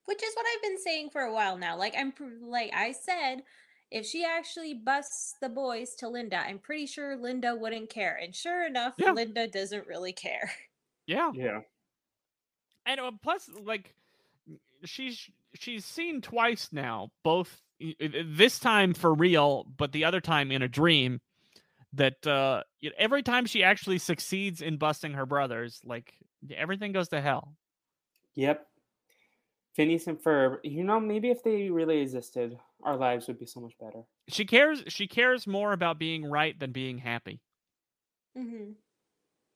Which 0.05 0.23
is 0.23 0.33
what 0.35 0.45
I've 0.47 0.61
been 0.63 0.79
saying 0.79 1.09
for 1.11 1.21
a 1.21 1.33
while 1.33 1.57
now. 1.57 1.77
Like 1.77 1.93
I'm 1.97 2.13
like 2.41 2.71
I 2.73 2.91
said, 2.93 3.43
if 3.91 4.05
she 4.05 4.25
actually 4.25 4.73
busts 4.73 5.35
the 5.41 5.49
boys 5.49 5.95
to 5.95 6.09
Linda, 6.09 6.37
I'm 6.37 6.59
pretty 6.59 6.87
sure 6.87 7.15
Linda 7.17 7.55
wouldn't 7.55 7.89
care. 7.89 8.15
And 8.15 8.33
sure 8.35 8.65
enough, 8.65 8.95
Yeah. 8.97 9.11
Linda 9.11 9.47
doesn't 9.47 9.87
really 9.87 10.13
care. 10.13 10.51
yeah 11.07 11.31
yeah, 11.33 11.61
and 12.85 12.99
uh, 12.99 13.11
plus 13.21 13.49
like 13.63 13.95
she's 14.85 15.29
she's 15.53 15.85
seen 15.85 16.21
twice 16.21 16.69
now 16.71 17.11
both 17.23 17.61
y- 17.61 17.61
y- 17.61 17.66
this 17.79 18.59
time 18.59 18.93
for 18.93 19.13
real 19.13 19.65
but 19.77 19.91
the 19.91 20.05
other 20.05 20.19
time 20.21 20.51
in 20.51 20.61
a 20.61 20.67
dream 20.67 21.21
that 21.93 22.25
uh 22.27 22.63
every 22.97 23.23
time 23.23 23.45
she 23.45 23.63
actually 23.63 23.97
succeeds 23.97 24.61
in 24.61 24.77
busting 24.77 25.13
her 25.13 25.25
brothers 25.25 25.79
like 25.85 26.13
everything 26.55 26.91
goes 26.91 27.09
to 27.09 27.21
hell 27.21 27.53
yep. 28.35 28.67
Phineas 29.75 30.07
and 30.07 30.17
Ferb. 30.17 30.57
You 30.63 30.83
know, 30.83 30.99
maybe 30.99 31.29
if 31.29 31.43
they 31.43 31.69
really 31.69 31.99
existed, 31.99 32.57
our 32.83 32.97
lives 32.97 33.27
would 33.27 33.37
be 33.37 33.45
so 33.45 33.59
much 33.59 33.73
better. 33.79 34.01
she 34.27 34.43
cares 34.45 34.83
she 34.87 35.07
cares 35.07 35.45
more 35.45 35.71
about 35.71 35.99
being 35.99 36.25
right 36.25 36.57
than 36.59 36.71
being 36.71 36.97
happy 36.97 37.39
Mm-hmm. 38.37 38.71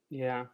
Yeah, 0.10 0.46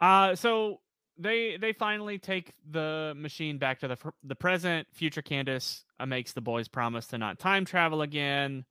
Uh 0.00 0.34
so 0.34 0.80
they 1.18 1.56
they 1.56 1.72
finally 1.72 2.18
take 2.18 2.52
the 2.70 3.14
machine 3.16 3.58
back 3.58 3.80
to 3.80 3.88
the 3.88 3.96
the 4.22 4.34
present. 4.34 4.88
Future 4.92 5.22
Candace 5.22 5.84
uh, 6.00 6.06
makes 6.06 6.32
the 6.32 6.40
boys 6.40 6.68
promise 6.68 7.06
to 7.08 7.18
not 7.18 7.38
time 7.38 7.64
travel 7.64 8.02
again. 8.02 8.64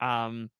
Um 0.00 0.50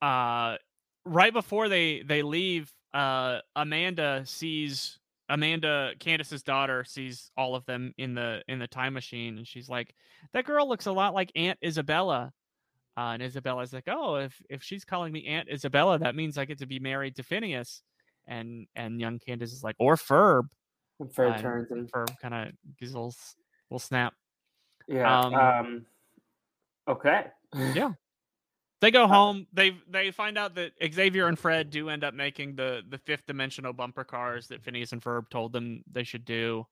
uh 0.00 0.56
right 1.04 1.32
before 1.32 1.68
they 1.68 2.02
they 2.02 2.22
leave, 2.22 2.72
uh 2.92 3.38
Amanda 3.54 4.22
sees 4.26 4.98
Amanda 5.28 5.92
Candace's 6.00 6.42
daughter 6.42 6.84
sees 6.84 7.30
all 7.36 7.54
of 7.54 7.64
them 7.66 7.94
in 7.96 8.14
the 8.14 8.42
in 8.48 8.58
the 8.58 8.66
time 8.66 8.94
machine 8.94 9.38
and 9.38 9.46
she's 9.46 9.68
like 9.68 9.94
that 10.32 10.44
girl 10.44 10.68
looks 10.68 10.86
a 10.86 10.92
lot 10.92 11.14
like 11.14 11.30
Aunt 11.36 11.58
Isabella. 11.64 12.32
Uh, 12.94 13.12
and 13.14 13.22
Isabella's 13.22 13.72
like, 13.72 13.88
"Oh, 13.88 14.16
if 14.16 14.42
if 14.50 14.62
she's 14.62 14.84
calling 14.84 15.12
me 15.14 15.24
Aunt 15.26 15.48
Isabella, 15.50 15.98
that 16.00 16.14
means 16.14 16.36
I 16.36 16.44
get 16.44 16.58
to 16.58 16.66
be 16.66 16.78
married 16.78 17.16
to 17.16 17.22
Phineas." 17.22 17.82
And 18.26 18.66
and 18.76 19.00
young 19.00 19.18
Candace 19.18 19.52
is 19.52 19.62
like, 19.64 19.76
or 19.78 19.96
Ferb. 19.96 20.48
and 21.00 21.10
Ferb 21.10 21.34
Uh, 21.34 21.38
turns 21.38 21.70
and 21.70 21.90
Ferb 21.90 22.16
kind 22.20 22.34
of 22.34 22.52
gives 22.78 22.92
a 22.92 22.96
little, 22.98 23.14
little 23.70 23.78
snap. 23.78 24.14
yeah. 24.88 25.20
um, 25.20 25.34
Um, 25.34 25.86
okay. 26.88 27.26
Yeah. 27.74 27.92
They 28.80 28.90
go 28.90 29.06
home. 29.06 29.46
They 29.52 29.76
they 29.88 30.10
find 30.10 30.36
out 30.36 30.56
that 30.56 30.72
Xavier 30.92 31.28
and 31.28 31.38
Fred 31.38 31.70
do 31.70 31.88
end 31.88 32.02
up 32.02 32.14
making 32.14 32.56
the 32.56 32.82
the 32.88 32.98
fifth 32.98 33.26
dimensional 33.26 33.72
bumper 33.72 34.02
cars 34.04 34.48
that 34.48 34.62
Phineas 34.62 34.92
and 34.92 35.00
Ferb 35.00 35.28
told 35.30 35.52
them 35.52 35.84
they 35.90 36.02
should 36.02 36.24
do. 36.24 36.66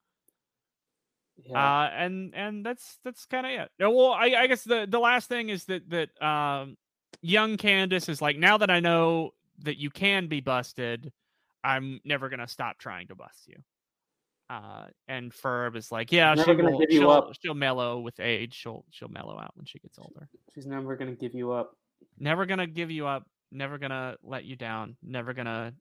Yeah. 1.44 1.56
Uh, 1.82 1.90
and 1.94 2.34
and 2.34 2.66
that's 2.66 2.98
that's 3.04 3.26
kind 3.26 3.46
of 3.46 3.52
it. 3.52 3.70
Uh, 3.84 3.90
Well, 3.90 4.10
I, 4.12 4.34
I 4.36 4.46
guess 4.48 4.64
the 4.64 4.86
the 4.90 4.98
last 4.98 5.28
thing 5.28 5.50
is 5.50 5.66
that 5.66 5.88
that 5.90 6.20
um, 6.20 6.76
young 7.22 7.56
Candace 7.56 8.08
is 8.08 8.20
like, 8.20 8.36
now 8.36 8.58
that 8.58 8.70
I 8.70 8.80
know 8.80 9.30
that 9.60 9.76
you 9.76 9.90
can 9.90 10.26
be 10.26 10.40
busted, 10.40 11.12
I'm 11.64 12.00
never 12.04 12.28
gonna 12.28 12.48
stop 12.48 12.78
trying 12.78 13.08
to 13.08 13.14
bust 13.14 13.46
you. 13.48 13.56
Uh, 14.48 14.86
and 15.06 15.32
Ferb 15.32 15.76
is 15.76 15.92
like, 15.92 16.10
yeah, 16.10 16.34
she 16.34 16.52
will, 16.54 16.84
she'll, 16.90 17.32
she'll 17.40 17.54
mellow 17.54 18.00
with 18.00 18.18
age. 18.18 18.54
She'll 18.54 18.84
she'll 18.90 19.08
mellow 19.08 19.38
out 19.38 19.52
when 19.56 19.64
she 19.66 19.78
gets 19.78 19.98
older. 19.98 20.28
She's 20.54 20.66
never 20.66 20.96
gonna 20.96 21.14
give 21.14 21.34
you 21.34 21.52
up. 21.52 21.76
Never 22.18 22.46
gonna 22.46 22.66
give 22.66 22.90
you 22.90 23.06
up. 23.06 23.26
Never 23.52 23.78
gonna 23.78 24.16
let 24.22 24.44
you 24.44 24.56
down. 24.56 24.96
Never 25.02 25.34
gonna 25.34 25.72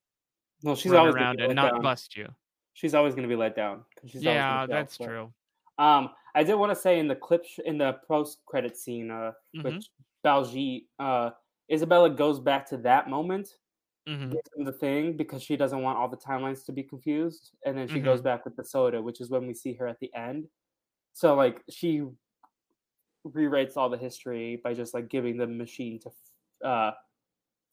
No, 0.64 0.76
she's 0.76 0.92
run 0.92 1.00
always 1.02 1.16
around 1.16 1.40
and 1.42 1.56
not 1.56 1.74
down. 1.74 1.82
bust 1.82 2.16
you. 2.18 2.28
She's 2.74 2.94
always 2.94 3.16
gonna 3.16 3.28
be 3.28 3.36
let 3.36 3.56
down. 3.56 3.84
she's 4.06 4.22
Yeah, 4.24 4.60
fail, 4.60 4.68
that's 4.68 4.98
but- 4.98 5.06
true. 5.06 5.34
Um, 5.80 6.10
I 6.36 6.44
did 6.44 6.56
want 6.56 6.72
to 6.72 6.76
say 6.76 7.00
in 7.00 7.08
the 7.08 7.16
clip 7.16 7.46
sh- 7.46 7.60
in 7.66 7.78
the 7.78 7.94
post 8.08 8.40
credit 8.46 8.76
scene, 8.78 9.10
uh, 9.10 9.32
Mhm. 9.56 9.64
with 9.64 9.84
Baljeet, 10.26 10.86
uh, 11.00 11.32
Isabella 11.72 12.10
goes 12.10 12.40
back 12.40 12.66
to 12.68 12.78
that 12.80 13.10
moment, 13.10 13.58
Mhm. 14.10 14.32
gives 14.32 14.50
him 14.56 14.64
the 14.66 14.72
thing 14.74 15.16
because 15.16 15.44
she 15.44 15.56
doesn't 15.56 15.82
want 15.84 15.98
all 15.98 16.10
the 16.10 16.18
timelines 16.18 16.66
to 16.66 16.72
be 16.72 16.84
confused, 16.84 17.52
and 17.66 17.78
then 17.78 17.88
she 17.88 18.00
goes 18.00 18.22
back 18.22 18.44
with 18.46 18.56
the 18.56 18.64
soda, 18.64 19.02
which 19.02 19.22
is 19.22 19.30
when 19.30 19.46
we 19.48 19.54
see 19.54 19.74
her 19.76 19.88
at 19.88 20.00
the 20.00 20.14
end. 20.16 20.50
So 21.14 21.36
like 21.36 21.64
she 21.70 22.04
rewrites 23.28 23.78
all 23.78 23.90
the 23.90 23.98
history 23.98 24.56
by 24.64 24.74
just 24.74 24.94
like 24.94 25.10
giving 25.10 25.38
the 25.38 25.48
machine 25.48 26.00
to 26.00 26.12
uh, 26.68 26.92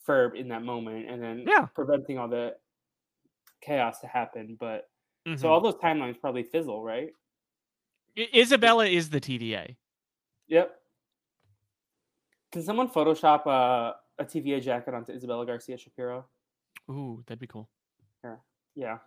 Ferb 0.07 0.37
in 0.37 0.49
that 0.49 0.63
moment, 0.63 1.09
and 1.09 1.23
then 1.23 1.45
Yeah. 1.47 1.67
preventing 1.75 2.19
all 2.19 2.29
the 2.29 2.57
chaos 3.61 4.01
to 4.01 4.07
happen. 4.07 4.57
But 4.61 4.91
Mhm. 5.27 5.39
so 5.39 5.49
all 5.49 5.61
those 5.61 5.75
timelines 5.77 6.21
probably 6.21 6.43
fizzle, 6.45 6.83
right? 6.85 7.13
Isabella 8.17 8.87
is 8.87 9.11
the 9.11 9.21
TVA. 9.21 9.77
Yep. 10.49 10.81
Can 12.53 12.63
someone 12.63 12.89
Photoshop 12.89 13.47
uh, 13.47 13.95
a 14.19 14.25
TVA 14.25 14.61
jacket 14.63 14.95
onto 14.95 15.13
Isabella 15.13 15.45
Garcia 15.47 15.77
Shapiro? 15.79 16.25
Ooh, 16.91 17.23
that'd 17.27 17.39
be 17.41 17.47
cool. 17.47 17.69
Yeah, 18.25 18.37
Yeah. 18.75 18.99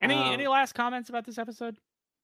Any 0.00 0.14
Um, 0.14 0.32
any 0.32 0.46
last 0.48 0.74
comments 0.74 1.08
about 1.08 1.24
this 1.24 1.38
episode? 1.38 1.78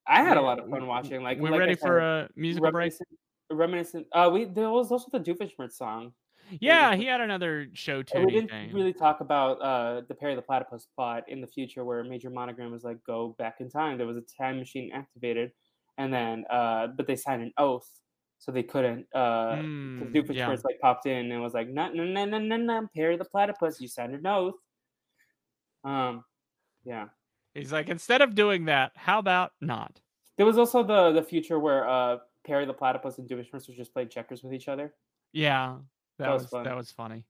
I 0.07 0.23
had 0.23 0.37
a 0.37 0.41
lot 0.43 0.59
of 0.59 0.69
fun 0.69 0.87
watching. 0.87 1.23
Like, 1.23 1.39
We're 1.39 1.51
like 1.51 1.57
I 1.57 1.65
ready 1.65 1.75
for 1.77 1.99
a 1.99 2.29
musical 2.37 2.71
break. 2.71 2.93
reminiscent. 2.93 3.09
Reminiscent. 3.51 4.07
Uh, 4.13 4.31
we 4.33 4.45
there 4.45 4.71
was 4.71 4.91
also 4.93 5.09
the 5.13 5.21
Doofenshmirtz 5.21 5.73
song. 5.73 6.13
Yeah, 6.61 6.97
he 6.97 7.05
had 7.05 7.21
another 7.21 7.69
show 7.75 8.03
too. 8.03 8.25
we 8.27 8.33
didn't 8.33 8.51
thing. 8.51 8.73
really 8.73 8.93
talk 8.93 9.21
about 9.21 9.61
uh, 9.63 10.03
the 10.09 10.15
Perry 10.15 10.35
the 10.35 10.43
Platypus 10.43 10.89
plot 10.97 11.25
in 11.29 11.41
the 11.41 11.47
future, 11.47 11.85
where 11.85 12.03
Major 12.03 12.29
Monogram 12.31 12.73
was 12.73 12.83
like, 12.83 13.03
"Go 13.05 13.37
back 13.39 13.61
in 13.61 13.71
time." 13.71 13.99
There 13.99 14.07
was 14.07 14.17
a 14.17 14.23
time 14.23 14.59
machine 14.59 14.91
activated, 14.93 15.53
and 15.97 16.13
then 16.13 16.45
uh, 16.51 16.89
but 16.89 17.07
they 17.07 17.15
signed 17.17 17.43
an 17.43 17.53
oath, 17.57 17.89
so 18.41 18.51
they 18.51 18.65
couldn't. 18.65 19.07
Uh, 19.15 19.55
Mm, 19.61 20.13
Doofenshmirtz 20.13 20.35
yeah. 20.35 20.49
like 20.65 20.81
popped 20.81 21.07
in 21.07 21.31
and 21.31 21.41
was 21.41 21.55
like, 21.55 21.69
"No, 21.69 21.91
no, 21.93 22.03
no, 22.05 22.25
no, 22.25 22.39
no, 22.39 22.57
no, 22.57 22.89
Perry 22.97 23.17
the 23.17 23.25
Platypus, 23.25 23.81
you 23.81 23.87
signed 23.87 24.15
an 24.15 24.27
oath." 24.27 24.55
Um, 25.85 26.25
yeah. 26.85 27.07
He's 27.55 27.73
like, 27.73 27.89
instead 27.89 28.23
of 28.23 28.35
doing 28.35 28.65
that, 28.67 28.93
how 28.95 29.19
about 29.19 29.53
not? 29.61 30.01
There 30.37 30.47
was 30.47 30.57
also 30.59 30.83
the 30.83 31.13
the 31.13 31.23
future 31.23 31.59
where 31.59 31.89
uh, 31.89 32.19
Perry 32.47 32.65
the 32.65 32.73
Platypus 32.75 33.19
and 33.19 33.29
Doofenshmirtz 33.29 33.69
were 33.69 33.75
just 33.75 33.93
playing 33.93 34.09
checkers 34.09 34.43
with 34.43 34.53
each 34.55 34.69
other. 34.69 34.95
Yeah, 35.33 35.77
that, 36.19 36.25
That 36.25 36.33
was 36.33 36.51
was, 36.51 36.65
that 36.65 36.77
was 36.77 36.91
funny. 36.91 37.25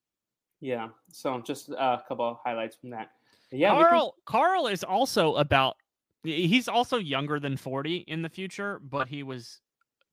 Yeah. 0.61 0.88
So 1.11 1.40
just 1.40 1.70
a 1.70 2.02
couple 2.06 2.28
of 2.28 2.36
highlights 2.44 2.76
from 2.76 2.90
that. 2.90 3.11
But 3.50 3.58
yeah, 3.58 3.76
we 3.76 3.82
can- 3.82 3.90
Carl 3.90 4.14
Carl 4.26 4.66
is 4.68 4.84
also 4.84 5.34
about 5.36 5.76
he's 6.22 6.68
also 6.68 6.98
younger 6.98 7.40
than 7.40 7.56
40 7.56 7.96
in 8.06 8.20
the 8.22 8.28
future, 8.28 8.78
but 8.78 9.08
he 9.08 9.22
was 9.22 9.61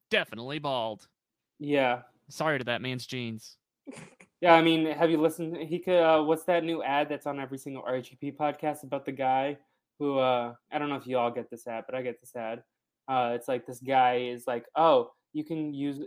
definitely 0.09 0.59
bald. 0.59 1.07
yeah. 1.59 2.01
Sorry 2.29 2.57
to 2.57 2.65
that 2.65 2.81
man's 2.81 3.05
jeans. 3.05 3.57
Yeah, 4.39 4.53
I 4.53 4.61
mean, 4.61 4.85
have 4.85 5.09
you 5.09 5.17
listened? 5.19 5.57
He 5.57 5.79
could. 5.79 5.99
Uh, 5.99 6.21
what's 6.23 6.43
that 6.43 6.63
new 6.63 6.83
ad 6.83 7.09
that's 7.09 7.25
on 7.25 7.39
every 7.39 7.57
single 7.57 7.81
RHP 7.81 8.35
podcast 8.37 8.83
about 8.83 9.03
the 9.03 9.11
guy 9.11 9.57
who? 9.97 10.19
Uh, 10.19 10.53
I 10.71 10.77
don't 10.77 10.89
know 10.89 10.95
if 10.95 11.07
you 11.07 11.17
all 11.17 11.31
get 11.31 11.49
this 11.49 11.65
ad, 11.65 11.85
but 11.87 11.95
I 11.95 12.03
get 12.03 12.19
this 12.21 12.35
ad. 12.35 12.61
Uh, 13.07 13.31
it's 13.33 13.47
like 13.47 13.65
this 13.65 13.79
guy 13.79 14.17
is 14.17 14.45
like, 14.45 14.65
oh, 14.75 15.09
you 15.33 15.43
can 15.43 15.73
use 15.73 16.01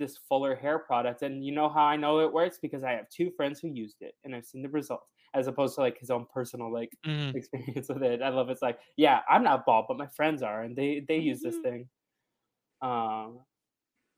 this 0.00 0.16
Fuller 0.28 0.56
hair 0.56 0.80
product, 0.80 1.22
and 1.22 1.44
you 1.44 1.52
know 1.52 1.68
how 1.68 1.84
I 1.84 1.94
know 1.94 2.18
it 2.18 2.32
works 2.32 2.58
because 2.60 2.82
I 2.82 2.90
have 2.90 3.08
two 3.08 3.30
friends 3.36 3.60
who 3.60 3.68
used 3.68 3.98
it, 4.00 4.14
and 4.24 4.34
I've 4.34 4.46
seen 4.46 4.62
the 4.62 4.68
results, 4.68 5.06
as 5.34 5.46
opposed 5.46 5.76
to 5.76 5.82
like 5.82 5.96
his 5.96 6.10
own 6.10 6.26
personal 6.34 6.72
like 6.72 6.90
Mhm. 7.06 7.34
experience 7.36 7.88
with 7.88 8.02
it. 8.02 8.20
I 8.20 8.30
love 8.30 8.50
it's 8.50 8.62
like, 8.62 8.80
yeah, 8.96 9.20
I'm 9.30 9.44
not 9.44 9.64
bald, 9.64 9.84
but 9.86 9.96
my 9.96 10.08
friends 10.08 10.42
are, 10.42 10.62
and 10.64 10.74
they 10.74 11.04
they 11.06 11.18
use 11.18 11.40
this 11.40 11.54
Mhm. 11.58 11.62
thing. 11.62 11.88
Um, 12.82 13.40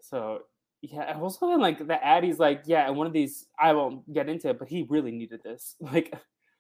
so 0.00 0.40
yeah, 0.82 1.00
I 1.14 1.18
also 1.20 1.48
been 1.50 1.60
like 1.60 1.84
the 1.86 2.02
ad. 2.04 2.24
He's 2.24 2.38
like, 2.38 2.62
yeah, 2.66 2.86
and 2.86 2.96
one 2.96 3.06
of 3.06 3.12
these 3.12 3.46
I 3.58 3.72
won't 3.72 4.10
get 4.12 4.28
into 4.28 4.48
it, 4.50 4.58
but 4.58 4.68
he 4.68 4.86
really 4.88 5.12
needed 5.12 5.40
this. 5.42 5.76
Like, 5.80 6.12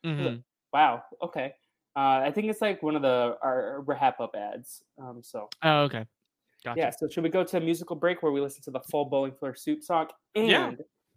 Mhm. 0.04 0.42
wow, 0.72 1.02
okay. 1.22 1.54
Uh, 1.96 2.22
I 2.24 2.30
think 2.30 2.46
it's 2.48 2.60
like 2.60 2.82
one 2.82 2.94
of 2.96 3.02
the 3.02 3.36
our 3.42 3.82
Rahap 3.84 4.20
Up 4.20 4.34
ads. 4.36 4.82
Um, 5.00 5.22
so 5.22 5.48
Oh, 5.62 5.82
okay. 5.82 6.06
Gotcha. 6.64 6.78
yeah, 6.80 6.90
so 6.90 7.08
should 7.08 7.22
we 7.24 7.30
go 7.30 7.44
to 7.44 7.56
a 7.56 7.60
musical 7.60 7.96
break 7.96 8.22
where 8.22 8.32
we 8.32 8.40
listen 8.40 8.62
to 8.64 8.70
the 8.70 8.80
full 8.80 9.04
Bowling 9.06 9.32
for 9.38 9.54
Soup 9.54 9.82
song 9.82 10.08
and 10.34 10.48
Yeah. 10.48 10.72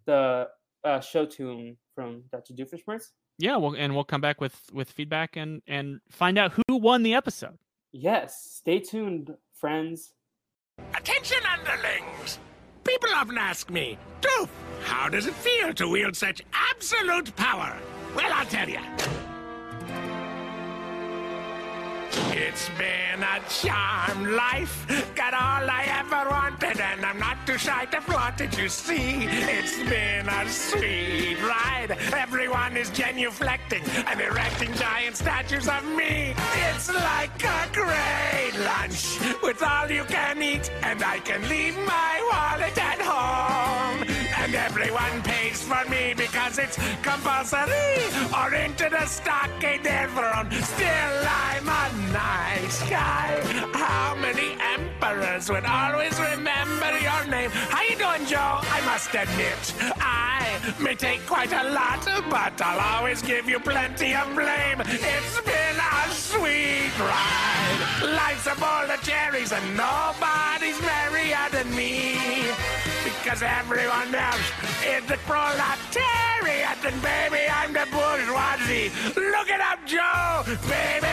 the 0.06 0.48
uh, 0.84 1.00
show 1.00 1.26
tune 1.26 1.76
from 1.94 2.22
Dr. 2.32 2.54
Doofenshmirtz? 2.54 3.10
Yeah, 3.38 3.56
well, 3.56 3.74
and 3.76 3.94
we'll 3.94 4.04
come 4.04 4.20
back 4.20 4.40
with 4.40 4.60
with 4.72 4.90
feedback 4.90 5.36
and 5.36 5.62
and 5.66 6.00
find 6.10 6.38
out 6.38 6.52
who 6.52 6.76
won 6.76 7.02
the 7.02 7.14
episode. 7.14 7.58
Yes, 7.92 8.44
stay 8.58 8.78
tuned, 8.80 9.30
friends. 9.54 10.12
Attention, 10.96 11.38
underlings! 11.58 12.38
People 12.84 13.10
often 13.14 13.38
ask 13.38 13.70
me, 13.70 13.98
Doof, 14.20 14.48
how 14.84 15.08
does 15.08 15.26
it 15.26 15.34
feel 15.34 15.72
to 15.74 15.88
wield 15.88 16.16
such 16.16 16.42
absolute 16.52 17.34
power? 17.36 17.76
Well, 18.14 18.30
I'll 18.32 18.46
tell 18.46 18.68
you. 18.68 18.80
It's 22.14 22.68
been 22.70 23.22
a 23.22 23.40
charmed 23.48 24.28
life. 24.28 24.86
Got 25.14 25.34
all 25.34 25.68
I 25.70 25.84
ever 26.00 26.28
wanted, 26.30 26.80
and 26.80 27.04
I'm 27.04 27.18
not 27.18 27.46
too 27.46 27.58
shy 27.58 27.86
to 27.86 28.00
flaunt 28.00 28.40
it, 28.40 28.56
you 28.58 28.68
see. 28.68 29.24
It's 29.24 29.78
been 29.88 30.28
a 30.28 30.48
sweet 30.48 31.38
ride. 31.42 31.96
Everyone 32.12 32.76
is 32.76 32.90
genuflecting 32.90 33.84
and 34.10 34.20
erecting 34.20 34.72
giant 34.74 35.16
statues 35.16 35.68
of 35.68 35.84
me. 35.84 36.34
It's 36.68 36.92
like 36.92 37.42
a 37.44 37.68
great 37.72 38.54
lunch 38.64 39.18
with 39.42 39.62
all 39.62 39.90
you 39.90 40.04
can 40.04 40.42
eat, 40.42 40.70
and 40.82 41.02
I 41.02 41.18
can 41.20 41.48
leave 41.48 41.76
my 41.78 42.14
wallet 42.30 42.76
at 42.78 43.00
home. 43.00 44.21
And 44.52 44.60
everyone 44.70 45.22
pays 45.22 45.62
for 45.62 45.82
me 45.88 46.12
because 46.14 46.58
it's 46.58 46.76
compulsory 47.00 48.04
or 48.36 48.52
into 48.52 48.86
the 48.90 49.06
stockade 49.06 49.80
thrown. 50.12 50.50
Still, 50.50 51.16
I'm 51.26 51.66
a 51.66 52.12
nice 52.12 52.82
guy. 52.90 53.40
How 53.72 54.14
many 54.14 54.58
emperors 54.60 55.48
would 55.48 55.64
always 55.64 56.20
remember 56.20 56.98
your 56.98 57.24
name? 57.30 57.48
How 57.50 57.82
you 57.82 57.96
doing, 57.96 58.26
Joe? 58.26 58.60
I 58.60 58.82
must 58.84 59.14
admit, 59.14 59.74
I 59.98 60.60
may 60.78 60.96
take 60.96 61.24
quite 61.24 61.52
a 61.54 61.70
lot, 61.70 62.04
but 62.28 62.60
I'll 62.60 62.98
always 62.98 63.22
give 63.22 63.48
you 63.48 63.58
plenty 63.58 64.14
of 64.14 64.34
blame. 64.34 64.82
It's 64.84 65.40
been 65.40 65.78
a 65.80 66.10
sweet 66.10 66.92
ride. 67.00 68.02
Life's 68.02 68.46
a 68.48 68.54
bowl 68.60 68.90
of 68.90 69.00
cherries 69.02 69.52
and 69.52 69.64
nobody's 69.78 70.78
merrier 70.82 71.48
than 71.50 71.74
me. 71.74 72.42
Because 73.22 73.42
everyone 73.42 74.14
else 74.14 74.50
is 74.84 75.04
the 75.06 75.16
proletariat, 75.28 76.84
and 76.84 77.00
baby, 77.02 77.48
I'm 77.48 77.72
the 77.72 77.86
bourgeoisie. 77.92 78.90
Look 79.14 79.48
it 79.48 79.60
up, 79.60 79.78
Joe, 79.86 80.42
baby. 80.66 81.06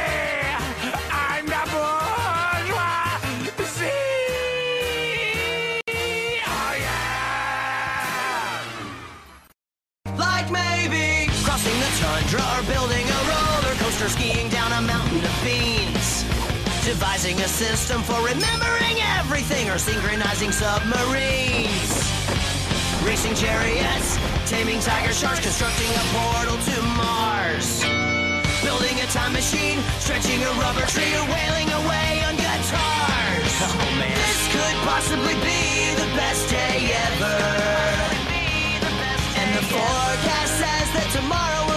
I'm 1.11 1.45
the 1.45 1.63
bourgeoisie. 1.69 2.73
Oh, 6.47 6.73
yeah. 6.81 6.97
Like 10.17 10.49
maybe 10.49 11.29
crossing 11.43 11.79
the 11.79 11.91
tundra 11.99 12.41
or 12.57 12.63
building 12.73 13.05
a 13.05 13.19
roller 13.29 13.75
coaster, 13.77 14.09
skiing 14.09 14.49
down 14.49 14.71
a 14.71 14.81
mountain 14.81 15.23
of 15.23 15.41
beans. 15.43 15.88
Devising 16.89 17.37
a 17.41 17.47
system 17.47 18.01
for 18.01 18.17
remembering 18.25 18.97
everything 19.21 19.69
or 19.69 19.77
synchronizing 19.77 20.51
submarines. 20.51 21.93
Racing 23.05 23.35
chariots, 23.35 24.17
taming 24.49 24.79
tiger 24.79 25.13
sharks, 25.13 25.39
constructing 25.39 25.85
a 25.85 26.03
portal 26.17 26.57
to 26.57 26.81
Mars. 26.97 27.85
Building 28.65 28.97
a 29.05 29.07
time 29.13 29.33
machine, 29.33 29.77
stretching 29.99 30.41
a 30.41 30.49
rubber 30.57 30.81
tree, 30.89 31.13
or 31.13 31.29
wailing 31.29 31.69
away 31.69 32.25
on 32.25 32.33
guitars. 32.35 32.73
Oh 33.69 33.89
man. 34.01 34.09
This 34.09 34.41
could 34.49 34.77
possibly 34.89 35.35
be 35.45 35.93
the 35.93 36.09
best 36.17 36.49
day 36.49 36.89
ever. 37.05 37.37
And 39.37 39.49
the 39.53 39.61
forecast 39.69 40.53
says 40.57 40.87
that 40.97 41.09
tomorrow 41.13 41.68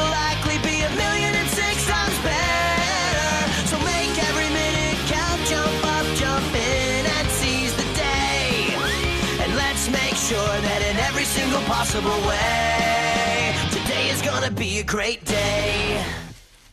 possible 11.82 12.28
way, 12.28 13.52
today 13.72 14.08
is 14.08 14.22
gonna 14.22 14.52
be 14.52 14.78
a 14.78 14.84
great 14.84 15.24
day. 15.24 16.00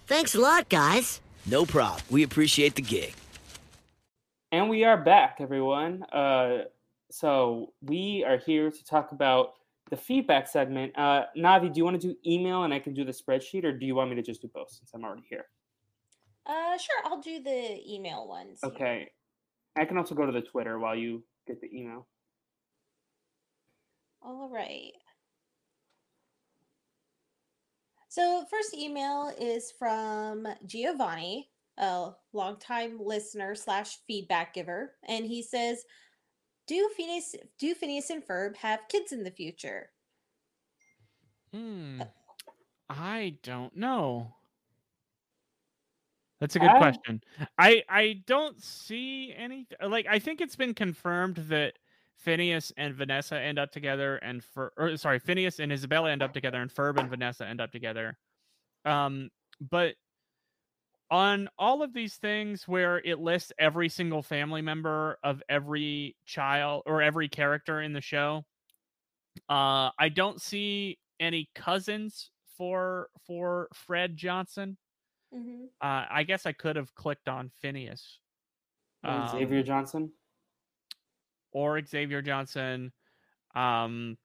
Thanks 0.05 0.35
a 0.35 0.39
lot, 0.39 0.69
guys. 0.69 1.19
No 1.47 1.65
problem. 1.65 2.03
We 2.11 2.21
appreciate 2.21 2.75
the 2.75 2.83
gig. 2.83 3.15
And 4.51 4.69
we 4.69 4.83
are 4.83 4.97
back, 4.97 5.37
everyone. 5.39 6.03
Uh, 6.13 6.65
so 7.09 7.73
we 7.81 8.23
are 8.23 8.37
here 8.37 8.69
to 8.69 8.85
talk 8.85 9.11
about 9.11 9.53
the 9.89 9.97
feedback 9.97 10.47
segment. 10.47 10.95
Uh, 10.95 11.23
Navi, 11.35 11.73
do 11.73 11.79
you 11.79 11.85
want 11.85 11.99
to 11.99 12.07
do 12.07 12.15
email 12.23 12.61
and 12.61 12.71
I 12.71 12.77
can 12.77 12.93
do 12.93 13.03
the 13.03 13.11
spreadsheet, 13.11 13.63
or 13.63 13.71
do 13.71 13.87
you 13.87 13.95
want 13.95 14.11
me 14.11 14.15
to 14.15 14.21
just 14.21 14.43
do 14.43 14.47
both 14.53 14.69
since 14.69 14.91
I'm 14.93 15.03
already 15.03 15.25
here? 15.27 15.45
Uh, 16.45 16.77
sure. 16.77 17.01
I'll 17.05 17.19
do 17.19 17.41
the 17.41 17.79
email 17.91 18.27
ones. 18.27 18.59
here. 18.61 18.71
Okay. 18.71 19.09
I 19.75 19.85
can 19.85 19.97
also 19.97 20.13
go 20.13 20.27
to 20.27 20.31
the 20.31 20.41
Twitter 20.41 20.77
while 20.77 20.95
you 20.95 21.23
get 21.47 21.61
the 21.61 21.75
email. 21.75 22.05
All 24.21 24.49
right. 24.49 24.91
So, 28.09 28.45
first 28.49 28.73
email 28.73 29.29
is 29.39 29.71
from 29.71 30.47
Giovanni, 30.65 31.51
a 31.77 32.13
longtime 32.33 32.99
listener 32.99 33.55
slash 33.55 33.97
feedback 34.05 34.53
giver, 34.53 34.97
and 35.03 35.25
he 35.25 35.41
says, 35.41 35.85
"Do 36.67 36.89
Phineas, 36.97 37.35
do 37.57 37.75
Phineas 37.75 38.09
and 38.09 38.25
Ferb 38.25 38.57
have 38.57 38.87
kids 38.89 39.11
in 39.11 39.23
the 39.23 39.31
future?" 39.31 39.93
Hmm. 41.53 42.01
I 42.89 43.39
don't 43.43 43.75
know. 43.75 44.35
That's 46.39 46.55
a 46.55 46.59
good 46.59 46.71
I- 46.71 46.77
question. 46.77 47.21
I 47.57 47.83
I 47.89 48.23
don't 48.25 48.61
see 48.63 49.33
any 49.35 49.67
like 49.85 50.05
I 50.07 50.19
think 50.19 50.39
it's 50.39 50.55
been 50.55 50.73
confirmed 50.73 51.35
that 51.49 51.77
Phineas 52.19 52.71
and 52.77 52.93
Vanessa 52.95 53.39
end 53.39 53.57
up 53.57 53.71
together 53.71 54.17
and 54.17 54.43
for 54.43 54.73
or 54.77 54.97
sorry, 54.97 55.19
Phineas 55.19 55.59
and 55.59 55.71
Isabella 55.71 56.11
end 56.11 56.21
up 56.21 56.33
together 56.33 56.61
and 56.61 56.69
Ferb 56.71 56.99
and 56.99 57.09
Vanessa 57.09 57.45
end 57.47 57.61
up 57.61 57.71
together. 57.71 58.17
Um 58.85 59.29
but 59.61 59.95
on 61.11 61.49
all 61.57 61.81
of 61.81 61.93
these 61.93 62.15
things 62.17 62.67
where 62.67 62.99
it 62.99 63.19
lists 63.19 63.51
every 63.57 63.89
single 63.89 64.21
family 64.21 64.61
member 64.61 65.17
of 65.23 65.41
every 65.49 66.15
child 66.25 66.83
or 66.85 67.01
every 67.01 67.27
character 67.29 67.81
in 67.81 67.93
the 67.93 68.01
show, 68.01 68.45
uh 69.49 69.89
I 69.97 70.09
don't 70.13 70.41
see 70.41 70.99
any 71.19 71.49
cousins 71.55 72.31
for 72.57 73.09
for 73.25 73.69
Fred 73.73 74.17
Johnson. 74.17 74.77
hmm 75.33 75.65
Uh, 75.81 76.05
I 76.11 76.23
guess 76.23 76.45
I 76.45 76.51
could 76.51 76.75
have 76.75 76.93
clicked 76.93 77.29
on 77.29 77.49
Phineas 77.61 78.19
And 79.03 79.29
Xavier 79.29 79.59
Um, 79.59 79.65
Johnson. 79.65 80.11
Or 81.51 81.83
Xavier 81.85 82.21
Johnson. 82.21 82.91
Um, 83.55 84.17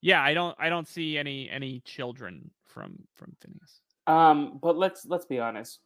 yeah, 0.00 0.22
I 0.22 0.34
don't 0.34 0.54
I 0.58 0.68
don't 0.68 0.88
see 0.88 1.18
any 1.18 1.48
any 1.50 1.80
children 1.80 2.50
from 2.66 2.96
from 3.14 3.34
Phineas. 3.40 3.80
Um, 4.06 4.58
but 4.62 4.76
let's 4.76 5.06
let's 5.06 5.26
be 5.26 5.38
honest. 5.38 5.80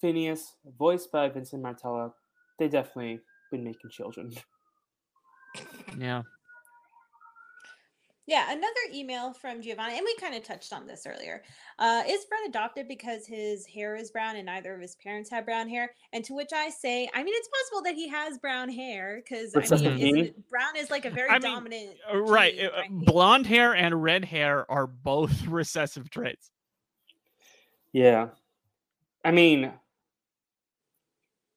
Phineas, 0.00 0.56
voiced 0.78 1.10
by 1.10 1.28
Vincent 1.28 1.62
Martella, 1.62 2.12
they 2.58 2.68
definitely 2.68 3.20
been 3.50 3.64
making 3.64 3.90
children. 3.90 4.32
Yeah. 5.98 6.22
Yeah, 8.26 8.50
another 8.50 8.70
email 8.94 9.34
from 9.34 9.60
Giovanni, 9.60 9.98
and 9.98 10.04
we 10.04 10.16
kind 10.16 10.34
of 10.34 10.42
touched 10.42 10.72
on 10.72 10.86
this 10.86 11.06
earlier. 11.06 11.42
Uh, 11.78 12.02
is 12.08 12.24
Fred 12.24 12.40
adopted 12.48 12.88
because 12.88 13.26
his 13.26 13.66
hair 13.66 13.96
is 13.96 14.10
brown 14.10 14.36
and 14.36 14.46
neither 14.46 14.74
of 14.74 14.80
his 14.80 14.94
parents 14.94 15.28
have 15.30 15.44
brown 15.44 15.68
hair? 15.68 15.90
And 16.14 16.24
to 16.24 16.34
which 16.34 16.52
I 16.54 16.70
say, 16.70 17.10
I 17.12 17.22
mean, 17.22 17.34
it's 17.36 17.48
possible 17.48 17.82
that 17.84 17.94
he 17.94 18.08
has 18.08 18.38
brown 18.38 18.70
hair 18.70 19.22
because 19.22 19.54
I 19.54 19.58
Recessive 19.58 19.96
mean, 19.96 20.32
brown 20.50 20.74
is 20.76 20.90
like 20.90 21.04
a 21.04 21.10
very 21.10 21.28
I 21.28 21.38
dominant. 21.38 21.96
Uh, 22.10 22.18
right. 22.20 22.56
gene, 22.56 22.66
uh, 22.66 22.68
uh, 22.70 22.80
right? 22.80 22.90
Blonde 22.90 23.46
hair 23.46 23.74
and 23.74 24.02
red 24.02 24.24
hair 24.24 24.70
are 24.70 24.86
both 24.86 25.42
recessive 25.46 26.08
traits. 26.08 26.50
Yeah. 27.92 28.28
I 29.22 29.32
mean, 29.32 29.70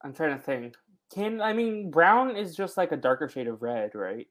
I'm 0.03 0.13
trying 0.13 0.37
to 0.37 0.43
think. 0.43 0.75
Can 1.13 1.39
I 1.39 1.53
mean 1.53 1.89
brown 1.89 2.35
is 2.35 2.55
just 2.57 2.75
like 2.75 2.91
a 2.91 2.97
darker 2.97 3.29
shade 3.29 3.47
of 3.47 3.61
red, 3.61 3.95
right? 3.95 4.27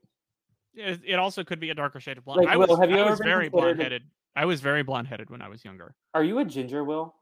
It, 0.76 1.00
it 1.04 1.14
also 1.18 1.42
could 1.42 1.58
be 1.58 1.70
a 1.70 1.74
darker 1.74 1.98
shade 2.00 2.18
of 2.18 2.24
blonde. 2.24 2.44
Like, 2.44 2.52
I 2.54 2.56
Will, 2.56 2.66
was, 2.68 2.78
have 2.78 2.90
you 2.90 2.96
I 2.96 3.00
ever 3.00 3.10
was 3.10 3.18
been 3.20 3.28
very 3.28 3.48
blonde 3.48 3.80
headed. 3.80 4.02
I 4.36 4.44
was 4.44 4.60
very 4.60 4.82
blonde 4.82 5.08
headed 5.08 5.30
when 5.30 5.40
I 5.40 5.48
was 5.48 5.64
younger. 5.64 5.94
Are 6.14 6.22
you 6.22 6.38
a 6.38 6.44
ginger, 6.44 6.84
Will? 6.84 7.14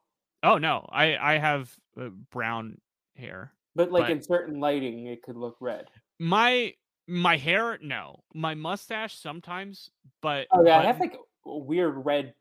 Oh 0.43 0.59
no, 0.59 0.87
I 0.93 1.17
I 1.17 1.39
have 1.39 1.75
uh, 2.01 2.09
brown 2.31 2.79
hair. 3.17 3.53
But 3.77 3.91
like 3.93 4.05
But- 4.05 4.11
in 4.11 4.23
certain 4.23 4.61
lighting, 4.61 5.07
it 5.07 5.23
could 5.23 5.37
look 5.37 5.57
red. 5.61 5.87
My 6.19 6.75
my 7.07 7.37
hair, 7.37 7.79
no. 7.83 8.21
My 8.35 8.55
mustache 8.55 9.17
sometimes, 9.19 9.91
but 10.21 10.47
Oh 10.51 10.65
yeah, 10.65 10.79
I 10.79 10.83
have 10.87 10.99
like 11.01 11.17
weird 11.45 12.05
red 12.05 12.35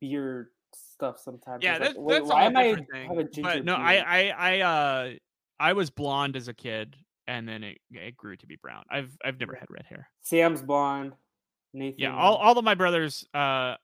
beard 0.00 0.48
stuff 0.74 1.18
sometimes. 1.20 1.62
yeah, 1.62 1.76
It's 1.76 1.80
like, 1.80 1.88
that's, 1.90 1.98
wait, 1.98 2.14
that's 2.18 2.30
a 2.30 2.34
why 2.34 2.42
am 2.44 2.56
I 2.56 2.74
thing. 2.74 3.08
have 3.08 3.18
a 3.18 3.24
ginger 3.24 3.42
But 3.42 3.64
no, 3.64 3.76
beard? 3.76 3.86
I 3.88 3.98
I 4.06 4.28
I 4.30 4.60
uh 4.60 5.10
I 5.60 5.72
was 5.72 5.90
blonde 5.90 6.36
as 6.36 6.48
a 6.48 6.54
kid, 6.54 6.96
and 7.28 7.46
then 7.48 7.62
it 7.62 7.78
it 7.92 8.16
grew 8.16 8.36
to 8.36 8.46
be 8.46 8.56
brown. 8.56 8.82
I've 8.90 9.16
I've 9.24 9.38
never 9.38 9.54
had 9.54 9.70
red 9.70 9.86
hair. 9.86 10.08
Sam's 10.22 10.62
blonde. 10.62 11.12
Nathan. 11.72 12.00
Yeah, 12.00 12.16
all 12.16 12.36
all 12.36 12.58
of 12.58 12.64
my 12.64 12.74
brothers 12.74 13.24
uh 13.34 13.76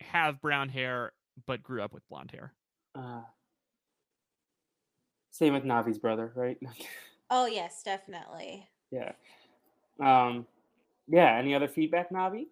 have 0.00 0.40
brown 0.40 0.68
hair, 0.68 1.12
but 1.46 1.62
grew 1.62 1.82
up 1.82 1.92
with 1.92 2.06
blonde 2.08 2.30
hair. 2.30 2.52
Uh, 2.94 3.22
same 5.30 5.54
with 5.54 5.64
Navi's 5.64 5.98
brother, 5.98 6.30
right? 6.36 6.58
Oh 7.30 7.46
yes, 7.46 7.82
definitely. 7.82 8.68
yeah. 8.92 9.12
Um, 9.98 10.46
yeah. 11.08 11.36
Any 11.38 11.54
other 11.54 11.68
feedback, 11.68 12.10
Navi? 12.10 12.48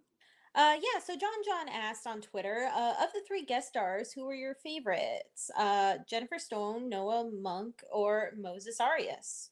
Uh, 0.55 0.77
yeah. 0.77 1.01
So 1.03 1.17
John 1.17 1.31
John 1.45 1.69
asked 1.69 2.07
on 2.07 2.21
Twitter, 2.21 2.69
uh, 2.75 2.95
of 3.03 3.13
the 3.15 3.23
three 3.27 3.45
guest 3.45 3.69
stars, 3.69 4.13
who 4.13 4.27
were 4.27 4.35
your 4.35 4.55
favorites? 4.55 5.51
Uh, 5.57 5.99
Jennifer 6.09 6.39
Stone, 6.39 6.89
Noah 6.89 7.31
Munck, 7.31 7.83
or 7.91 8.33
Moises 8.39 8.81
Arias? 8.81 9.51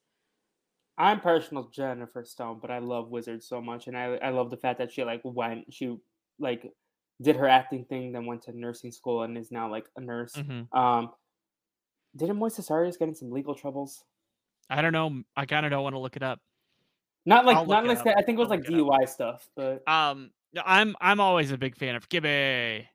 I'm 0.98 1.20
personal 1.20 1.68
Jennifer 1.72 2.24
Stone, 2.24 2.58
but 2.60 2.70
I 2.70 2.78
love 2.78 3.08
Wizard 3.08 3.42
so 3.42 3.60
much, 3.62 3.86
and 3.86 3.96
I 3.96 4.16
I 4.16 4.28
love 4.30 4.50
the 4.50 4.58
fact 4.58 4.78
that 4.78 4.92
she 4.92 5.02
like 5.02 5.22
went 5.24 5.72
she 5.72 5.96
like 6.38 6.70
did 7.22 7.36
her 7.36 7.48
acting 7.48 7.86
thing, 7.86 8.12
then 8.12 8.26
went 8.26 8.42
to 8.42 8.52
nursing 8.58 8.92
school, 8.92 9.22
and 9.22 9.38
is 9.38 9.50
now 9.50 9.70
like 9.70 9.86
a 9.96 10.00
nurse. 10.02 10.34
Mhm. 10.36 10.68
Um, 10.76 11.10
didn't 12.14 12.38
Moises 12.38 12.70
Arias 12.70 12.98
get 12.98 13.08
in 13.08 13.14
some 13.14 13.30
legal 13.30 13.54
troubles? 13.54 14.04
I 14.68 14.82
don't 14.82 14.92
know. 14.92 15.22
I 15.36 15.46
kind 15.46 15.64
of 15.64 15.70
don't 15.70 15.82
want 15.82 15.94
to 15.94 15.98
look 16.00 16.16
it 16.16 16.22
up. 16.22 16.40
Not 17.24 17.46
like 17.46 17.56
I'll 17.56 17.66
not 17.66 17.86
like 17.86 17.98
it 17.98 18.04
that. 18.04 18.10
up. 18.16 18.18
I 18.18 18.22
think 18.22 18.36
it 18.36 18.40
was 18.40 18.50
I'll 18.50 18.58
like 18.58 18.68
look 18.68 18.78
it 18.78 18.82
DUI 18.84 19.08
stuff, 19.08 19.48
but 19.56 19.86
Um, 19.88 20.30
I'm 20.64 20.96
I'm 21.00 21.20
always 21.20 21.50
a 21.52 21.58
big 21.58 21.76
fan 21.76 21.94
of 21.96 22.08
Gibby. 22.08 22.88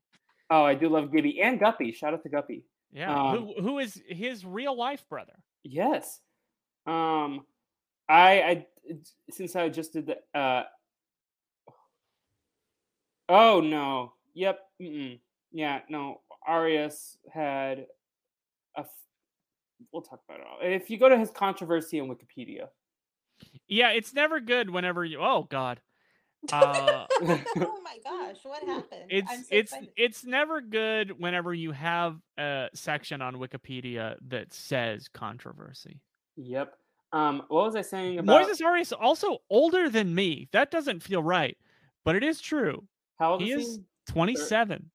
oh, 0.49 0.63
I 0.63 0.75
do 0.75 0.89
love 0.89 1.11
Gibby 1.11 1.41
and 1.41 1.59
Guppy. 1.59 1.91
Shout 1.91 2.13
out 2.13 2.23
to 2.23 2.29
Guppy. 2.29 2.63
Yeah, 2.91 3.13
Um, 3.13 3.37
who 3.55 3.61
who 3.61 3.79
is 3.79 4.01
his 4.07 4.45
real 4.45 4.77
life 4.77 5.03
brother? 5.09 5.33
Yes. 5.63 6.19
Um, 6.85 7.45
I 8.07 8.41
I 8.41 8.65
since 9.31 9.55
I 9.55 9.69
just 9.69 9.93
did 9.93 10.07
the 10.07 10.39
uh. 10.39 10.63
Oh 13.27 13.59
no! 13.61 14.13
Yep. 14.33 14.59
Mm-mm. 14.81 15.19
Yeah. 15.51 15.79
No. 15.89 16.21
Arias 16.47 17.17
had 17.33 17.87
a. 18.77 18.81
f- 18.81 18.89
We'll 19.91 20.03
talk 20.03 20.21
about 20.27 20.39
it 20.39 20.47
all. 20.49 20.59
If 20.61 20.89
you 20.89 20.97
go 20.97 21.09
to 21.09 21.17
his 21.17 21.31
controversy 21.31 21.99
on 21.99 22.07
Wikipedia, 22.07 22.67
Yeah, 23.67 23.89
it's 23.91 24.13
never 24.13 24.39
good 24.39 24.69
whenever 24.69 25.03
you. 25.03 25.19
Oh 25.21 25.43
God. 25.49 25.81
Uh, 26.53 27.05
oh 27.21 27.79
my 27.83 27.97
gosh, 28.03 28.37
what 28.43 28.63
happened? 28.63 29.05
it's 29.09 29.29
so 29.31 29.37
it's 29.51 29.71
excited. 29.71 29.89
it's 29.97 30.25
never 30.25 30.61
good 30.61 31.19
whenever 31.19 31.53
you 31.53 31.71
have 31.71 32.17
a 32.37 32.67
section 32.73 33.21
on 33.21 33.35
Wikipedia 33.35 34.15
that 34.27 34.53
says 34.53 35.07
controversy. 35.07 35.99
yep. 36.35 36.73
Um, 37.13 37.43
what 37.47 37.65
was 37.65 37.75
I 37.77 37.81
saying 37.81 38.19
about 38.19 38.45
Moises 38.47 38.61
Arias 38.65 38.91
also 38.91 39.37
older 39.49 39.89
than 39.89 40.13
me. 40.13 40.49
That 40.51 40.69
doesn't 40.71 41.01
feel 41.01 41.23
right, 41.23 41.57
but 42.03 42.15
it 42.15 42.23
is 42.23 42.41
true. 42.41 42.83
how 43.17 43.33
old 43.33 43.41
He 43.41 43.51
is 43.51 43.65
is 43.67 43.75
he? 43.77 43.83
27. 44.11 44.91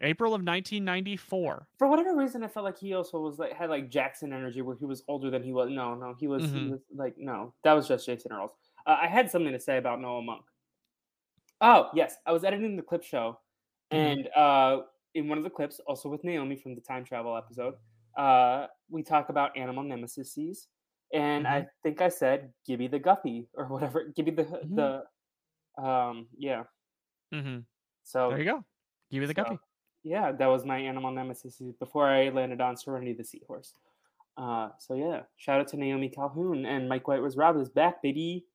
April 0.00 0.28
of 0.32 0.40
1994. 0.42 1.66
For 1.76 1.88
whatever 1.88 2.14
reason, 2.16 2.44
I 2.44 2.48
felt 2.48 2.64
like 2.64 2.78
he 2.78 2.94
also 2.94 3.18
was 3.20 3.38
like 3.38 3.52
had 3.52 3.68
like 3.68 3.90
Jackson 3.90 4.32
energy, 4.32 4.62
where 4.62 4.76
he 4.76 4.84
was 4.86 5.02
older 5.08 5.28
than 5.30 5.42
he 5.42 5.52
was. 5.52 5.70
No, 5.70 5.94
no, 5.96 6.14
he 6.18 6.28
was, 6.28 6.44
he 6.44 6.50
Mhm. 6.50 6.70
was 6.70 6.80
like 6.94 7.14
no, 7.18 7.52
that 7.64 7.72
was 7.72 7.88
just 7.88 8.06
Jason 8.06 8.32
Earles. 8.32 8.52
Uh, 8.88 8.96
I 9.02 9.06
had 9.06 9.30
something 9.30 9.52
to 9.52 9.60
say 9.60 9.76
about 9.76 10.00
Noah 10.00 10.22
Munck. 10.22 10.44
Oh 11.60 11.90
yes, 11.94 12.16
I 12.26 12.32
was 12.32 12.42
editing 12.44 12.74
the 12.76 12.82
clip 12.82 13.02
show, 13.04 13.38
Mhm. 13.92 13.96
and 13.98 14.28
uh, 14.34 14.82
in 15.14 15.28
one 15.28 15.38
of 15.38 15.44
the 15.44 15.50
clips, 15.50 15.80
also 15.86 16.08
with 16.08 16.24
Naomi 16.24 16.56
from 16.56 16.74
the 16.74 16.80
time 16.80 17.04
travel 17.04 17.36
episode, 17.36 17.74
uh, 18.16 18.66
we 18.88 19.02
talk 19.02 19.28
about 19.28 19.56
animal 19.56 19.82
nemesis, 19.82 20.68
and 21.12 21.46
I 21.46 21.66
think 21.82 22.00
I 22.00 22.08
said 22.08 22.52
Gibby 22.66 22.86
the 22.88 22.98
Guppy 22.98 23.48
or 23.54 23.66
whatever, 23.66 24.04
Gibby 24.16 24.30
the 24.32 24.44
Mhm. 24.44 24.76
the, 25.76 25.82
um, 25.82 26.28
yeah. 26.36 26.64
Mm-hmm. 27.34 27.60
So 28.04 28.30
There 28.30 28.38
you 28.38 28.44
go. 28.44 28.64
Gibby 29.10 29.26
the 29.26 29.34
so, 29.34 29.42
guppy. 29.44 29.58
yeah, 30.02 30.32
that 30.32 30.46
was 30.46 30.64
my 30.64 30.78
animal 30.78 31.10
nemesis 31.10 31.60
before 31.78 32.06
I 32.08 32.30
landed 32.30 32.60
on 32.62 32.76
Serenity 32.76 33.12
the 33.12 33.24
Seahorse. 33.24 33.74
Uh, 34.36 34.70
so 34.78 34.94
yeah, 34.94 35.24
shout 35.36 35.60
out 35.60 35.68
to 35.68 35.76
Naomi 35.76 36.08
Calhoun 36.08 36.64
and 36.64 36.88
Mike 36.88 37.08
White 37.08 37.20
was 37.20 37.36
Rob 37.36 37.56
is 37.58 37.68
back, 37.68 38.00
baby. 38.02 38.46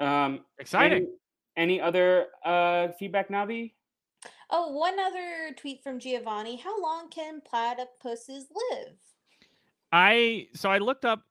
Um, 0.00 0.40
Exciting. 0.58 1.08
Any, 1.56 1.78
any 1.78 1.80
other 1.80 2.26
uh, 2.44 2.88
feedback, 2.98 3.28
Navi? 3.28 3.72
Oh, 4.50 4.72
one 4.72 4.98
other 4.98 5.54
tweet 5.56 5.82
from 5.82 5.98
Giovanni. 5.98 6.56
How 6.56 6.80
long 6.80 7.10
can 7.10 7.40
platypuses 7.40 8.44
live? 8.70 8.94
I 9.92 10.48
so 10.54 10.70
I 10.70 10.78
looked 10.78 11.04
up 11.04 11.22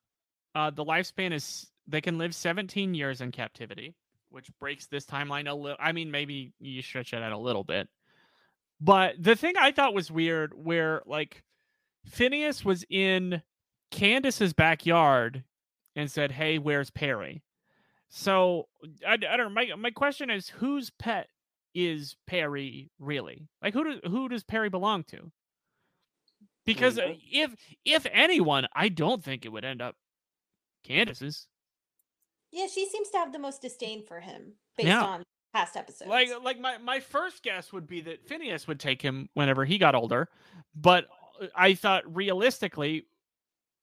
uh 0.55 0.71
the 0.71 0.83
lifespan 0.83 1.31
is 1.31 1.67
they 1.87 2.01
can 2.01 2.17
live 2.17 2.33
17 2.35 2.93
years 2.93 3.21
in 3.21 3.31
captivity, 3.31 3.95
which 4.29 4.49
breaks 4.59 4.87
this 4.87 5.05
timeline 5.05 5.49
a 5.49 5.53
little. 5.53 5.77
I 5.79 5.91
mean, 5.91 6.11
maybe 6.11 6.53
you 6.59 6.81
stretch 6.81 7.13
it 7.13 7.21
out 7.21 7.31
a 7.31 7.37
little 7.37 7.63
bit. 7.63 7.87
But 8.79 9.15
the 9.19 9.35
thing 9.35 9.55
I 9.57 9.71
thought 9.71 9.93
was 9.93 10.11
weird 10.11 10.53
where 10.53 11.01
like 11.05 11.43
Phineas 12.05 12.63
was 12.63 12.85
in 12.89 13.41
Candace's 13.89 14.53
backyard 14.53 15.43
and 15.95 16.11
said, 16.11 16.31
"Hey, 16.31 16.59
where's 16.59 16.91
Perry?" 16.91 17.41
So 18.09 18.67
I, 19.05 19.13
I 19.13 19.17
don't 19.17 19.37
know. 19.37 19.49
My 19.49 19.75
my 19.75 19.91
question 19.91 20.29
is, 20.29 20.49
whose 20.49 20.89
pet 20.89 21.27
is 21.75 22.15
Perry 22.25 22.89
really? 22.99 23.47
Like, 23.61 23.73
who 23.73 23.83
does 23.83 23.99
who 24.09 24.29
does 24.29 24.43
Perry 24.43 24.69
belong 24.69 25.03
to? 25.05 25.31
Because 26.65 26.97
uh, 26.97 27.13
if 27.31 27.55
if 27.85 28.05
anyone, 28.11 28.67
I 28.75 28.89
don't 28.89 29.23
think 29.23 29.45
it 29.45 29.51
would 29.51 29.65
end 29.65 29.81
up 29.81 29.95
Candace's. 30.83 31.47
Yeah, 32.51 32.67
she 32.67 32.87
seems 32.87 33.09
to 33.09 33.17
have 33.17 33.33
the 33.33 33.39
most 33.39 33.61
disdain 33.61 34.03
for 34.03 34.19
him 34.19 34.53
based 34.77 34.87
Yeah. 34.87 35.03
on 35.03 35.23
past 35.53 35.75
episodes. 35.75 36.09
Like 36.09 36.29
like 36.43 36.59
my 36.59 36.77
my 36.77 36.99
first 36.99 37.43
guess 37.43 37.71
would 37.73 37.87
be 37.87 38.01
that 38.01 38.27
Phineas 38.27 38.67
would 38.67 38.79
take 38.79 39.01
him 39.01 39.29
whenever 39.33 39.65
he 39.65 39.77
got 39.77 39.95
older, 39.95 40.29
but 40.75 41.07
uh, 41.41 41.47
I 41.55 41.73
thought 41.73 42.03
realistically, 42.15 43.05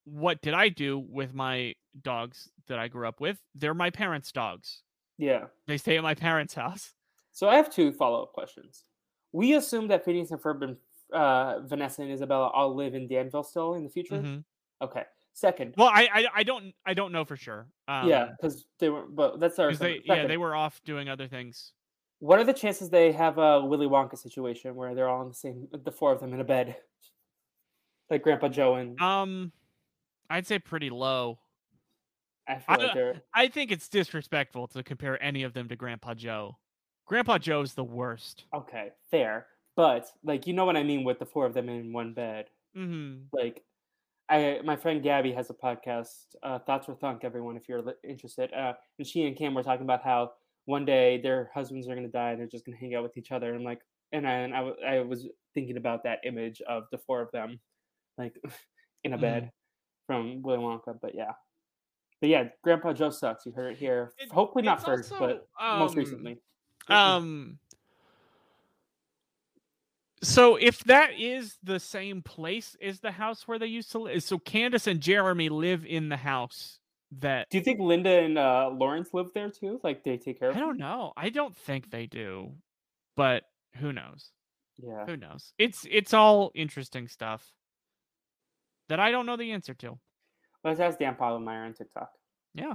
what 0.05 0.41
did 0.43 0.55
I 0.55 0.69
do 0.69 0.99
with 0.99 1.35
my 1.35 1.75
dogs 2.03 2.49
that 2.69 2.79
I 2.79 2.89
grew 2.89 3.07
up 3.09 3.21
with? 3.21 3.39
They're 3.55 3.75
my 3.75 3.91
parents' 3.91 4.33
dogs. 4.33 4.83
Yeah. 5.19 5.47
They 5.67 5.77
stay 5.79 5.97
at 5.97 6.03
my 6.03 6.15
parents' 6.15 6.55
house. 6.55 6.93
So 7.33 7.49
I 7.49 7.57
have 7.57 7.71
two 7.71 7.93
follow 7.93 8.23
up 8.23 8.33
questions. 8.33 8.85
We 9.33 9.55
assume 9.55 9.89
that 9.89 10.05
Phineas 10.05 10.31
and 10.31 10.41
Ferb 10.41 10.63
and 10.63 10.77
uh, 11.13 11.61
Vanessa 11.61 12.03
and 12.03 12.11
Isabella 12.11 12.49
all 12.49 12.75
live 12.75 12.95
in 12.95 13.09
Danville 13.09 13.43
still 13.45 13.75
in 13.75 13.85
the 13.85 13.91
future. 13.91 14.17
Mhm. 14.17 14.45
Okay. 14.83 15.05
Second. 15.33 15.75
Well, 15.77 15.91
I, 15.93 16.09
I 16.13 16.27
I 16.37 16.43
don't 16.45 16.73
I 16.87 16.95
don't 16.95 17.11
know 17.11 17.25
for 17.25 17.37
sure. 17.37 17.67
Um, 17.89 18.09
yeah, 18.09 18.29
because 18.41 18.67
they 18.79 18.89
were. 18.89 19.07
But 19.09 19.41
that's 19.41 19.59
our. 19.59 19.75
they 19.75 20.01
yeah 20.05 20.29
they 20.29 20.37
were 20.37 20.55
off 20.55 20.81
doing 20.85 21.09
other 21.09 21.27
things. 21.27 21.73
What 22.21 22.39
are 22.39 22.45
the 22.45 22.53
chances 22.53 22.89
they 22.89 23.11
have 23.11 23.39
a 23.39 23.65
Willy 23.65 23.89
Wonka 23.89 24.17
situation 24.17 24.77
where 24.77 24.95
they're 24.95 25.09
all 25.09 25.23
in 25.23 25.29
the 25.29 25.35
same, 25.35 25.67
the 25.73 25.91
four 25.91 26.13
of 26.13 26.21
them 26.21 26.33
in 26.33 26.41
a 26.41 26.45
bed, 26.45 26.77
like 28.11 28.23
Grandpa 28.23 28.49
Joe 28.49 28.77
and 28.77 29.01
Um, 29.01 29.53
I'd 30.31 30.47
say 30.47 30.59
pretty 30.59 30.91
low. 30.91 31.39
I 32.49 32.59
feel 32.59 32.65
I 32.69 32.77
like. 32.77 33.23
I 33.35 33.49
think 33.49 33.73
it's 33.73 33.89
disrespectful 33.89 34.69
to 34.69 34.83
compare 34.83 35.23
any 35.23 35.43
of 35.43 35.53
them 35.53 35.69
to 35.69 35.77
Grandpa 35.77 36.15
Joe. 36.15 36.57
Grandpa 37.07 37.39
Joe's 37.39 37.75
the 37.75 37.85
worst. 37.85 38.45
Okay, 38.55 38.93
fair, 39.11 39.47
but 39.77 40.11
like 40.23 40.47
you 40.47 40.55
know 40.55 40.65
what 40.65 40.77
I 40.77 40.83
mean 40.83 41.05
with 41.05 41.19
the 41.19 41.27
four 41.27 41.47
of 41.47 41.55
them 41.55 41.69
in 41.69 41.93
one 41.93 42.15
bed. 42.15 42.47
hmm 42.75 43.25
Like, 43.33 43.63
I 44.29 44.61
my 44.65 44.77
friend 44.77 45.03
Gabby 45.03 45.33
has 45.33 45.51
a 45.51 45.55
podcast, 45.55 46.35
uh, 46.43 46.59
Thoughts 46.61 46.89
with 46.89 47.01
Thunk. 47.01 47.25
Everyone, 47.25 47.57
if 47.57 47.69
you're 47.69 47.83
interested, 48.03 48.53
uh, 48.53 48.75
and 48.99 49.07
she 49.07 49.27
and 49.27 49.37
Cam 49.37 49.55
were 49.55 49.63
talking 49.63 49.85
about 49.85 50.03
how 50.03 50.33
one 50.67 50.87
day 50.87 51.21
their 51.21 51.51
husbands 51.55 51.89
are 51.89 51.95
gonna 51.95 52.09
die 52.09 52.31
and 52.31 52.41
they're 52.41 52.47
just 52.47 52.65
gonna 52.65 52.79
hang 52.79 52.95
out 52.95 53.03
with 53.03 53.17
each 53.19 53.33
other. 53.33 53.55
And 53.55 53.65
like, 53.65 53.81
and 54.13 54.27
I, 54.27 54.33
and 54.33 54.55
I, 54.55 54.59
w- 54.59 54.77
I 54.87 55.01
was 55.01 55.29
thinking 55.53 55.77
about 55.77 56.05
that 56.05 56.21
image 56.25 56.63
of 56.63 56.85
the 56.91 56.99
four 56.99 57.21
of 57.21 57.31
them, 57.33 57.61
like 58.17 58.35
in 59.05 59.13
a 59.13 59.19
bed 59.19 59.51
from 60.07 60.43
Willy 60.43 60.59
Wonka. 60.59 60.99
But 61.01 61.15
yeah, 61.15 61.33
but 62.21 62.29
yeah, 62.31 62.45
Grandpa 62.63 62.93
Joe 62.93 63.11
sucks. 63.11 63.47
You 63.47 63.53
heard 63.53 63.73
it 63.73 63.79
here. 63.79 64.13
It- 64.19 64.31
Hopefully 64.33 64.65
not 64.65 64.85
first, 64.85 65.11
but 65.11 65.47
also, 65.59 65.79
most 65.79 65.93
um, 65.93 65.99
recently. 65.99 66.39
Um. 66.89 67.59
So 70.23 70.57
if 70.57 70.83
that 70.85 71.11
is 71.19 71.59
the 71.63 71.79
same 71.79 72.23
place 72.23 72.77
as 72.81 73.01
the 73.01 73.11
house 73.11 73.47
where 73.47 73.59
they 73.59 73.67
used 73.67 73.93
to 73.93 73.99
live, 73.99 74.23
so 74.23 74.39
Candace 74.39 74.87
and 74.87 74.99
Jeremy 75.01 75.51
live 75.51 75.85
in 75.85 76.09
the 76.09 76.17
house 76.17 76.79
that 77.21 77.51
Do 77.51 77.59
you 77.59 77.65
think 77.65 77.79
Linda 77.79 78.11
and 78.23 78.39
uh, 78.39 78.71
Lawrence 78.73 79.11
live 79.13 79.29
there 79.35 79.51
too? 79.51 79.81
Like 79.85 80.03
they 80.03 80.17
take 80.17 80.41
care 80.41 80.51
of? 80.51 80.57
I 80.57 80.61
don't 80.61 80.79
know. 80.79 81.13
I 81.17 81.29
don't 81.29 81.55
think 81.55 81.91
they 81.91 82.07
do, 82.07 82.53
but 83.17 83.45
who 83.77 83.93
knows? 83.93 84.31
Yeah. 84.83 85.05
Who 85.07 85.17
knows? 85.17 85.53
It's 85.59 85.87
it's 85.91 86.15
all 86.15 86.51
interesting 86.55 87.07
stuff 87.07 87.53
that 88.89 89.01
I 89.01 89.11
don't 89.11 89.27
know 89.27 89.37
the 89.37 89.53
answer 89.53 89.75
to. 89.75 89.99
Let's 90.63 90.81
ask 90.81 90.99
Dan 90.99 91.15
Povenmire 91.15 91.67
on 91.67 91.75
TikTok. 91.75 92.11
Yeah. 92.55 92.75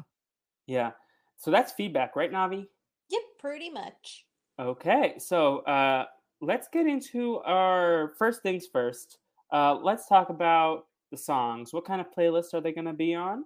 Yeah. 0.67 0.91
So 1.37 1.51
that's 1.51 1.71
feedback, 1.71 2.15
right, 2.15 2.31
Navi? 2.31 2.67
yep, 3.09 3.21
pretty 3.39 3.69
much. 3.69 4.25
Okay. 4.59 5.15
So 5.17 5.59
uh, 5.59 6.05
let's 6.41 6.67
get 6.71 6.85
into 6.85 7.39
our 7.39 8.13
first 8.17 8.43
things 8.43 8.67
first. 8.71 9.17
Uh, 9.51 9.75
let's 9.75 10.07
talk 10.07 10.29
about 10.29 10.85
the 11.11 11.17
songs. 11.17 11.73
What 11.73 11.85
kind 11.85 12.01
of 12.01 12.07
playlist 12.15 12.53
are 12.53 12.61
they 12.61 12.71
going 12.71 12.85
to 12.85 12.93
be 12.93 13.15
on? 13.15 13.45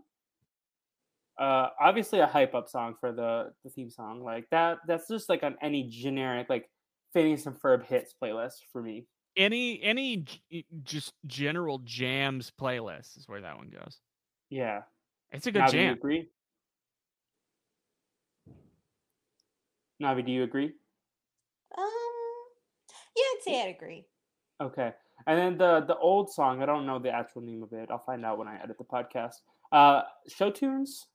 Uh, 1.39 1.69
obviously, 1.79 2.19
a 2.19 2.27
hype 2.27 2.53
up 2.53 2.67
song 2.69 2.95
for 2.99 3.11
the, 3.11 3.51
the 3.63 3.69
theme 3.69 3.89
song. 3.89 4.23
Like 4.23 4.49
that. 4.51 4.79
That's 4.87 5.07
just 5.07 5.29
like 5.29 5.43
on 5.43 5.55
any 5.61 5.87
generic 5.89 6.47
like 6.49 6.69
Phineas 7.13 7.45
and 7.45 7.59
Ferb 7.59 7.85
hits 7.85 8.13
playlist 8.21 8.57
for 8.71 8.81
me. 8.81 9.05
Any 9.35 9.81
any 9.81 10.17
j- 10.17 10.65
just 10.83 11.13
general 11.25 11.79
jams 11.79 12.51
playlist 12.59 13.17
is 13.17 13.27
where 13.27 13.41
that 13.41 13.57
one 13.57 13.69
goes. 13.69 13.99
Yeah. 14.49 14.81
It's 15.31 15.47
a 15.47 15.51
good 15.51 15.63
Navi, 15.63 15.71
do 15.71 15.77
you 15.77 15.83
jam. 15.85 15.93
agree? 15.93 16.29
Navi, 20.01 20.25
do 20.25 20.31
you 20.31 20.43
agree? 20.43 20.73
Um, 21.77 21.89
yeah, 23.15 23.23
I'd 23.23 23.39
say 23.43 23.61
I'd 23.63 23.75
agree. 23.75 24.05
Okay. 24.61 24.93
And 25.25 25.39
then 25.39 25.57
the 25.57 25.85
the 25.87 25.97
old 25.97 26.31
song, 26.31 26.61
I 26.61 26.65
don't 26.65 26.85
know 26.85 26.99
the 26.99 27.11
actual 27.11 27.41
name 27.41 27.63
of 27.63 27.71
it. 27.73 27.89
I'll 27.89 28.03
find 28.05 28.25
out 28.25 28.37
when 28.37 28.47
I 28.47 28.61
edit 28.61 28.77
the 28.77 28.83
podcast. 28.83 29.35
Uh 29.71 30.03
show 30.27 30.51
tunes? 30.51 31.07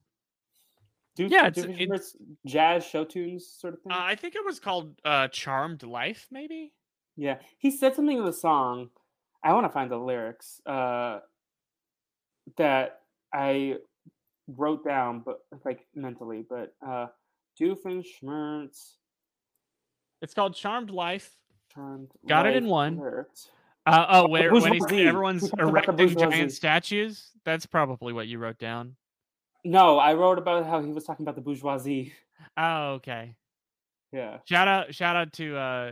Do 1.14 1.26
Yeah, 1.26 1.48
it's- 1.48 1.66
it's, 1.68 2.16
jazz 2.46 2.84
show 2.84 3.04
tunes 3.04 3.46
sort 3.48 3.74
of 3.74 3.82
thing? 3.82 3.92
Uh, 3.92 3.96
I 3.98 4.14
think 4.14 4.34
it 4.36 4.44
was 4.44 4.60
called 4.60 4.94
uh, 5.04 5.26
"Charmed 5.28 5.82
Life," 5.82 6.28
maybe. 6.30 6.72
Yeah. 7.18 7.38
He 7.58 7.70
said 7.70 7.94
something 7.94 8.16
in 8.16 8.24
the 8.24 8.32
song. 8.32 8.88
I 9.44 9.52
want 9.52 9.66
to 9.66 9.70
find 9.70 9.90
the 9.90 9.98
lyrics. 9.98 10.60
Uh 10.64 11.20
that 12.56 13.00
I 13.34 13.76
wrote 14.46 14.84
down 14.84 15.20
but 15.24 15.40
like 15.64 15.86
mentally, 15.94 16.46
but 16.48 16.74
uh 16.86 17.08
Doofenshmirtz 17.60 18.92
It's 20.22 20.32
called 20.32 20.54
"Charmed 20.54 20.90
Life." 20.90 21.36
Charmed 21.74 22.08
Got 22.26 22.46
it 22.46 22.56
in 22.56 22.66
one. 22.66 22.98
lyrics. 22.98 23.50
Uh, 23.84 24.06
oh, 24.10 24.28
where 24.28 24.52
when 24.52 24.74
he's, 24.74 24.84
everyone's 24.84 25.42
We 25.42 25.48
talked 25.48 25.62
about 25.62 25.96
the 25.96 26.02
erecting 26.02 26.30
giant 26.30 26.52
statues. 26.52 27.30
That's 27.44 27.64
probably 27.64 28.12
what 28.12 28.28
you 28.28 28.38
wrote 28.38 28.58
down. 28.58 28.96
No, 29.64 29.98
I 29.98 30.12
wrote 30.14 30.38
about 30.38 30.66
how 30.66 30.82
he 30.82 30.92
was 30.92 31.04
talking 31.04 31.24
about 31.24 31.36
the 31.36 31.40
bourgeoisie. 31.40 32.12
Oh, 32.56 32.92
okay. 32.94 33.34
Yeah. 34.12 34.38
Shout 34.44 34.68
out, 34.68 34.94
shout 34.94 35.16
out 35.16 35.32
to 35.34 35.56
uh, 35.56 35.90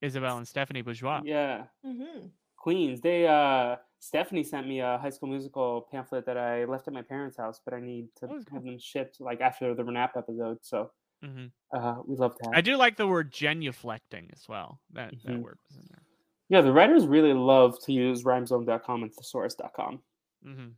Isabel 0.00 0.38
and 0.38 0.46
Stephanie 0.48 0.82
Bourgeois. 0.82 1.22
Yeah. 1.24 1.64
Mm-hmm. 1.86 2.26
Queens. 2.56 3.00
They 3.00 3.26
uh 3.26 3.76
Stephanie 4.00 4.44
sent 4.44 4.66
me 4.66 4.80
a 4.80 4.98
high 4.98 5.10
school 5.10 5.28
musical 5.28 5.86
pamphlet 5.90 6.24
that 6.26 6.36
I 6.38 6.64
left 6.64 6.88
at 6.88 6.94
my 6.94 7.02
parents' 7.02 7.36
house, 7.36 7.60
but 7.64 7.74
I 7.74 7.80
need 7.80 8.08
to 8.16 8.26
Oh, 8.26 8.28
that's 8.32 8.44
cool. 8.46 8.54
have 8.56 8.64
them 8.64 8.78
shipped 8.78 9.20
like 9.20 9.40
after 9.40 9.74
the 9.74 9.82
Renap 9.82 10.16
episode. 10.16 10.58
So 10.62 10.90
hmm 11.22 11.46
uh 11.72 11.96
we 12.06 12.16
love 12.16 12.34
that. 12.40 12.50
I 12.54 12.60
do 12.60 12.76
like 12.76 12.96
the 12.96 13.06
word 13.06 13.32
genuflecting 13.32 14.32
as 14.32 14.48
well. 14.48 14.80
That 14.92 15.14
that 15.24 15.36
Mhm. 15.36 15.42
word 15.42 15.58
was 15.68 15.76
in 15.78 15.86
there. 15.90 16.02
yeah, 16.48 16.60
the 16.62 16.72
writers 16.72 17.06
really 17.06 17.32
love 17.34 17.78
to 17.84 17.92
use 17.92 18.24
rhymezone.com 18.24 19.02
and 19.04 19.12
thesaurus.com. 19.14 20.02
hmm 20.42 20.68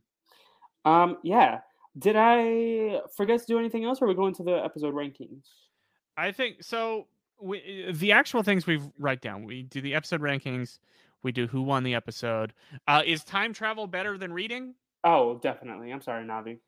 Um 0.85 1.17
yeah. 1.23 1.61
Did 1.97 2.15
I 2.17 3.01
forget 3.15 3.39
to 3.41 3.45
do 3.45 3.59
anything 3.59 3.85
else 3.85 4.01
or 4.01 4.05
are 4.05 4.07
we 4.07 4.15
going 4.15 4.33
to 4.35 4.43
the 4.43 4.63
episode 4.63 4.95
rankings? 4.95 5.45
I 6.17 6.31
think 6.31 6.63
so. 6.63 7.07
We, 7.41 7.91
the 7.91 8.11
actual 8.11 8.43
things 8.43 8.65
we 8.65 8.79
write 8.97 9.21
down. 9.21 9.43
We 9.43 9.63
do 9.63 9.81
the 9.81 9.95
episode 9.95 10.21
rankings. 10.21 10.79
We 11.23 11.31
do 11.31 11.47
who 11.47 11.61
won 11.61 11.83
the 11.83 11.95
episode. 11.95 12.53
Uh, 12.87 13.01
is 13.05 13.23
time 13.23 13.53
travel 13.53 13.87
better 13.87 14.17
than 14.17 14.33
reading? 14.33 14.75
Oh, 15.03 15.39
definitely. 15.41 15.91
I'm 15.91 16.01
sorry, 16.01 16.25
Navi. 16.25 16.59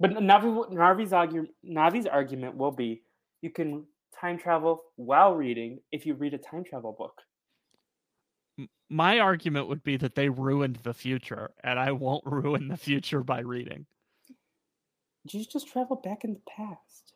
But 0.00 0.12
Navi, 0.12 0.72
Navi's, 0.72 1.10
argu- 1.10 1.48
Navi's 1.64 2.06
argument 2.06 2.56
will 2.56 2.72
be 2.72 3.02
you 3.42 3.50
can 3.50 3.84
time 4.18 4.38
travel 4.38 4.82
while 4.96 5.34
reading 5.34 5.80
if 5.92 6.06
you 6.06 6.14
read 6.14 6.34
a 6.34 6.38
time 6.38 6.64
travel 6.64 6.92
book. 6.96 7.20
My 8.88 9.18
argument 9.18 9.68
would 9.68 9.82
be 9.82 9.96
that 9.96 10.14
they 10.14 10.28
ruined 10.28 10.76
the 10.82 10.94
future, 10.94 11.50
and 11.62 11.78
I 11.78 11.92
won't 11.92 12.24
ruin 12.26 12.68
the 12.68 12.76
future 12.76 13.22
by 13.22 13.40
reading. 13.40 13.86
You 15.30 15.44
just 15.44 15.68
travel 15.68 15.96
back 15.96 16.24
in 16.24 16.34
the 16.34 16.40
past. 16.46 17.14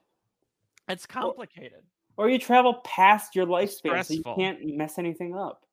It's 0.88 1.06
complicated. 1.06 1.82
Or 2.18 2.28
you 2.28 2.38
travel 2.38 2.74
past 2.84 3.36
your 3.36 3.46
lifespan 3.46 4.04
so 4.04 4.12
you 4.12 4.22
can't 4.36 4.58
mess 4.76 4.98
anything 4.98 5.36
up. 5.36 5.64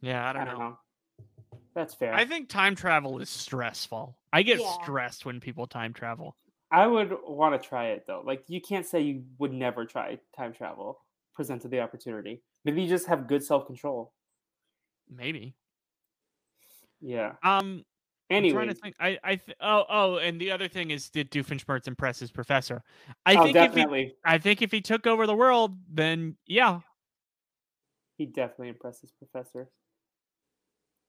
Yeah, 0.00 0.24
I 0.24 0.30
I 0.30 0.32
don't, 0.32 0.46
don't 0.46 0.58
know. 0.58 0.68
know. 0.70 0.78
That's 1.74 1.94
fair. 1.94 2.14
I 2.14 2.24
think 2.24 2.48
time 2.48 2.74
travel 2.74 3.18
is 3.20 3.28
stressful. 3.28 4.16
I 4.32 4.42
get 4.42 4.58
Yeah. 4.58 4.72
stressed 4.82 5.26
when 5.26 5.38
people 5.38 5.66
time 5.66 5.92
travel. 5.92 6.34
I 6.70 6.86
would 6.86 7.14
want 7.26 7.60
to 7.60 7.68
try 7.68 7.88
it 7.88 8.04
though. 8.06 8.22
Like 8.24 8.44
you 8.48 8.60
can't 8.60 8.86
say 8.86 9.02
you 9.02 9.24
would 9.38 9.52
never 9.52 9.84
try 9.84 10.18
time 10.34 10.54
travel 10.54 10.98
presented 11.34 11.70
the 11.70 11.80
opportunity. 11.80 12.42
Maybe 12.64 12.82
you 12.82 12.88
just 12.88 13.06
have 13.06 13.28
good 13.28 13.44
self 13.44 13.66
control. 13.66 14.14
Maybe. 15.10 15.54
Yeah. 17.00 17.34
Um, 17.42 17.84
I'm 18.30 18.36
Anyway, 18.36 18.52
trying 18.54 18.68
to 18.68 18.74
think. 18.74 18.94
I, 19.00 19.18
I, 19.24 19.36
th- 19.36 19.56
oh, 19.60 19.84
oh, 19.88 20.16
and 20.18 20.38
the 20.38 20.50
other 20.50 20.68
thing 20.68 20.90
is, 20.90 21.08
did 21.08 21.30
Doofenshmirtz 21.30 21.88
impress 21.88 22.18
his 22.18 22.30
professor? 22.30 22.82
I 23.24 23.36
oh, 23.36 23.44
think 23.44 23.56
if 23.56 23.74
he. 23.74 24.12
I 24.24 24.36
think 24.38 24.60
if 24.60 24.70
he 24.70 24.82
took 24.82 25.06
over 25.06 25.26
the 25.26 25.34
world, 25.34 25.78
then 25.90 26.36
yeah, 26.46 26.80
He 28.18 28.26
definitely 28.26 28.68
impresses 28.68 29.10
Professor. 29.12 29.70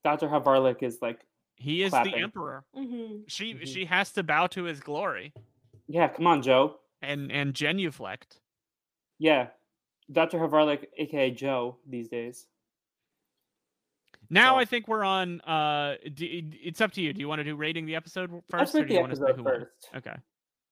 Dr. 0.06 0.28
Havarlik 0.30 0.82
is 0.82 1.00
like 1.02 1.20
He 1.58 1.84
is 1.84 1.90
Clapping. 1.90 2.14
the 2.14 2.18
emperor. 2.20 2.64
hmm 2.74 3.18
She 3.28 3.54
Mhm. 3.54 3.68
she 3.68 3.86
has 3.86 4.14
to 4.14 4.24
bow 4.24 4.48
to 4.48 4.64
his 4.64 4.80
glory 4.80 5.34
Yeah, 5.88 6.08
come 6.08 6.26
on, 6.28 6.42
Joe. 6.42 6.80
and 7.02 7.32
and 7.34 7.54
genuflect. 7.54 8.40
Yeah, 9.18 9.48
Dr. 10.10 10.38
Havarlik, 10.40 10.86
aka 10.98 11.32
Joe, 11.32 11.80
these 11.86 12.08
days. 12.08 12.48
Now 14.30 14.54
So- 14.56 14.60
I 14.60 14.66
think 14.66 14.88
we're 14.88 15.04
on. 15.04 15.42
Uh, 15.42 15.96
d- 16.14 16.60
it's 16.64 16.82
up 16.82 16.92
to 16.94 17.02
you. 17.02 17.14
Do 17.14 17.20
you 17.20 17.28
want 17.28 17.40
to 17.40 17.44
do 17.44 17.56
rating 17.56 17.86
the 17.86 17.96
episode 17.96 18.30
first, 18.50 18.76
or 18.76 18.86
do 18.86 18.94
you 18.94 19.00
want 19.00 19.14
to 19.16 19.22
episode 19.22 19.36
who 19.38 19.44
won? 19.44 19.68
Okay. 19.96 20.16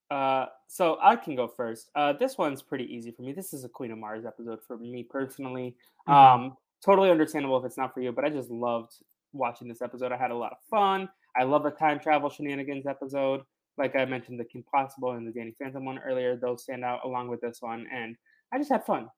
Uh, 0.09 0.45
so 0.67 0.97
I 1.01 1.15
can 1.15 1.35
go 1.35 1.47
first. 1.47 1.89
Uh, 1.95 2.13
this 2.13 2.37
one's 2.37 2.61
pretty 2.61 2.85
easy 2.85 3.11
for 3.11 3.23
me. 3.23 3.33
This 3.33 3.53
is 3.53 3.63
a 3.65 3.69
Queen 3.69 3.91
of 3.91 3.97
Mars 3.97 4.25
episode 4.25 4.59
for 4.65 4.77
me 4.77 5.03
personally. 5.03 5.75
Mhm. 6.07 6.13
Um, 6.13 6.57
totally 6.85 7.09
understandable 7.09 7.57
if 7.57 7.65
it's 7.65 7.77
not 7.77 7.93
for 7.93 7.99
you, 8.01 8.11
but 8.11 8.23
I 8.23 8.29
just 8.29 8.49
loved 8.49 8.93
watching 9.33 9.67
this 9.67 9.81
episode. 9.81 10.11
I 10.11 10.17
had 10.17 10.31
a 10.31 10.35
lot 10.37 10.51
of 10.53 10.59
fun. 10.69 11.09
I 11.35 11.43
love 11.43 11.63
the 11.63 11.71
time 11.71 11.99
travel 11.99 12.29
shenanigans 12.29 12.85
episode. 12.87 13.41
Like 13.77 13.95
I 13.95 14.05
mentioned, 14.05 14.39
the 14.39 14.45
Kim 14.45 14.63
Possible 14.63 15.11
and 15.11 15.27
the 15.27 15.31
Danny 15.31 15.51
Phantom 15.59 15.83
one 15.83 15.99
earlier, 15.99 16.35
those 16.37 16.63
stand 16.63 16.85
out 16.85 17.03
along 17.03 17.27
with 17.27 17.41
this 17.41 17.61
one, 17.61 17.85
and 17.91 18.15
I 18.51 18.57
just 18.59 18.71
had 18.71 18.85
fun. 18.85 19.09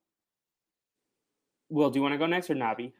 Will, 1.68 1.90
do 1.90 1.98
you 1.98 2.02
want 2.02 2.12
to 2.14 2.18
go 2.18 2.26
next 2.26 2.50
or 2.50 2.54
Navi? 2.56 2.92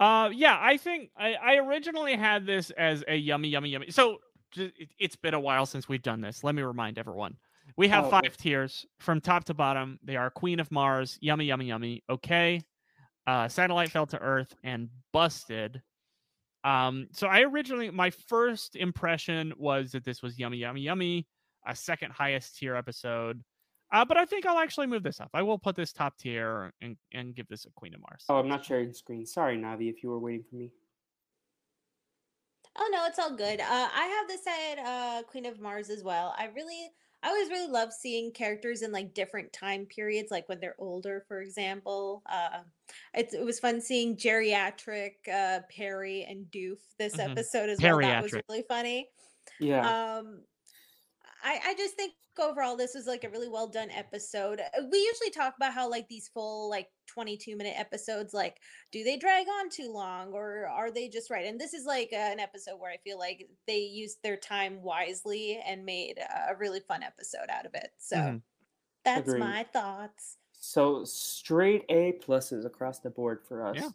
Uh, 0.00 0.30
yeah, 0.34 0.58
I 0.60 0.76
think 0.76 1.10
I, 1.16 1.34
I 1.34 1.56
originally 1.56 2.16
had 2.16 2.46
this 2.46 2.70
as 2.70 3.04
a 3.06 3.14
yummy, 3.14 3.48
yummy, 3.48 3.70
yummy. 3.70 3.90
So 3.90 4.18
it, 4.56 4.72
it's 4.98 5.16
been 5.16 5.34
a 5.34 5.40
while 5.40 5.66
since 5.66 5.88
we've 5.88 6.02
done 6.02 6.20
this. 6.20 6.42
Let 6.42 6.54
me 6.54 6.62
remind 6.62 6.98
everyone. 6.98 7.36
We 7.76 7.88
have 7.88 8.06
Oh, 8.06 8.10
five 8.10 8.36
tiers 8.36 8.84
from 8.98 9.20
top 9.20 9.44
to 9.44 9.54
bottom. 9.54 9.98
They 10.02 10.16
are 10.16 10.30
Queen 10.30 10.60
of 10.60 10.70
Mars, 10.70 11.18
Yummy, 11.20 11.46
Yummy, 11.46 11.66
Yummy, 11.66 12.02
Okay, 12.10 12.62
uh, 13.26 13.48
Satellite 13.48 13.90
Fell 13.90 14.06
to 14.06 14.18
Earth, 14.18 14.54
and 14.62 14.88
Busted. 15.12 15.80
Um, 16.62 17.08
so 17.12 17.26
I 17.26 17.42
originally 17.42 17.90
my 17.90 18.10
first 18.10 18.76
impression 18.76 19.52
was 19.56 19.92
that 19.92 20.04
this 20.04 20.22
was 20.22 20.38
Yummy, 20.38 20.58
Yummy, 20.58 20.82
Yummy, 20.82 21.26
a 21.66 21.74
second 21.74 22.12
highest 22.12 22.58
tier 22.58 22.74
episode. 22.74 23.42
Uh, 23.94 24.04
but 24.04 24.16
I 24.16 24.24
think 24.24 24.44
I'll 24.44 24.58
actually 24.58 24.88
move 24.88 25.04
this 25.04 25.20
up. 25.20 25.30
I 25.34 25.42
will 25.42 25.56
put 25.58 25.76
this 25.76 25.92
top 25.92 26.18
tier 26.18 26.72
and, 26.80 26.96
and 27.12 27.32
give 27.32 27.46
this 27.46 27.64
a 27.64 27.70
Queen 27.70 27.94
of 27.94 28.00
Mars. 28.00 28.24
Oh, 28.28 28.34
I'm 28.36 28.48
not 28.48 28.64
sharing 28.64 28.92
screen. 28.92 29.24
Sorry, 29.24 29.56
Navi, 29.56 29.88
if 29.88 30.02
you 30.02 30.08
were 30.10 30.18
waiting 30.18 30.42
for 30.50 30.56
me. 30.56 30.72
Oh 32.76 32.90
no, 32.92 33.06
it's 33.06 33.20
all 33.20 33.36
good. 33.36 33.60
Uh, 33.60 33.64
I 33.94 34.06
have 34.06 34.26
this 34.26 34.46
at 34.48 34.78
uh, 34.84 35.22
Queen 35.22 35.46
of 35.46 35.60
Mars 35.60 35.90
as 35.90 36.02
well. 36.02 36.34
I 36.36 36.46
really, 36.46 36.90
I 37.22 37.28
always 37.28 37.48
really 37.50 37.70
love 37.70 37.92
seeing 37.92 38.32
characters 38.32 38.82
in 38.82 38.90
like 38.90 39.14
different 39.14 39.52
time 39.52 39.86
periods, 39.86 40.32
like 40.32 40.48
when 40.48 40.58
they're 40.58 40.74
older, 40.80 41.24
for 41.28 41.40
example. 41.40 42.24
Uh, 42.26 42.62
it, 43.14 43.32
it 43.32 43.44
was 43.44 43.60
fun 43.60 43.80
seeing 43.80 44.16
geriatric 44.16 45.28
uh, 45.32 45.60
Perry 45.70 46.26
and 46.28 46.46
Doof 46.46 46.78
this 46.98 47.14
Mhm. 47.14 47.30
episode 47.30 47.68
as 47.68 47.80
well. 47.80 48.00
That 48.00 48.24
was 48.24 48.34
really 48.48 48.64
funny. 48.68 49.08
Yeah. 49.60 50.16
Um, 50.18 50.40
I, 51.44 51.60
I 51.66 51.74
just 51.74 51.94
think 51.94 52.14
overall 52.40 52.76
this 52.76 52.94
was 52.94 53.06
like 53.06 53.22
a 53.24 53.28
really 53.28 53.48
well 53.48 53.68
done 53.68 53.90
episode. 53.90 54.60
Uh, 54.60 54.82
We 54.90 54.98
usually 54.98 55.30
talk 55.30 55.54
about 55.56 55.72
how 55.74 55.88
like 55.88 56.08
these 56.08 56.28
full 56.28 56.68
like 56.70 56.88
22 57.06 57.56
minute 57.56 57.78
episodes 57.78 58.34
like 58.34 58.60
do 58.90 59.04
they 59.04 59.16
drag 59.16 59.46
on 59.46 59.68
too 59.68 59.92
long 59.92 60.32
or 60.32 60.66
are 60.66 60.90
they 60.90 61.08
just 61.08 61.30
right? 61.30 61.46
And 61.46 61.60
this 61.60 61.74
is 61.74 61.84
like 61.84 62.10
uh, 62.12 62.16
an 62.16 62.40
episode 62.40 62.78
where 62.80 62.90
I 62.90 62.96
feel 63.04 63.18
like 63.18 63.48
they 63.66 63.80
used 63.80 64.22
their 64.22 64.36
time 64.36 64.82
wisely 64.82 65.60
and 65.64 65.84
made 65.84 66.18
a 66.18 66.56
really 66.56 66.80
fun 66.80 67.02
episode 67.02 67.50
out 67.50 67.66
of 67.66 67.74
it. 67.74 67.90
So 67.98 68.16
Mhm. 68.16 68.42
that's 69.04 69.28
Agreed. 69.28 69.40
my 69.40 69.64
thoughts. 69.64 70.38
So 70.52 71.04
straight 71.04 71.84
A 71.90 72.14
pluses 72.14 72.64
across 72.64 73.00
the 73.00 73.10
board 73.10 73.44
for 73.46 73.66
us. 73.66 73.76
Yeah. 73.76 73.90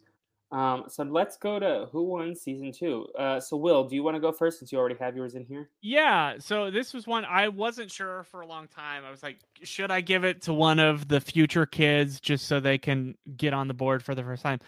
Um, 0.52 0.84
so 0.88 1.04
let's 1.04 1.36
go 1.36 1.60
to 1.60 1.88
who 1.92 2.02
won 2.02 2.34
season 2.34 2.72
two. 2.72 3.06
Uh, 3.16 3.38
so 3.38 3.56
Will, 3.56 3.84
do 3.84 3.94
you 3.94 4.02
want 4.02 4.16
to 4.16 4.20
go 4.20 4.32
first 4.32 4.58
since 4.58 4.72
you 4.72 4.78
already 4.78 4.96
have 4.96 5.14
yours 5.14 5.34
in 5.36 5.44
here? 5.44 5.70
Yeah, 5.80 6.34
so 6.38 6.70
this 6.70 6.92
was 6.92 7.06
one 7.06 7.24
I 7.24 7.48
wasn't 7.48 7.90
sure 7.90 8.24
for 8.24 8.40
a 8.40 8.46
long 8.46 8.66
time. 8.66 9.04
I 9.04 9.10
was 9.10 9.22
like, 9.22 9.38
should 9.62 9.92
I 9.92 10.00
give 10.00 10.24
it 10.24 10.42
to 10.42 10.52
one 10.52 10.80
of 10.80 11.06
the 11.06 11.20
future 11.20 11.66
kids 11.66 12.20
just 12.20 12.46
so 12.46 12.58
they 12.58 12.78
can 12.78 13.14
get 13.36 13.54
on 13.54 13.68
the 13.68 13.74
board 13.74 14.02
for 14.02 14.14
the 14.14 14.24
first 14.24 14.42
time? 14.42 14.58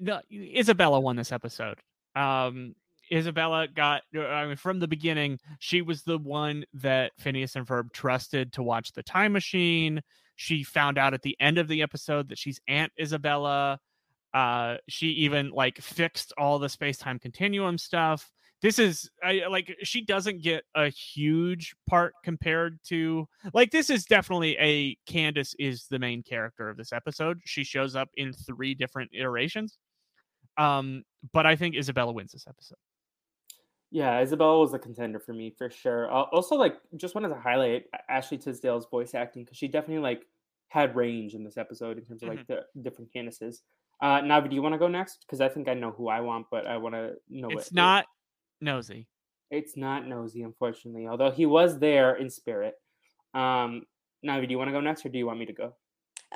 No, 0.00 0.20
Isabella 0.32 0.98
won 0.98 1.14
this 1.16 1.30
episode. 1.30 1.78
Um, 2.16 2.74
Isabella 3.12 3.68
got, 3.68 4.02
uh, 4.14 4.26
I 4.26 4.46
mean, 4.46 4.56
from 4.56 4.80
the 4.80 4.88
beginning, 4.88 5.38
she 5.60 5.82
was 5.82 6.02
the 6.02 6.18
one 6.18 6.64
that 6.74 7.12
Phineas 7.18 7.56
and 7.56 7.66
Ferb 7.66 7.92
trusted 7.92 8.52
to 8.54 8.62
watch 8.62 8.92
the 8.92 9.02
time 9.02 9.32
machine. 9.32 10.00
She 10.36 10.62
found 10.62 10.98
out 10.98 11.14
at 11.14 11.22
the 11.22 11.36
end 11.40 11.58
of 11.58 11.68
the 11.68 11.82
episode 11.82 12.28
that 12.28 12.38
she's 12.38 12.60
Aunt 12.68 12.92
Isabella. 13.00 13.78
Uh, 14.38 14.76
she 14.88 15.08
even 15.08 15.50
like 15.50 15.80
fixed 15.80 16.32
all 16.38 16.58
the 16.58 16.68
space 16.68 16.98
time 16.98 17.18
continuum 17.18 17.78
stuff 17.78 18.30
this 18.60 18.78
is 18.78 19.08
I 19.22 19.42
like 19.48 19.76
she 19.84 20.00
doesn't 20.00 20.42
get 20.42 20.64
a 20.74 20.88
huge 20.88 21.74
part 21.88 22.12
compared 22.24 22.80
to 22.88 23.28
like 23.54 23.70
this 23.70 23.88
is 23.88 24.04
definitely 24.04 24.56
a 24.58 24.96
Candace 25.06 25.54
is 25.58 25.86
the 25.88 25.98
main 25.98 26.22
character 26.22 26.68
of 26.68 26.76
this 26.76 26.92
episode. 26.92 27.40
She 27.44 27.62
shows 27.62 27.94
up 27.94 28.08
in 28.16 28.32
three 28.32 28.74
different 28.74 29.10
iterations. 29.14 29.78
Um, 30.56 31.04
but 31.32 31.46
I 31.46 31.54
think 31.54 31.76
Isabella 31.76 32.12
wins 32.12 32.32
this 32.32 32.46
episode. 32.48 32.78
Yeah, 33.90 34.20
Isabella 34.20 34.58
was 34.58 34.74
a 34.74 34.78
contender 34.78 35.20
for 35.20 35.32
me 35.32 35.54
for 35.56 35.70
sure. 35.70 36.12
Uh, 36.12 36.24
also, 36.24 36.56
like, 36.56 36.76
just 36.96 37.14
wanted 37.14 37.28
to 37.28 37.36
highlight 37.36 37.84
Ashley 38.08 38.36
Tisdale's 38.36 38.86
voice 38.90 39.14
acting 39.14 39.44
because 39.44 39.56
she 39.56 39.68
definitely 39.68 40.02
like 40.02 40.26
had 40.68 40.94
range 40.96 41.34
in 41.34 41.44
this 41.44 41.56
episode 41.56 41.96
in 41.96 42.04
terms 42.04 42.22
of 42.22 42.28
like 42.28 42.46
the 42.48 42.64
different 42.82 43.12
Candaces. 43.12 43.62
Uh, 44.00 44.20
Navi, 44.20 44.48
do 44.48 44.54
you 44.54 44.62
want 44.62 44.74
to 44.74 44.78
go 44.78 44.88
next? 44.88 45.24
Because 45.26 45.40
I 45.40 45.48
think 45.48 45.68
I 45.68 45.74
know 45.74 45.90
who 45.90 46.08
I 46.08 46.20
want, 46.20 46.46
but 46.50 46.66
I 46.66 46.76
want 46.76 46.94
to 46.94 47.14
know. 47.28 47.48
it's 47.50 47.68
it. 47.68 47.74
not 47.74 48.06
nosy. 48.60 49.06
It's 49.50 49.76
not 49.78 50.06
Nosy, 50.06 50.42
unfortunately. 50.42 51.06
Although 51.06 51.30
he 51.30 51.46
was 51.46 51.78
there 51.78 52.14
in 52.16 52.28
spirit. 52.28 52.74
Um, 53.32 53.82
Navi, 54.24 54.46
do 54.46 54.50
you 54.52 54.58
want 54.58 54.68
to 54.68 54.72
go 54.72 54.80
next, 54.80 55.06
or 55.06 55.08
do 55.08 55.16
you 55.18 55.26
want 55.26 55.38
me 55.38 55.46
to 55.46 55.52
go? 55.54 55.72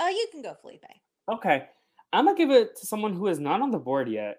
Uh, 0.00 0.06
you 0.08 0.26
can 0.32 0.40
go, 0.40 0.54
Felipe. 0.60 0.84
Okay. 1.30 1.66
I'm 2.14 2.24
gonna 2.24 2.36
give 2.38 2.50
it 2.50 2.74
to 2.80 2.86
someone 2.86 3.12
who 3.14 3.26
is 3.28 3.38
not 3.38 3.60
on 3.60 3.70
the 3.70 3.78
board 3.78 4.08
yet. 4.08 4.38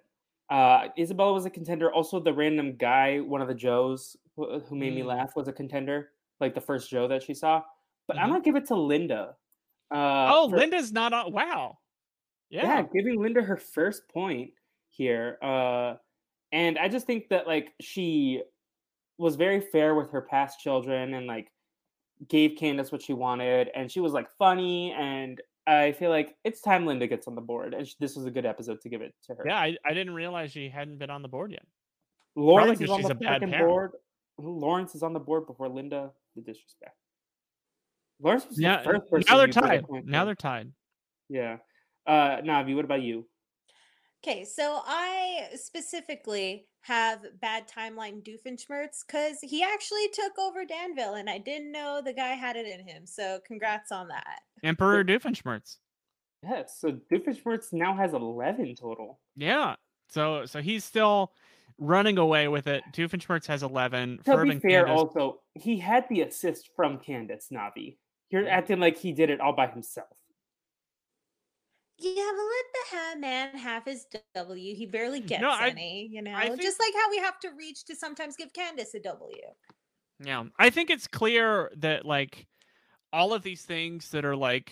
Uh, 0.49 0.87
Isabella 0.97 1.33
was 1.33 1.45
a 1.45 1.49
contender. 1.51 1.91
Also, 1.93 2.19
the 2.19 2.33
random 2.33 2.75
guy, 2.75 3.19
one 3.19 3.41
of 3.41 3.47
the 3.47 3.53
Joes 3.53 4.17
who 4.35 4.59
who 4.61 4.75
made 4.75 4.95
me 4.95 5.01
Mm. 5.01 5.05
laugh, 5.07 5.35
was 5.35 5.47
a 5.47 5.53
contender. 5.53 6.09
Like 6.39 6.55
the 6.55 6.61
first 6.61 6.89
Joe 6.89 7.07
that 7.09 7.21
she 7.23 7.33
saw. 7.35 7.61
But 8.07 8.17
I'm 8.17 8.29
Mhm. 8.29 8.31
gonna 8.33 8.43
give 8.43 8.55
it 8.55 8.65
to 8.67 8.75
Linda. 8.75 9.35
Uh, 9.93 10.31
oh, 10.33 10.49
for- 10.49 10.57
Linda's 10.57 10.91
not 10.91 11.13
on. 11.13 11.31
Wow. 11.31 11.77
Yeah. 12.53 12.65
Yeah. 12.65 12.81
giving 12.93 13.21
Linda 13.21 13.41
her 13.41 13.57
first 13.57 14.07
point 14.09 14.51
here. 14.89 15.37
Uh, 15.41 15.95
and 16.51 16.77
I 16.77 16.87
just 16.87 17.07
think 17.07 17.29
that 17.29 17.47
like 17.47 17.73
she 17.81 18.43
was 19.17 19.35
very 19.35 19.59
fair 19.61 19.95
with 19.95 20.11
her 20.11 20.21
past 20.21 20.59
children 20.59 21.13
and 21.15 21.25
like 21.27 21.51
gave 22.29 22.55
Candace 22.57 22.91
what 22.91 23.01
she 23.01 23.13
wanted, 23.13 23.69
and 23.75 23.91
she 23.91 23.99
was 23.99 24.13
like 24.13 24.27
funny. 24.37 24.91
And 24.93 25.41
I 25.65 25.93
feel 25.93 26.09
like 26.11 26.35
it's 26.43 26.61
time 26.61 26.85
Linda 26.85 27.07
gets 27.07 27.27
on 27.27 27.35
the 27.35 27.41
board, 27.41 27.73
and 27.73 27.87
sh- 27.87 27.95
this 27.99 28.15
was 28.15 28.25
a 28.25 28.31
good 28.31 28.45
episode 28.45 28.81
to 28.81 28.89
give 28.89 29.01
it 29.01 29.13
to 29.27 29.33
her. 29.35 29.43
Yeah, 29.47 29.57
I, 29.57 29.75
I 29.85 29.93
didn't 29.93 30.13
realize 30.13 30.51
she 30.51 30.69
hadn't 30.69 30.99
been 30.99 31.09
on 31.09 31.21
the 31.21 31.27
board 31.27 31.51
yet. 31.51 31.65
Lawrence 32.35 32.79
'cause 32.79 32.81
is 32.85 32.89
on 32.89 32.99
she's 32.99 33.07
the 33.07 33.13
a 33.13 33.15
bad 33.15 33.41
parent. 33.41 33.67
board. 33.67 33.91
Lawrence 34.39 34.93
is 34.95 35.03
on 35.03 35.13
the 35.13 35.19
board 35.19 35.45
before 35.47 35.69
Linda. 35.69 36.11
The 36.35 36.41
disrespect. 36.41 36.95
Lawrence 38.21 38.47
was 38.47 38.59
Yeah, 38.59 38.77
the 38.77 38.83
first 38.83 39.09
person. 39.11 39.25
now 39.29 39.37
they're 39.37 39.47
you 39.47 39.53
put 39.53 39.63
a 39.63 39.67
tied. 39.67 40.05
Now 40.05 40.25
they're 40.25 40.35
tied. 40.35 40.71
yeah. 41.29 41.57
Uh, 42.05 42.37
Navi, 42.41 42.75
what 42.75 42.85
about 42.85 43.01
you? 43.01 43.25
Okay, 44.25 44.45
so 44.45 44.81
I 44.85 45.49
specifically 45.55 46.67
have 46.81 47.25
bad 47.41 47.67
timeline 47.67 48.23
Doofenshmirtz 48.23 49.05
because 49.05 49.37
he 49.41 49.63
actually 49.63 50.07
took 50.13 50.37
over 50.39 50.65
Danville, 50.65 51.15
and 51.15 51.29
I 51.29 51.37
didn't 51.37 51.71
know 51.71 52.01
the 52.03 52.13
guy 52.13 52.29
had 52.29 52.55
it 52.55 52.65
in 52.67 52.85
him. 52.87 53.05
So 53.05 53.39
congrats 53.45 53.91
on 53.91 54.07
that. 54.09 54.39
Emperor 54.63 55.03
Doofenshmirtz. 55.03 55.77
Yes. 56.41 56.77
So 56.79 56.99
Doofenshmirtz 57.11 57.73
now 57.73 57.93
has 57.95 58.13
eleven 58.13 58.75
total. 58.75 59.19
Yeah. 59.35 59.75
So 60.09 60.45
so 60.45 60.61
he's 60.61 60.85
still 60.85 61.31
running 61.77 62.17
away 62.17 62.47
with 62.47 62.67
it. 62.67 62.83
Doofenshmirtz 62.93 63.45
has 63.47 63.63
eleven. 63.63 64.19
To 64.25 64.31
Ferb 64.31 64.43
be 64.49 64.59
fair, 64.59 64.85
Candace- 64.85 64.99
also 64.99 65.41
he 65.53 65.77
had 65.79 66.07
the 66.09 66.21
assist 66.21 66.69
from 66.75 66.97
Candace 66.97 67.49
Navi. 67.51 67.97
You're 68.29 68.47
acting 68.47 68.79
like 68.79 68.97
he 68.97 69.11
did 69.11 69.29
it 69.29 69.39
all 69.41 69.53
by 69.53 69.67
himself. 69.67 70.07
Yeah, 72.03 72.31
but 72.35 72.43
let 72.43 72.65
the 72.73 72.97
ha- 72.97 73.15
man 73.17 73.57
have 73.57 73.85
his 73.85 74.05
W. 74.35 74.75
He 74.75 74.85
barely 74.85 75.21
gets 75.21 75.43
I- 75.43 75.69
any, 75.69 76.07
you 76.11 76.21
know. 76.21 76.37
think- 76.37 76.61
Just 76.61 76.79
like 76.79 76.93
how 76.93 77.09
we 77.09 77.17
have 77.19 77.39
to 77.39 77.49
reach 77.51 77.85
to 77.85 77.95
sometimes 77.95 78.35
give 78.35 78.51
Candace 78.53 78.93
a 78.93 78.99
W. 78.99 79.37
Yeah, 80.19 80.43
I 80.59 80.69
think 80.69 80.89
it's 80.89 81.07
clear 81.07 81.71
that 81.77 82.05
like 82.05 82.47
all 83.13 83.33
of 83.33 83.43
these 83.43 83.63
things 83.63 84.09
that 84.11 84.25
are 84.25 84.35
like 84.35 84.71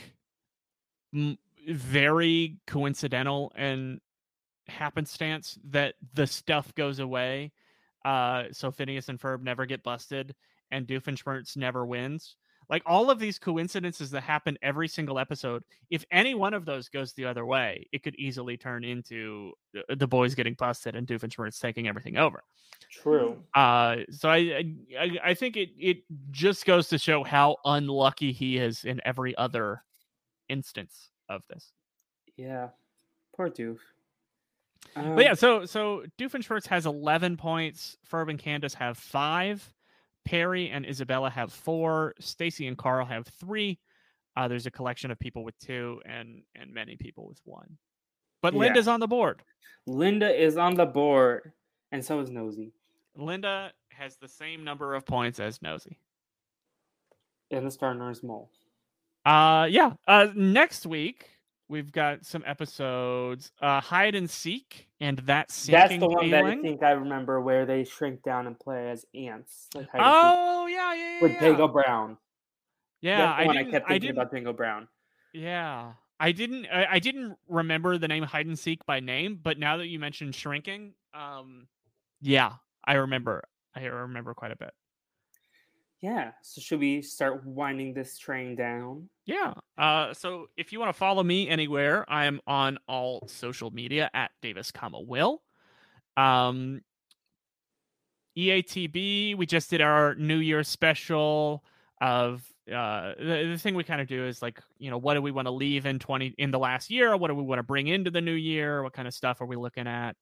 m- 1.14 1.38
very 1.68 2.58
coincidental 2.68 3.52
and 3.56 4.02
happenstance 4.68 5.58
that 5.66 5.96
the 6.14 6.28
stuff 6.28 6.74
goes 6.76 7.00
away. 7.00 7.52
Uh, 8.04 8.46
so 8.52 8.72
Phineas 8.72 9.10
and 9.10 9.20
Ferb 9.20 9.42
never 9.42 9.66
get 9.66 9.84
busted, 9.84 10.36
and 10.72 10.88
Doofenshmirtz 10.88 11.56
never 11.56 11.86
wins. 11.86 12.36
Like 12.72 12.84
all 12.86 13.12
of 13.12 13.20
these 13.20 13.38
coincidences 13.38 14.10
that 14.12 14.22
happen 14.22 14.58
every 14.62 14.88
single 14.88 15.20
episode, 15.20 15.62
if 15.90 16.06
any 16.10 16.34
one 16.34 16.54
of 16.54 16.64
those 16.64 16.88
goes 16.88 17.12
the 17.12 17.26
other 17.26 17.46
way, 17.46 17.86
it 17.92 18.02
could 18.02 18.16
easily 18.16 18.56
turn 18.56 18.86
into 18.86 19.52
uh, 19.78 19.96
the 19.96 20.08
boys 20.08 20.34
getting 20.34 20.54
busted 20.54 20.96
and 20.96 21.06
Doofenshmirtz 21.06 21.60
taking 21.60 21.90
everything 21.90 22.18
over. 22.18 22.44
True. 22.90 23.44
Uh, 23.54 23.98
so 24.10 24.30
I, 24.30 24.74
I 24.98 25.18
I 25.24 25.34
think 25.34 25.58
it 25.58 25.70
it 25.78 26.04
just 26.32 26.66
goes 26.66 26.88
to 26.90 26.98
show 26.98 27.26
how 27.26 27.58
unlucky 27.66 28.32
he 28.32 28.58
is 28.58 28.86
in 28.86 29.02
every 29.04 29.36
other 29.36 29.84
instance 30.48 31.10
of 31.28 31.44
this. 31.50 31.74
Yeah. 32.38 32.70
Poor 33.36 33.50
Doof. 33.50 33.80
But 34.96 35.24
yeah, 35.24 35.32
Um, 35.32 35.36
so 35.36 35.66
so 35.66 36.04
Doofenshmirtz 36.18 36.68
has 36.68 36.86
eleven 36.86 37.36
points. 37.36 37.98
Ferb 38.10 38.30
and 38.30 38.40
Candace 38.40 38.74
have 38.76 38.98
five. 38.98 39.74
Perry 40.26 40.70
and 40.70 40.86
Isabella 40.86 41.30
have 41.30 41.52
four. 41.52 42.14
Stacy 42.20 42.68
and 42.68 42.78
Carl 42.78 43.06
have 43.06 43.28
three. 43.40 43.80
Uh, 44.38 44.48
there's 44.48 44.66
a 44.66 44.72
collection 44.72 45.12
of 45.12 45.20
people 45.20 45.44
with 45.44 45.58
two, 45.60 46.02
and 46.06 46.44
and 46.56 46.74
many 46.74 46.96
people 46.96 47.28
with 47.28 47.40
one. 47.44 47.78
But 48.42 48.54
Yeah. 48.54 48.60
Linda's 48.60 48.88
on 48.88 49.00
the 49.00 49.08
board. 49.08 49.44
Linda 49.86 50.30
is 50.30 50.58
on 50.58 50.76
the 50.76 50.86
board, 50.86 51.52
and 51.92 52.04
so 52.04 52.20
is 52.20 52.30
Nosy. 52.30 52.72
Linda 53.16 53.72
has 53.90 54.16
the 54.18 54.28
same 54.28 54.64
number 54.64 54.96
of 54.96 55.06
points 55.06 55.40
as 55.40 55.62
Nosy. 55.62 55.98
And 57.52 57.66
the 57.66 57.72
Star 57.72 57.94
Nurse 57.94 58.24
Mole. 58.24 58.50
Uh 59.26 59.68
yeah. 59.70 59.94
Uh 60.08 60.28
next 60.34 60.86
week 60.86 61.30
we've 61.72 61.92
got 61.92 62.26
some 62.26 62.44
episodes. 62.46 63.52
Uh 63.62 63.82
hide 63.82 64.14
and 64.14 64.30
seek 64.30 64.88
and 65.00 65.18
that 65.20 65.50
sinking 65.50 66.00
That's 66.00 66.00
the 66.00 66.08
one 66.08 66.30
that 66.30 66.46
I 66.46 66.62
think 66.62 66.84
I 66.84 66.92
remember 66.92 67.42
where 67.42 67.66
they 67.66 67.84
shrink 67.84 68.22
down 68.22 68.46
and 68.46 68.60
play 68.60 68.92
as 68.92 69.06
ants. 69.16 69.68
Like 69.74 69.90
hide 69.90 70.02
and 70.02 70.06
seek 70.06 70.24
Oh 70.24 70.68
yeah, 70.68 70.94
yeah, 70.94 71.04
yeah. 71.16 71.22
with 71.22 71.32
yeah. 71.32 71.40
Dago 71.40 71.72
Brown. 71.72 72.18
Yeah, 73.02 73.34
I 73.34 73.48
didn't. 73.48 73.58
I 73.58 73.72
kept 73.72 73.86
I 73.86 73.90
thinking 73.90 74.02
didn't. 74.02 74.18
about 74.18 74.32
Dingo 74.32 74.54
Brown. 74.54 74.88
Yeah, 75.34 75.94
I 76.20 76.32
didn't. 76.32 76.68
I, 76.68 76.86
I 76.92 77.00
didn't 77.00 77.36
remember 77.48 77.98
the 77.98 78.08
name 78.08 78.24
hide 78.24 78.46
and 78.46 78.60
seek 78.60 78.86
by 78.86 79.00
name, 79.00 79.40
but 79.42 79.58
now 79.58 79.78
that 79.78 79.88
you 79.88 79.98
mentioned 79.98 80.36
shrinking, 80.36 80.94
um, 81.14 81.68
yeah, 82.22 82.54
I 82.86 82.94
remember. 82.94 83.44
I 83.76 83.86
remember 83.86 84.34
quite 84.34 84.52
a 84.52 84.56
bit. 84.56 84.74
Yeah. 86.02 86.32
So 86.42 86.62
should 86.62 86.80
we 86.80 87.02
start 87.02 87.46
winding 87.46 87.94
this 87.94 88.18
train 88.18 88.56
down? 88.56 89.10
Yeah. 89.26 89.54
Uh, 89.78 90.14
so 90.14 90.48
if 90.58 90.74
you 90.74 90.80
want 90.80 90.90
to 90.90 90.98
follow 90.98 91.22
me 91.22 91.48
anywhere, 91.48 92.06
I 92.12 92.26
am 92.26 92.42
on 92.48 92.80
all 92.88 93.28
social 93.28 93.70
media 93.70 94.10
at 94.14 94.32
Davis, 94.42 94.72
comma 94.72 95.00
Will. 95.00 95.44
Um, 96.18 96.82
EATB. 98.38 99.38
We 99.38 99.46
just 99.46 99.70
did 99.70 99.82
our 99.82 100.16
New 100.16 100.38
Year 100.38 100.64
special 100.64 101.64
of 102.00 102.44
uh 102.72 103.14
the, 103.20 103.50
the 103.52 103.58
thing 103.58 103.76
we 103.76 103.84
kind 103.84 104.02
of 104.02 104.08
do 104.08 104.26
is 104.26 104.42
like 104.42 104.60
you 104.78 104.90
know 104.90 104.98
what 104.98 105.16
do 105.16 105.22
we 105.22 105.32
want 105.32 105.48
to 105.48 105.52
leave 105.52 105.86
in 105.86 106.00
20 106.00 106.36
in 106.38 106.52
the 106.52 106.60
last 106.60 106.90
year 106.90 107.18
what 107.18 107.28
do 107.28 107.36
we 107.36 107.44
want 107.44 107.60
to 107.60 107.64
bring 107.64 107.88
into 107.88 108.10
the 108.10 108.22
new 108.22 108.34
year 108.34 108.82
what 108.84 108.94
kind 108.94 109.08
of 109.08 109.14
stuff 109.14 109.42
are 109.42 109.46
we 109.46 109.56
looking 109.56 109.88
at 109.88 110.16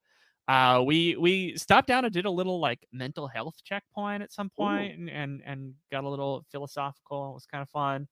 uh 0.50 0.84
we 0.86 1.16
we 1.16 1.56
stopped 1.56 1.88
down 1.88 2.04
and 2.04 2.14
did 2.14 2.26
a 2.26 2.32
little 2.32 2.60
like 2.60 2.86
mental 2.92 3.28
health 3.28 3.56
checkpoint 3.64 4.22
at 4.24 4.34
some 4.34 4.50
point 4.50 4.98
and, 5.00 5.10
and 5.10 5.42
and 5.46 5.74
got 5.92 6.04
a 6.04 6.10
little 6.10 6.44
philosophical 6.52 7.32
it 7.32 7.34
was 7.36 7.46
kind 7.46 7.62
of 7.62 7.70
fun 7.70 8.08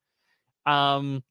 um 0.65 1.23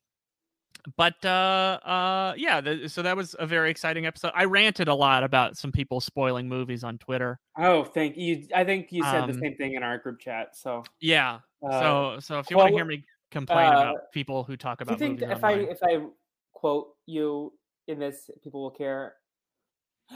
but 0.96 1.14
uh 1.24 1.78
uh 1.84 2.34
yeah 2.36 2.60
th- 2.60 2.90
so 2.90 3.02
that 3.02 3.16
was 3.16 3.34
a 3.38 3.46
very 3.46 3.70
exciting 3.70 4.06
episode 4.06 4.32
i 4.34 4.44
ranted 4.44 4.88
a 4.88 4.94
lot 4.94 5.24
about 5.24 5.56
some 5.56 5.72
people 5.72 6.00
spoiling 6.00 6.48
movies 6.48 6.84
on 6.84 6.98
twitter 6.98 7.38
Oh, 7.58 7.84
thank 7.84 8.18
you. 8.18 8.46
I 8.54 8.64
think 8.64 8.92
you 8.92 9.02
said 9.02 9.26
the 9.26 9.32
Um, 9.32 9.40
same 9.40 9.56
thing 9.56 9.74
in 9.74 9.82
our 9.82 9.96
group 9.96 10.20
chat. 10.20 10.54
So, 10.54 10.84
yeah 11.00 11.40
uh, 11.64 11.80
so 11.80 12.20
so 12.20 12.38
if 12.38 12.50
you 12.50 12.56
want 12.58 12.68
to 12.68 12.74
hear 12.74 12.84
me 12.84 13.02
complain 13.30 13.72
uh, 13.72 13.80
about 13.80 14.12
people 14.12 14.44
who 14.44 14.58
talk 14.58 14.84
do 14.84 14.92
you 14.92 14.98
think 14.98 15.20
movies 15.20 15.38
if 15.38 15.42
I 15.42 15.52
if 15.54 15.78
I 15.82 16.06
quote 16.52 16.88
you 17.06 17.54
in 17.88 17.98
this, 17.98 18.28
people 18.44 18.62
will 18.62 18.70
care? 18.70 19.14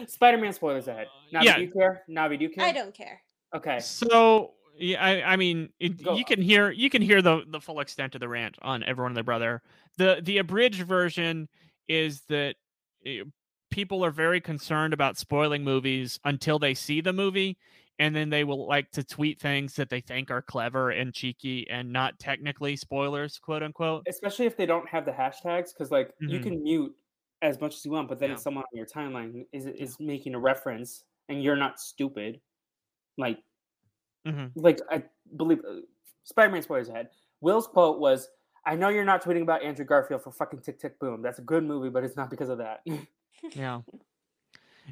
Spider-Man 0.07 0.53
spoilers 0.53 0.88
ahead. 0.88 1.09
Navi, 1.34 1.45
yeah. 1.45 1.57
do 1.57 1.62
you 1.62 1.70
care? 1.72 2.03
Navi, 2.09 2.38
do 2.38 2.45
you 2.45 2.51
care? 2.51 2.64
I 2.64 2.72
don't 2.72 2.95
care. 2.95 3.20
Okay. 3.55 3.80
So 3.80 4.55
yeah, 4.78 5.05
I, 5.05 5.32
I 5.32 5.36
mean, 5.36 5.70
it, 5.78 6.01
you 6.01 6.11
on. 6.11 6.24
can 6.24 6.41
hear 6.41 6.70
you 6.70 6.88
can 6.91 7.03
hear 7.03 7.20
the 7.22 7.43
the 7.49 7.61
full 7.61 7.80
extent 7.80 8.14
of 8.14 8.20
the 8.20 8.28
rant 8.28 8.57
on 8.62 8.82
everyone 8.84 9.11
and 9.11 9.16
their 9.16 9.24
brother. 9.24 9.62
the 9.99 10.20
The 10.22 10.38
abridged 10.38 10.82
version 10.82 11.49
is 11.88 12.22
that 12.28 12.55
eh, 13.05 13.22
people 13.70 14.05
are 14.05 14.11
very 14.11 14.41
concerned 14.41 14.93
about 14.95 15.18
spoiling 15.18 15.64
movies 15.64 16.18
until 16.24 16.59
they 16.59 16.74
see 16.74 17.01
the 17.01 17.12
movie, 17.12 17.59
and 17.99 18.14
then 18.14 18.30
they 18.30 18.45
will 18.45 18.66
like 18.66 18.91
to 18.93 19.05
tweet 19.05 19.41
things 19.41 19.74
that 19.74 19.91
they 19.91 20.01
think 20.01 20.30
are 20.30 20.43
clever 20.43 20.91
and 20.91 21.12
cheeky 21.12 21.68
and 21.68 21.93
not 21.93 22.18
technically 22.18 22.76
spoilers, 22.76 23.38
quote 23.38 23.62
unquote. 23.62 24.05
Especially 24.09 24.47
if 24.47 24.57
they 24.57 24.66
don't 24.66 24.88
have 24.88 25.05
the 25.05 25.12
hashtags, 25.12 25.72
because 25.74 25.91
like 25.91 26.12
you 26.20 26.38
Mhm. 26.38 26.43
can 26.43 26.62
mute 26.62 26.95
as 27.43 27.61
much 27.61 27.74
as 27.76 27.84
you 27.84 27.91
want, 27.93 28.09
but 28.09 28.18
then 28.18 28.30
Yeah. 28.30 28.34
if 28.34 28.41
someone 28.41 28.64
on 28.64 28.76
your 28.76 28.86
timeline 28.86 29.47
is 29.53 29.66
is 29.66 29.99
making 30.01 30.34
a 30.34 30.38
reference 30.38 31.05
and 31.28 31.43
you're 31.43 31.57
not 31.57 31.80
stupid, 31.80 32.41
like 33.16 33.43
Mhm. 34.26 34.53
like 34.57 34.80
I 34.91 35.05
believe 35.36 35.64
uh, 35.64 35.80
Spider-Man 36.24 36.62
spoilers 36.62 36.88
ahead. 36.88 37.11
Will's 37.41 37.66
quote 37.66 37.99
was, 37.99 38.28
"I 38.66 38.76
know 38.76 38.91
you're 38.91 39.05
not 39.05 39.22
tweeting 39.22 39.43
about 39.43 39.62
Andrew 39.62 39.84
Garfield 39.86 40.22
for 40.22 40.30
fucking 40.32 40.61
Tick 40.61 40.78
Tick 40.78 40.99
Boom. 40.99 41.22
That's 41.22 41.38
a 41.38 41.43
good 41.43 41.64
movie, 41.64 41.88
but 41.88 42.05
it's 42.05 42.16
not 42.16 42.28
because 42.30 42.49
of 42.51 42.59
that." 42.59 42.84
Yeah. 43.55 43.80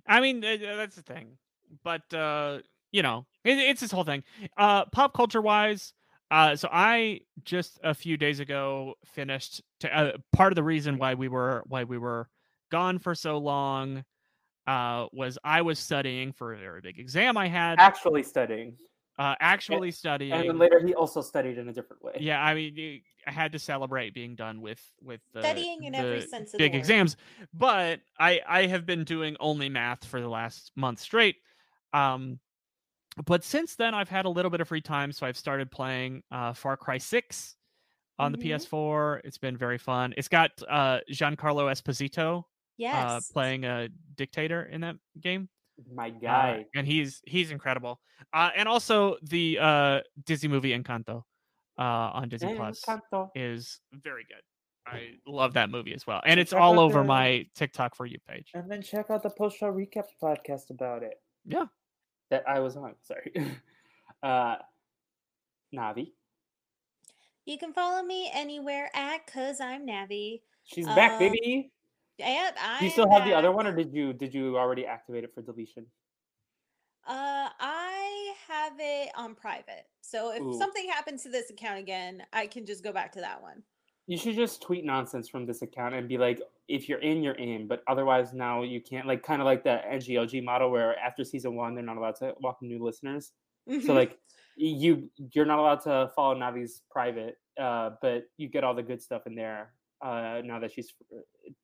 I 0.07 0.21
mean, 0.21 0.41
that's 0.41 0.97
the 0.97 1.03
thing. 1.03 1.37
But 1.83 2.13
uh, 2.15 2.61
you 2.93 3.03
know, 3.03 3.27
it, 3.45 3.59
it's 3.59 3.81
this 3.83 3.91
whole 3.91 4.05
thing. 4.05 4.25
Uh 4.57 4.87
pop 4.87 5.13
culture 5.13 5.43
wise, 5.43 5.93
uh 6.31 6.57
so 6.57 6.69
I 6.73 7.21
just 7.45 7.79
a 7.85 7.93
few 7.93 8.17
days 8.17 8.41
ago 8.41 8.95
finished 9.05 9.61
to, 9.81 9.95
uh, 9.95 10.17
part 10.33 10.53
of 10.53 10.57
the 10.57 10.63
reason 10.63 10.97
why 10.97 11.13
we 11.13 11.29
were 11.29 11.63
why 11.67 11.85
we 11.85 11.99
were 11.99 12.31
gone 12.71 12.99
for 12.99 13.15
so 13.15 13.39
long 13.39 14.05
uh 14.67 15.07
was 15.13 15.39
I 15.45 15.63
was 15.63 15.79
studying 15.79 16.33
for 16.33 16.53
a 16.53 16.59
very 16.59 16.81
big 16.81 16.99
exam 16.99 17.37
I 17.37 17.49
had. 17.49 17.79
Actually 17.81 18.23
studying, 18.23 18.77
Uh 19.19 19.35
actually 19.41 19.91
studying. 19.91 20.33
and 20.41 20.49
then 20.51 20.59
later 20.59 20.81
he 20.87 20.95
also 20.95 21.23
studied 21.23 21.57
in 21.59 21.69
a 21.69 21.73
different 21.73 22.03
way. 22.05 22.17
Yeah, 22.21 22.43
I 22.43 22.55
mean, 22.55 23.03
I 23.27 23.31
had 23.31 23.53
to 23.53 23.59
celebrate 23.59 24.13
being 24.15 24.35
done 24.35 24.61
with 24.61 24.81
with 25.03 25.21
the, 25.33 25.41
Studying 25.41 25.85
in 25.85 25.95
every 25.95 26.21
sense 26.21 26.49
of 26.49 26.53
the 26.53 26.59
big 26.59 26.73
word. 26.73 26.79
exams. 26.79 27.17
But 27.55 28.01
I 28.19 28.41
I 28.47 28.67
have 28.67 28.85
been 28.85 29.05
doing 29.05 29.37
only 29.41 29.69
math 29.69 30.05
for 30.05 30.21
the 30.21 30.29
last 30.29 30.73
month 30.77 31.01
straight. 31.01 31.37
Um, 31.95 32.39
but 33.25 33.43
since 33.45 33.75
then 33.75 33.95
I've 33.95 34.09
had 34.11 34.27
a 34.27 34.29
little 34.31 34.51
bit 34.51 34.61
of 34.61 34.69
free 34.69 34.81
time, 34.83 35.13
so 35.13 35.27
I've 35.27 35.37
started 35.39 35.71
playing 35.71 36.23
uh, 36.31 36.53
Far 36.53 36.77
Cry 36.77 36.99
Six 36.99 37.57
on 38.19 38.33
Mhm. 38.33 38.39
the 38.41 38.51
PS4. 38.51 39.21
It's 39.25 39.39
been 39.39 39.57
very 39.57 39.79
fun. 39.79 40.13
It's 40.17 40.29
got 40.29 40.51
uh, 40.69 41.01
Giancarlo 41.11 41.71
Esposito 41.73 42.45
uh, 42.81 43.21
playing 43.33 43.65
a 43.65 43.89
dictator 44.17 44.63
in 44.63 44.81
that 44.83 44.97
game. 45.21 45.49
My 45.95 46.09
Uh, 46.09 46.21
guy. 46.21 46.67
and 46.75 46.87
he's 46.87 47.23
he's 47.27 47.51
incredible. 47.51 48.01
Uh, 48.33 48.51
and 48.57 48.69
also 48.69 49.17
the 49.23 49.59
uh, 49.61 50.01
Disney 50.25 50.49
movie 50.49 50.77
Encanto 50.77 51.23
uh, 51.79 51.83
on 51.83 52.29
Disney 52.29 52.55
Plus 52.57 52.81
Encanto. 52.85 53.31
is 53.35 53.81
very 53.93 54.25
good. 54.25 54.43
I 54.87 55.11
love 55.27 55.53
that 55.53 55.69
movie 55.71 55.95
as 55.95 56.07
well, 56.07 56.21
and 56.25 56.33
And 56.33 56.41
it's 56.41 56.51
check 56.53 56.61
all 56.61 56.81
over 56.81 57.01
the- 57.01 57.05
my 57.05 57.47
TikTok 57.55 57.95
for 57.95 58.07
you 58.07 58.19
page. 58.27 58.51
And 58.55 58.71
then 58.71 58.81
check 58.83 59.07
out 59.11 59.23
the 59.23 59.31
post 59.31 59.59
show 59.59 59.71
recaps 59.73 60.09
podcast 60.21 60.71
about 60.71 61.03
it. 61.03 61.21
Yeah. 61.45 61.67
That 62.31 62.43
I 62.49 62.61
was 62.61 62.77
on. 62.77 62.95
Sorry. 63.03 63.33
uh 64.23 64.57
Navi. 65.75 66.13
You 67.45 67.57
can 67.59 67.73
follow 67.73 68.03
me 68.03 68.31
anywhere 68.35 68.91
at 68.95 69.27
cause 69.27 69.61
I'm 69.61 69.87
Navi. 69.87 70.41
She's 70.65 70.87
back, 70.87 71.13
Um, 71.13 71.19
baby. 71.19 71.71
I 72.21 72.79
Do 72.79 72.85
you 72.85 72.91
still 72.91 73.11
have 73.11 73.25
the 73.25 73.35
other 73.35 73.53
one 73.53 73.67
or 73.67 73.75
did 73.75 73.93
you 73.93 74.13
did 74.13 74.35
you 74.35 74.57
already 74.57 74.87
activate 74.87 75.25
it 75.25 75.35
for 75.35 75.43
deletion? 75.43 75.87
Uh, 77.07 77.49
I 77.59 78.35
have 78.49 78.75
it 78.79 79.11
on 79.17 79.35
private. 79.35 79.87
So 80.03 80.33
if 80.35 80.43
Ooh. 80.43 80.59
something 80.59 80.87
happens 80.89 81.23
to 81.23 81.31
this 81.31 81.49
account 81.51 81.79
again, 81.79 82.23
I 82.33 82.47
can 82.47 82.67
just 82.67 82.85
go 82.85 82.93
back 82.93 83.13
to 83.13 83.21
that 83.21 83.41
one. 83.41 83.63
You 84.07 84.19
should 84.19 84.37
just 84.37 84.63
tweet 84.63 84.85
nonsense 84.85 85.29
from 85.29 85.47
this 85.47 85.63
account 85.63 85.95
and 85.95 86.09
be 86.09 86.19
like, 86.19 86.41
if 86.67 86.89
you're 86.89 87.01
in, 87.01 87.23
you're 87.23 87.35
in, 87.35 87.67
but 87.67 87.83
otherwise 87.89 88.35
now 88.35 88.63
you 88.63 88.81
can't 88.83 89.07
like 89.07 89.23
kind 89.23 89.41
of 89.41 89.47
like 89.47 89.65
the 89.65 89.81
NGOG 89.91 90.45
model 90.45 90.71
where 90.71 90.99
after 90.99 91.25
season 91.25 91.55
one 91.55 91.75
they're 91.75 91.85
not 91.85 91.97
allowed 91.97 92.17
to 92.17 92.35
welcome 92.41 92.69
new 92.69 92.83
listeners. 92.85 93.33
So 93.85 93.93
like 93.93 94.19
you 94.57 95.11
you're 95.33 95.47
not 95.47 95.59
allowed 95.59 95.81
to 95.83 96.11
follow 96.17 96.35
Navi's 96.35 96.83
private, 96.91 97.37
uh, 97.61 97.91
but 98.03 98.25
you 98.37 98.49
get 98.49 98.65
all 98.65 98.75
the 98.75 98.83
good 98.83 99.01
stuff 99.01 99.27
in 99.27 99.35
there 99.35 99.73
uh, 100.03 100.43
now 100.45 100.59
that 100.61 100.73
she's 100.73 100.93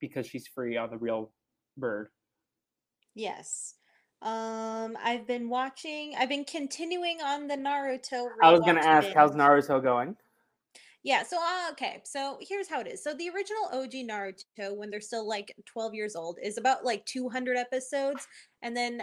because 0.01 0.27
she's 0.27 0.47
free 0.49 0.77
on 0.77 0.91
the 0.91 0.99
real 0.99 1.33
bird. 1.77 2.09
yes. 3.15 3.75
Um, 4.23 4.97
I've 5.05 5.27
been 5.27 5.51
watching. 5.51 6.15
I've 6.19 6.31
been 6.31 6.47
continuing 6.47 7.19
on 7.21 7.47
the 7.47 7.57
Naruto. 7.57 8.29
I 8.43 8.51
was 8.51 8.61
gonna 8.61 8.81
ask, 8.81 9.09
how's. 9.15 9.33
Naruto 9.33 9.83
going? 9.83 10.17
Yeah, 11.03 11.23
so 11.23 11.37
uh, 11.37 11.71
okay, 11.73 12.01
so 12.05 12.39
here's 12.41 12.67
how 12.67 12.81
it 12.81 12.87
is. 12.87 13.05
So 13.05 13.13
the 13.13 13.29
original 13.29 13.69
OG 13.71 13.93
Naruto, 14.09 14.75
when 14.75 14.89
they're 14.89 15.03
still 15.03 15.29
like 15.29 15.55
12 15.67 15.95
years 15.95 16.17
old, 16.17 16.39
is 16.43 16.57
about 16.57 16.87
like 16.87 17.05
200 17.05 17.59
episodes, 17.59 18.27
and 18.63 18.75
then 18.75 19.03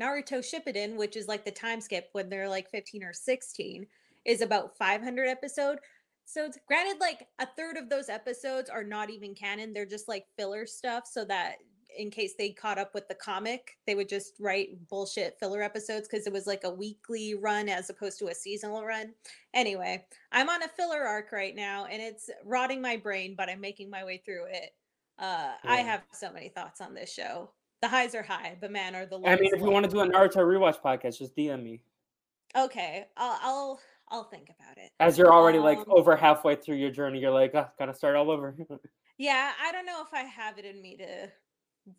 Naruto 0.00 0.38
Shippuden, 0.38 0.96
which 0.96 1.16
is 1.16 1.28
like 1.28 1.44
the 1.44 1.50
time 1.50 1.82
skip 1.82 2.08
when 2.12 2.30
they're 2.30 2.48
like 2.48 2.70
15 2.70 3.04
or 3.04 3.12
16, 3.12 3.86
is 4.24 4.40
about 4.40 4.78
500 4.78 5.28
episode. 5.28 5.78
Episodes. 6.24 6.58
Granted, 6.66 7.00
like 7.00 7.26
a 7.38 7.46
third 7.56 7.76
of 7.76 7.88
those 7.88 8.08
episodes 8.08 8.70
are 8.70 8.84
not 8.84 9.10
even 9.10 9.34
canon. 9.34 9.72
They're 9.72 9.86
just 9.86 10.08
like 10.08 10.26
filler 10.36 10.66
stuff 10.66 11.04
so 11.06 11.24
that 11.26 11.56
in 11.98 12.10
case 12.10 12.34
they 12.38 12.50
caught 12.50 12.78
up 12.78 12.94
with 12.94 13.06
the 13.08 13.14
comic, 13.14 13.76
they 13.86 13.94
would 13.94 14.08
just 14.08 14.34
write 14.40 14.88
bullshit 14.88 15.36
filler 15.38 15.62
episodes 15.62 16.08
because 16.08 16.26
it 16.26 16.32
was 16.32 16.46
like 16.46 16.64
a 16.64 16.70
weekly 16.70 17.34
run 17.34 17.68
as 17.68 17.90
opposed 17.90 18.18
to 18.18 18.28
a 18.28 18.34
seasonal 18.34 18.84
run. 18.84 19.12
Anyway, 19.54 20.04
I'm 20.30 20.48
on 20.48 20.62
a 20.62 20.68
filler 20.68 21.02
arc 21.02 21.32
right 21.32 21.54
now 21.54 21.86
and 21.86 22.00
it's 22.00 22.30
rotting 22.44 22.80
my 22.80 22.96
brain, 22.96 23.34
but 23.36 23.48
I'm 23.48 23.60
making 23.60 23.90
my 23.90 24.04
way 24.04 24.22
through 24.24 24.46
it. 24.50 24.70
Uh, 25.18 25.52
I 25.64 25.78
have 25.78 26.02
so 26.12 26.32
many 26.32 26.48
thoughts 26.48 26.80
on 26.80 26.94
this 26.94 27.12
show. 27.12 27.50
The 27.82 27.88
highs 27.88 28.14
are 28.14 28.22
high, 28.22 28.56
but 28.60 28.70
man, 28.70 28.94
are 28.94 29.06
the 29.06 29.16
lows. 29.16 29.26
I 29.26 29.36
mean, 29.36 29.52
if 29.52 29.60
you 29.60 29.66
low. 29.66 29.72
want 29.72 29.84
to 29.84 29.90
do 29.90 30.00
a 30.00 30.06
Naruto 30.06 30.36
rewatch 30.36 30.80
podcast, 30.80 31.18
just 31.18 31.36
DM 31.36 31.62
me. 31.62 31.80
okay, 32.56 33.06
I'll 33.16 33.38
I'll 33.42 33.80
I'll 34.12 34.24
think 34.24 34.50
about 34.50 34.76
it. 34.76 34.90
As 35.00 35.16
you're 35.18 35.32
already 35.32 35.58
like 35.58 35.78
Um, 35.78 35.86
over 35.88 36.14
halfway 36.14 36.54
through 36.54 36.76
your 36.76 36.90
journey, 36.90 37.18
you're 37.18 37.32
like, 37.32 37.54
oh, 37.54 37.66
gotta 37.78 37.94
start 37.94 38.14
all 38.14 38.30
over. 38.30 38.54
Yeah, 39.18 39.52
I 39.62 39.70
don't 39.72 39.86
know 39.86 40.02
if 40.02 40.12
I 40.12 40.22
have 40.22 40.58
it 40.58 40.64
in 40.64 40.80
me 40.80 40.96
to 40.96 41.30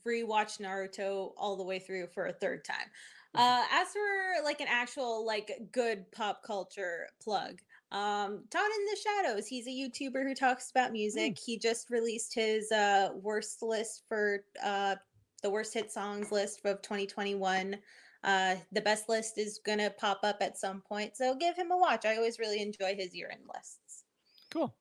rewatch 0.05 0.59
Naruto 0.59 1.31
all 1.37 1.55
the 1.55 1.63
way 1.63 1.79
through 1.79 2.07
for 2.07 2.25
a 2.25 2.33
third 2.33 2.65
time. 2.65 2.87
Uh, 3.35 3.63
as 3.71 3.87
for 3.89 4.43
like 4.43 4.61
an 4.61 4.67
actual 4.69 5.25
like 5.25 5.51
good 5.71 6.11
pop 6.11 6.43
culture 6.43 7.07
plug, 7.21 7.61
um, 7.91 8.43
Todd 8.49 8.71
in 8.79 8.85
the 8.85 8.97
Shadows. 9.03 9.47
He's 9.47 9.67
a 9.67 9.69
YouTuber 9.69 10.23
who 10.23 10.35
talks 10.35 10.69
about 10.71 10.91
music. 10.91 11.37
He 11.43 11.57
just 11.57 11.89
released 11.89 12.33
his 12.33 12.71
uh 12.71 13.09
worst 13.15 13.61
list 13.61 14.03
for 14.09 14.43
uh 14.63 14.95
the 15.43 15.49
worst 15.49 15.73
hit 15.73 15.91
songs 15.91 16.31
list 16.31 16.61
of 16.65 16.81
2021. 16.81 17.77
Uh, 18.23 18.55
the 18.71 18.81
best 18.81 19.09
list 19.09 19.37
is 19.37 19.59
gonna 19.65 19.89
pop 19.89 20.19
up 20.23 20.37
at 20.41 20.57
some 20.57 20.81
point, 20.81 21.17
so 21.17 21.35
give 21.35 21.55
him 21.55 21.71
a 21.71 21.77
watch. 21.77 22.05
I 22.05 22.15
always 22.15 22.39
really 22.39 22.61
enjoy 22.61 22.95
his 22.95 23.13
year-end 23.13 23.43
lists. 23.53 24.03
Cool. 24.51 24.73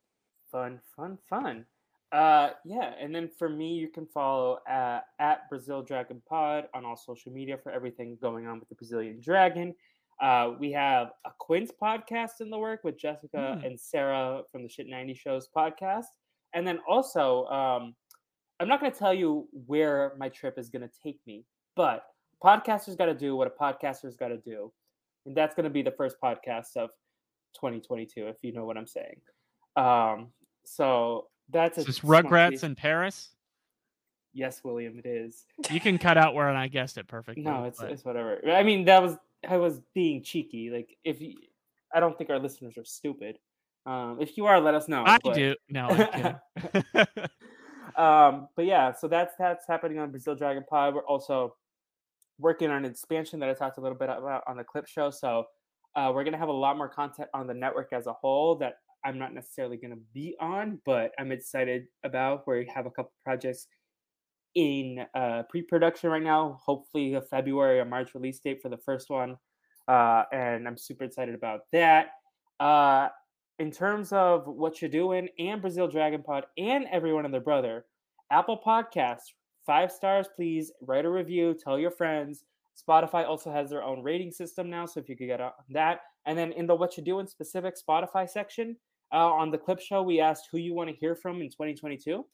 fun, 0.51 0.81
fun, 0.97 1.19
fun. 1.29 1.65
Uh, 2.13 2.51
yeah, 2.67 2.93
and 3.01 3.15
then 3.15 3.27
for 3.39 3.49
me, 3.49 3.73
you 3.75 3.89
can 3.89 4.07
follow 4.07 4.59
uh, 4.71 5.01
at 5.19 5.49
Brazil 5.49 5.81
Dragon 5.83 6.21
Pod 6.29 6.69
on 6.75 6.85
all 6.85 6.97
social 6.97 7.33
media 7.33 7.57
for 7.57 7.73
everything 7.73 8.19
going 8.21 8.47
on 8.47 8.61
with 8.61 8.69
the 8.69 8.75
Brazilian 8.75 9.19
Dragon. 9.19 9.75
Uh, 10.21 10.53
we 10.61 10.71
have 10.73 11.13
a 11.25 11.31
Quince 11.39 11.73
podcast 11.83 12.41
in 12.41 12.51
the 12.51 12.59
work 12.59 12.85
with 12.85 12.99
Jessica 12.99 13.57
Mm. 13.59 13.67
and 13.67 13.81
Sarah 13.81 14.43
from 14.53 14.63
the 14.63 14.69
Shit 14.69 14.87
90 14.89 15.15
Shows 15.15 15.49
podcast. 15.57 16.05
And 16.53 16.67
then 16.67 16.81
also, 16.87 17.47
um, 17.47 17.97
I'm 18.61 18.69
not 18.69 18.79
going 18.79 18.93
to 18.93 18.99
tell 18.99 19.15
you 19.15 19.49
where 19.67 20.13
my 20.19 20.29
trip 20.29 20.59
is 20.59 20.69
going 20.69 20.83
to 20.83 20.91
take 21.03 21.19
me, 21.27 21.47
but 21.77 22.05
podcasters 22.43 22.97
got 22.97 23.07
to 23.07 23.15
do 23.15 23.37
what 23.37 23.47
a 23.47 23.51
podcaster's 23.51 24.17
got 24.17 24.29
to 24.29 24.39
do. 24.39 24.73
And 25.27 25.37
that's 25.37 25.55
going 25.55 25.65
to 25.65 25.71
be 25.71 25.83
the 25.83 25.93
first 25.93 26.17
podcast 26.23 26.77
of 26.77 26.91
2022, 27.55 28.27
if 28.27 28.37
you 28.43 28.53
know 28.53 28.65
what 28.65 28.77
I'm 28.77 28.87
saying. 28.87 29.21
Um, 29.77 30.29
so 30.65 31.29
that's 31.51 31.79
a 31.79 31.85
this 31.85 32.01
Rugrats 32.01 32.65
in 32.65 32.75
Paris? 32.75 33.31
Yes, 34.35 34.63
William, 34.65 34.99
it 34.99 35.07
is. 35.07 35.45
You 35.71 35.81
can 35.81 35.99
cut 35.99 36.17
out 36.17 36.35
where 36.35 36.49
I 36.49 36.69
guessed 36.69 36.97
it 36.97 37.07
perfectly. 37.07 37.43
No, 37.43 37.65
it's 37.65 37.81
but- 37.81 37.91
it's 37.91 38.05
whatever. 38.05 38.41
I 38.51 38.63
mean, 38.63 38.87
that 38.87 39.03
was 39.03 39.17
I 39.49 39.57
was 39.59 39.81
being 39.95 40.23
cheeky. 40.23 40.71
Like, 40.71 40.97
if 41.05 41.21
you, 41.21 41.35
I 41.95 42.01
don't 42.01 42.17
think 42.17 42.31
our 42.31 42.39
listeners 42.39 42.79
are 42.79 42.85
stupid. 42.85 43.39
Um, 43.85 44.19
if 44.21 44.37
you 44.37 44.47
are, 44.47 44.61
let 44.61 44.75
us 44.75 44.89
know. 44.89 45.05
I 45.07 45.19
but- 45.23 45.35
do. 45.35 45.55
No, 45.69 45.89
um, 47.97 48.49
but 48.57 48.65
yeah, 48.65 48.93
so 48.93 49.09
that's 49.09 49.35
that's 49.39 49.67
happening 49.67 49.99
on 49.99 50.11
Brazil 50.11 50.35
Dragon 50.35 50.65
Pod. 50.69 50.95
We're 50.95 51.07
also 51.07 51.55
working 52.39 52.71
on 52.71 52.85
an 52.85 52.91
expansion 52.91 53.41
that 53.41 53.49
I 53.49 53.55
talked 53.55 53.79
a 53.79 53.81
little 53.81 53.99
bit 53.99 54.09
about 54.09 54.43
on 54.47 54.57
the 54.57 54.65
clip 54.65 54.87
show. 54.87 55.11
So 55.11 55.45
uh, 55.95 56.11
we're 56.15 56.25
gonna 56.25 56.39
have 56.39 56.49
a 56.49 56.53
lot 56.53 56.77
more 56.77 56.89
content 56.89 57.29
on 57.35 57.47
the 57.47 57.55
network 57.55 57.93
as 57.93 58.07
a 58.07 58.13
whole 58.13 58.57
that 58.57 58.75
I'm 59.05 59.19
not 59.19 59.35
necessarily 59.35 59.77
gonna 59.77 59.97
be 60.15 60.37
on, 60.41 60.81
but 60.85 61.13
I'm 61.19 61.33
excited 61.33 61.85
about. 62.05 62.47
We 62.47 62.71
have 62.75 62.87
a 62.87 62.91
couple 62.91 63.13
projects 63.25 63.67
in 64.55 65.05
uh, 65.15 65.43
pre-production 65.49 66.11
right 66.11 66.23
now. 66.23 66.59
Hopefully, 66.65 67.15
a 67.15 67.21
February 67.23 67.81
or 67.81 67.85
March 67.85 68.15
release 68.15 68.39
date 68.41 68.61
for 68.63 68.69
the 68.69 68.79
first 68.79 69.11
one, 69.11 69.37
uh, 69.89 70.25
and 70.33 70.67
I'm 70.67 70.79
super 70.79 71.05
excited 71.05 71.35
about 71.35 71.61
that. 71.73 72.11
Uh, 72.61 73.09
in 73.59 73.71
terms 73.71 74.13
of 74.13 74.47
what 74.47 74.81
you're 74.81 74.91
doing 74.91 75.29
and 75.39 75.61
Brazil 75.61 75.87
Dragon 75.87 76.23
Pod 76.23 76.45
and 76.57 76.87
everyone 76.91 77.25
and 77.25 77.35
their 77.35 77.41
brother, 77.41 77.85
Apple 78.31 78.61
Podcasts, 78.65 79.33
five 79.67 79.93
stars, 79.93 80.29
please. 80.35 80.73
Write 80.81 81.05
a 81.05 81.11
review, 81.11 81.55
tell 81.55 81.79
your 81.79 81.91
friends. 81.91 82.45
Spotify 82.77 83.27
also 83.27 83.53
has 83.53 83.71
their 83.71 83.83
own 83.83 84.03
rating 84.03 84.31
system 84.31 84.71
now, 84.71 84.87
so 84.87 85.01
if 85.01 85.09
you 85.09 85.17
could 85.17 85.27
get 85.27 85.41
on 85.41 85.53
that. 85.71 86.01
And 86.27 86.39
then 86.39 86.53
in 86.53 86.67
the 86.67 86.75
what 86.75 86.97
you 86.97 87.03
doing 87.03 87.27
specific 87.27 87.75
Spotify 87.77 88.29
section, 88.29 88.77
uh, 89.13 89.31
on 89.31 89.51
the 89.51 89.59
clip 89.59 89.81
show, 89.81 90.03
we 90.03 90.21
asked 90.21 90.49
who 90.51 90.59
you 90.59 90.75
want 90.75 90.89
to 90.89 90.97
hear 90.97 91.15
from 91.15 91.43
in 91.43 91.51
2022. 91.51 92.25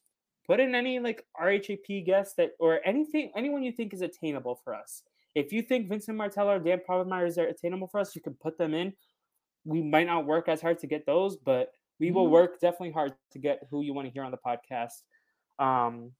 Put 0.46 0.60
in 0.60 0.74
any 0.74 1.00
like 1.00 1.26
RHAP 1.40 2.06
guests 2.06 2.34
that 2.34 2.52
or 2.60 2.80
anything, 2.86 3.32
anyone 3.36 3.62
you 3.62 3.72
think 3.72 3.92
is 3.92 4.00
attainable 4.00 4.54
for 4.62 4.74
us. 4.74 5.02
If 5.34 5.52
you 5.52 5.60
think 5.60 5.88
Vincent 5.88 6.16
Martella 6.16 6.56
or 6.56 6.58
Dan 6.58 6.80
Povenmire 6.88 7.36
are 7.36 7.48
attainable 7.48 7.88
for 7.88 8.00
us, 8.00 8.14
you 8.14 8.22
can 8.22 8.34
put 8.34 8.56
them 8.56 8.74
in 8.74 8.94
we 9.64 9.82
might 9.82 10.06
not 10.06 10.24
work 10.24 10.48
as 10.48 10.60
hard 10.60 10.78
to 10.78 10.86
get 10.86 11.04
those, 11.04 11.36
but 11.36 11.72
we 12.00 12.10
will 12.10 12.26
Mhm. 12.26 12.30
work 12.30 12.60
definitely 12.60 12.92
hard 12.92 13.14
to 13.32 13.38
get 13.38 13.64
who 13.70 13.82
you 13.82 13.92
want 13.92 14.06
to 14.06 14.12
hear 14.12 14.22
on 14.22 14.30
the 14.30 14.38
podcast. 14.38 15.02
Um, 15.58 16.14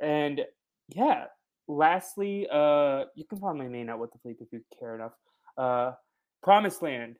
and 0.00 0.42
yeah, 0.88 1.24
lastly, 1.66 2.46
uh, 2.50 3.04
you 3.14 3.24
can 3.24 3.38
follow 3.38 3.54
my 3.54 3.68
main 3.68 3.88
out 3.88 3.98
with 3.98 4.12
the 4.12 4.18
fleet 4.18 4.36
if 4.40 4.48
you 4.52 4.60
care 4.78 4.94
enough. 4.94 5.12
Uh, 5.56 5.92
Promised 6.42 6.82
Land, 6.82 7.16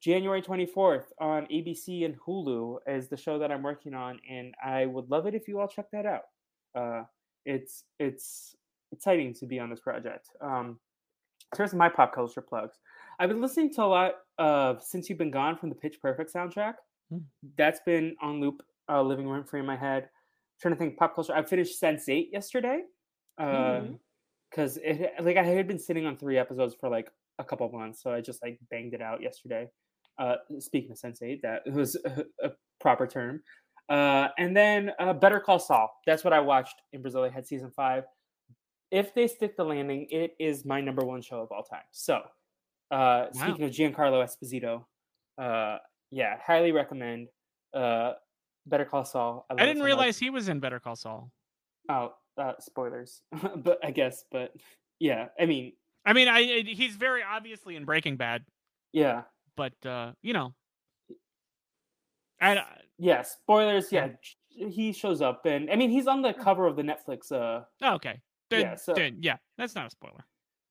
January 0.00 0.42
24th 0.42 1.04
on 1.20 1.46
ABC 1.46 2.04
and 2.04 2.18
Hulu 2.18 2.78
is 2.86 3.08
the 3.08 3.16
show 3.16 3.38
that 3.38 3.52
I'm 3.52 3.62
working 3.62 3.94
on, 3.94 4.18
and 4.28 4.54
I 4.64 4.86
would 4.86 5.10
love 5.10 5.26
it 5.26 5.34
if 5.34 5.46
you 5.46 5.60
all 5.60 5.68
check 5.68 5.86
that 5.92 6.06
out. 6.06 6.22
Uh, 6.74 7.02
it's 7.44 7.84
it's 7.98 8.56
exciting 8.92 9.34
to 9.34 9.46
be 9.46 9.58
on 9.58 9.70
this 9.70 9.80
project. 9.80 10.28
Um, 10.40 10.78
terms 11.54 11.74
my 11.74 11.88
pop 11.88 12.14
culture 12.14 12.40
plugs, 12.40 12.78
I've 13.18 13.28
been 13.28 13.42
listening 13.42 13.72
to 13.74 13.82
a 13.82 13.84
lot 13.84 14.12
of 14.38 14.82
Since 14.82 15.08
You've 15.08 15.18
Been 15.18 15.30
Gone 15.30 15.56
from 15.56 15.68
the 15.68 15.74
Pitch 15.74 16.00
Perfect 16.00 16.32
soundtrack. 16.32 16.74
Hmm. 17.10 17.18
That's 17.58 17.80
been 17.84 18.16
on 18.22 18.40
loop, 18.40 18.62
uh, 18.88 19.02
living 19.02 19.28
room 19.28 19.44
free 19.44 19.60
in 19.60 19.66
my 19.66 19.76
head. 19.76 20.08
Trying 20.60 20.74
to 20.74 20.78
think 20.78 20.96
pop 20.96 21.14
culture. 21.14 21.34
I 21.34 21.42
finished 21.42 21.80
Sense8 21.80 22.28
yesterday 22.32 22.82
because 23.36 24.78
it 24.82 25.12
like 25.22 25.36
I 25.36 25.42
had 25.42 25.66
been 25.66 25.78
sitting 25.78 26.06
on 26.06 26.16
three 26.16 26.38
episodes 26.38 26.74
for 26.78 26.88
like 26.88 27.10
a 27.38 27.44
couple 27.44 27.70
months, 27.70 28.02
so 28.02 28.12
I 28.12 28.20
just 28.20 28.42
like 28.42 28.58
banged 28.70 28.94
it 28.94 29.00
out 29.00 29.22
yesterday. 29.22 29.68
Uh, 30.18 30.36
speaking 30.58 30.90
of 30.90 30.98
Sense8, 30.98 31.40
that 31.42 31.62
was 31.72 31.96
a, 32.04 32.24
a 32.46 32.50
proper 32.80 33.06
term. 33.06 33.42
Uh, 33.88 34.28
and 34.38 34.56
then 34.56 34.92
uh, 35.00 35.12
Better 35.12 35.40
Call 35.40 35.58
Saul. 35.58 35.90
That's 36.06 36.22
what 36.22 36.32
I 36.32 36.40
watched 36.40 36.76
in 36.92 37.02
Brazil. 37.02 37.22
They 37.22 37.30
had 37.30 37.46
season 37.46 37.72
five. 37.74 38.04
If 38.90 39.14
they 39.14 39.26
stick 39.26 39.56
the 39.56 39.64
landing, 39.64 40.06
it 40.10 40.34
is 40.38 40.64
my 40.64 40.80
number 40.80 41.04
one 41.04 41.22
show 41.22 41.40
of 41.40 41.50
all 41.50 41.62
time. 41.62 41.82
So, 41.90 42.20
uh, 42.90 43.26
speaking 43.32 43.64
of 43.64 43.70
Giancarlo 43.70 44.24
Esposito, 44.24 44.84
uh, 45.38 45.78
yeah, 46.10 46.36
highly 46.44 46.72
recommend. 46.72 47.28
Uh, 48.66 48.70
Better 48.70 48.84
Call 48.84 49.04
Saul. 49.04 49.46
love 49.50 49.58
I 49.60 49.66
didn't 49.66 49.82
realize 49.82 50.18
he 50.18 50.30
was 50.30 50.48
in 50.48 50.60
Better 50.60 50.80
Call 50.80 50.96
Saul. 50.96 51.30
Oh, 51.88 52.14
uh, 52.36 52.52
spoilers, 52.60 53.22
but 53.56 53.78
I 53.84 53.90
guess, 53.90 54.24
but 54.30 54.54
yeah, 54.98 55.28
I 55.38 55.46
mean, 55.46 55.72
I 56.06 56.12
mean, 56.12 56.28
I 56.28 56.38
I- 56.38 56.62
he's 56.66 56.96
very 56.96 57.22
obviously 57.22 57.76
in 57.76 57.84
Breaking 57.84 58.16
Bad, 58.16 58.44
yeah, 58.92 59.22
but 59.56 59.72
uh, 59.84 60.12
you 60.22 60.32
know, 60.32 60.54
I, 62.40 62.62
yeah, 62.98 63.22
spoilers. 63.22 63.90
Yeah, 63.92 64.08
he 64.48 64.92
shows 64.92 65.20
up, 65.20 65.44
and 65.46 65.70
I 65.70 65.76
mean, 65.76 65.90
he's 65.90 66.06
on 66.06 66.22
the 66.22 66.32
cover 66.32 66.66
of 66.66 66.76
the 66.76 66.82
Netflix. 66.82 67.32
Uh, 67.32 67.64
oh, 67.82 67.94
okay, 67.94 68.20
then, 68.50 68.60
Yeah, 68.60 68.74
so- 68.76 68.94
then, 68.94 69.18
yeah, 69.20 69.36
that's 69.58 69.74
not 69.74 69.86
a 69.86 69.90
spoiler. 69.90 70.24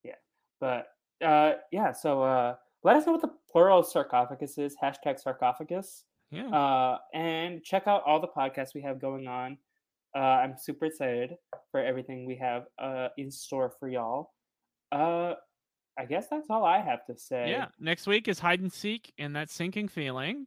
Yeah, 0.04 0.14
but 0.60 0.88
uh, 1.24 1.52
yeah, 1.70 1.92
so 1.92 2.22
uh, 2.22 2.54
let 2.82 2.96
us 2.96 3.06
know 3.06 3.12
what 3.12 3.20
the 3.22 3.32
plural 3.52 3.80
of 3.80 3.86
sarcophagus 3.86 4.58
is. 4.58 4.76
Hashtag 4.82 5.20
sarcophagus. 5.20 6.04
Yeah, 6.30 6.48
Uh, 6.48 6.98
and 7.12 7.62
check 7.64 7.86
out 7.86 8.02
all 8.06 8.20
the 8.20 8.28
podcasts 8.28 8.74
we 8.74 8.82
have 8.82 9.00
going 9.00 9.26
on. 9.26 9.58
Uh, 10.14 10.18
I'm 10.18 10.56
super 10.58 10.86
excited 10.86 11.36
for 11.70 11.80
everything 11.80 12.24
we 12.26 12.36
have 12.36 12.64
uh, 12.78 13.08
in 13.16 13.30
store 13.30 13.72
for 13.80 13.88
y'all. 13.88 14.32
Uh, 14.92 15.34
I 15.98 16.04
guess 16.08 16.26
that's 16.30 16.46
all 16.50 16.64
I 16.64 16.80
have 16.80 17.04
to 17.06 17.16
say. 17.16 17.50
yeah. 17.50 17.66
Next 17.78 18.06
week 18.06 18.28
is 18.28 18.38
hide 18.38 18.60
and 18.60 18.72
seek 18.72 19.12
and 19.18 19.34
that 19.36 19.50
sinking 19.50 19.88
feeling. 19.88 20.46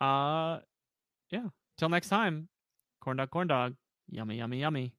Uh, 0.00 0.58
yeah. 1.30 1.46
Till 1.78 1.88
next 1.88 2.08
time, 2.08 2.48
corn 3.00 3.16
dog, 3.16 3.30
corn 3.30 3.48
dog, 3.48 3.74
yummy, 4.08 4.36
yummy, 4.38 4.60
yummy. 4.60 4.94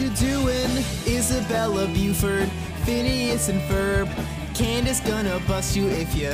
you 0.00 0.10
doing? 0.10 0.70
Isabella 1.06 1.86
Buford, 1.86 2.48
Phineas 2.84 3.48
and 3.48 3.60
Ferb. 3.62 4.08
Candace 4.54 5.00
gonna 5.00 5.40
bust 5.46 5.76
you 5.76 5.86
if 5.88 6.14
you. 6.14 6.32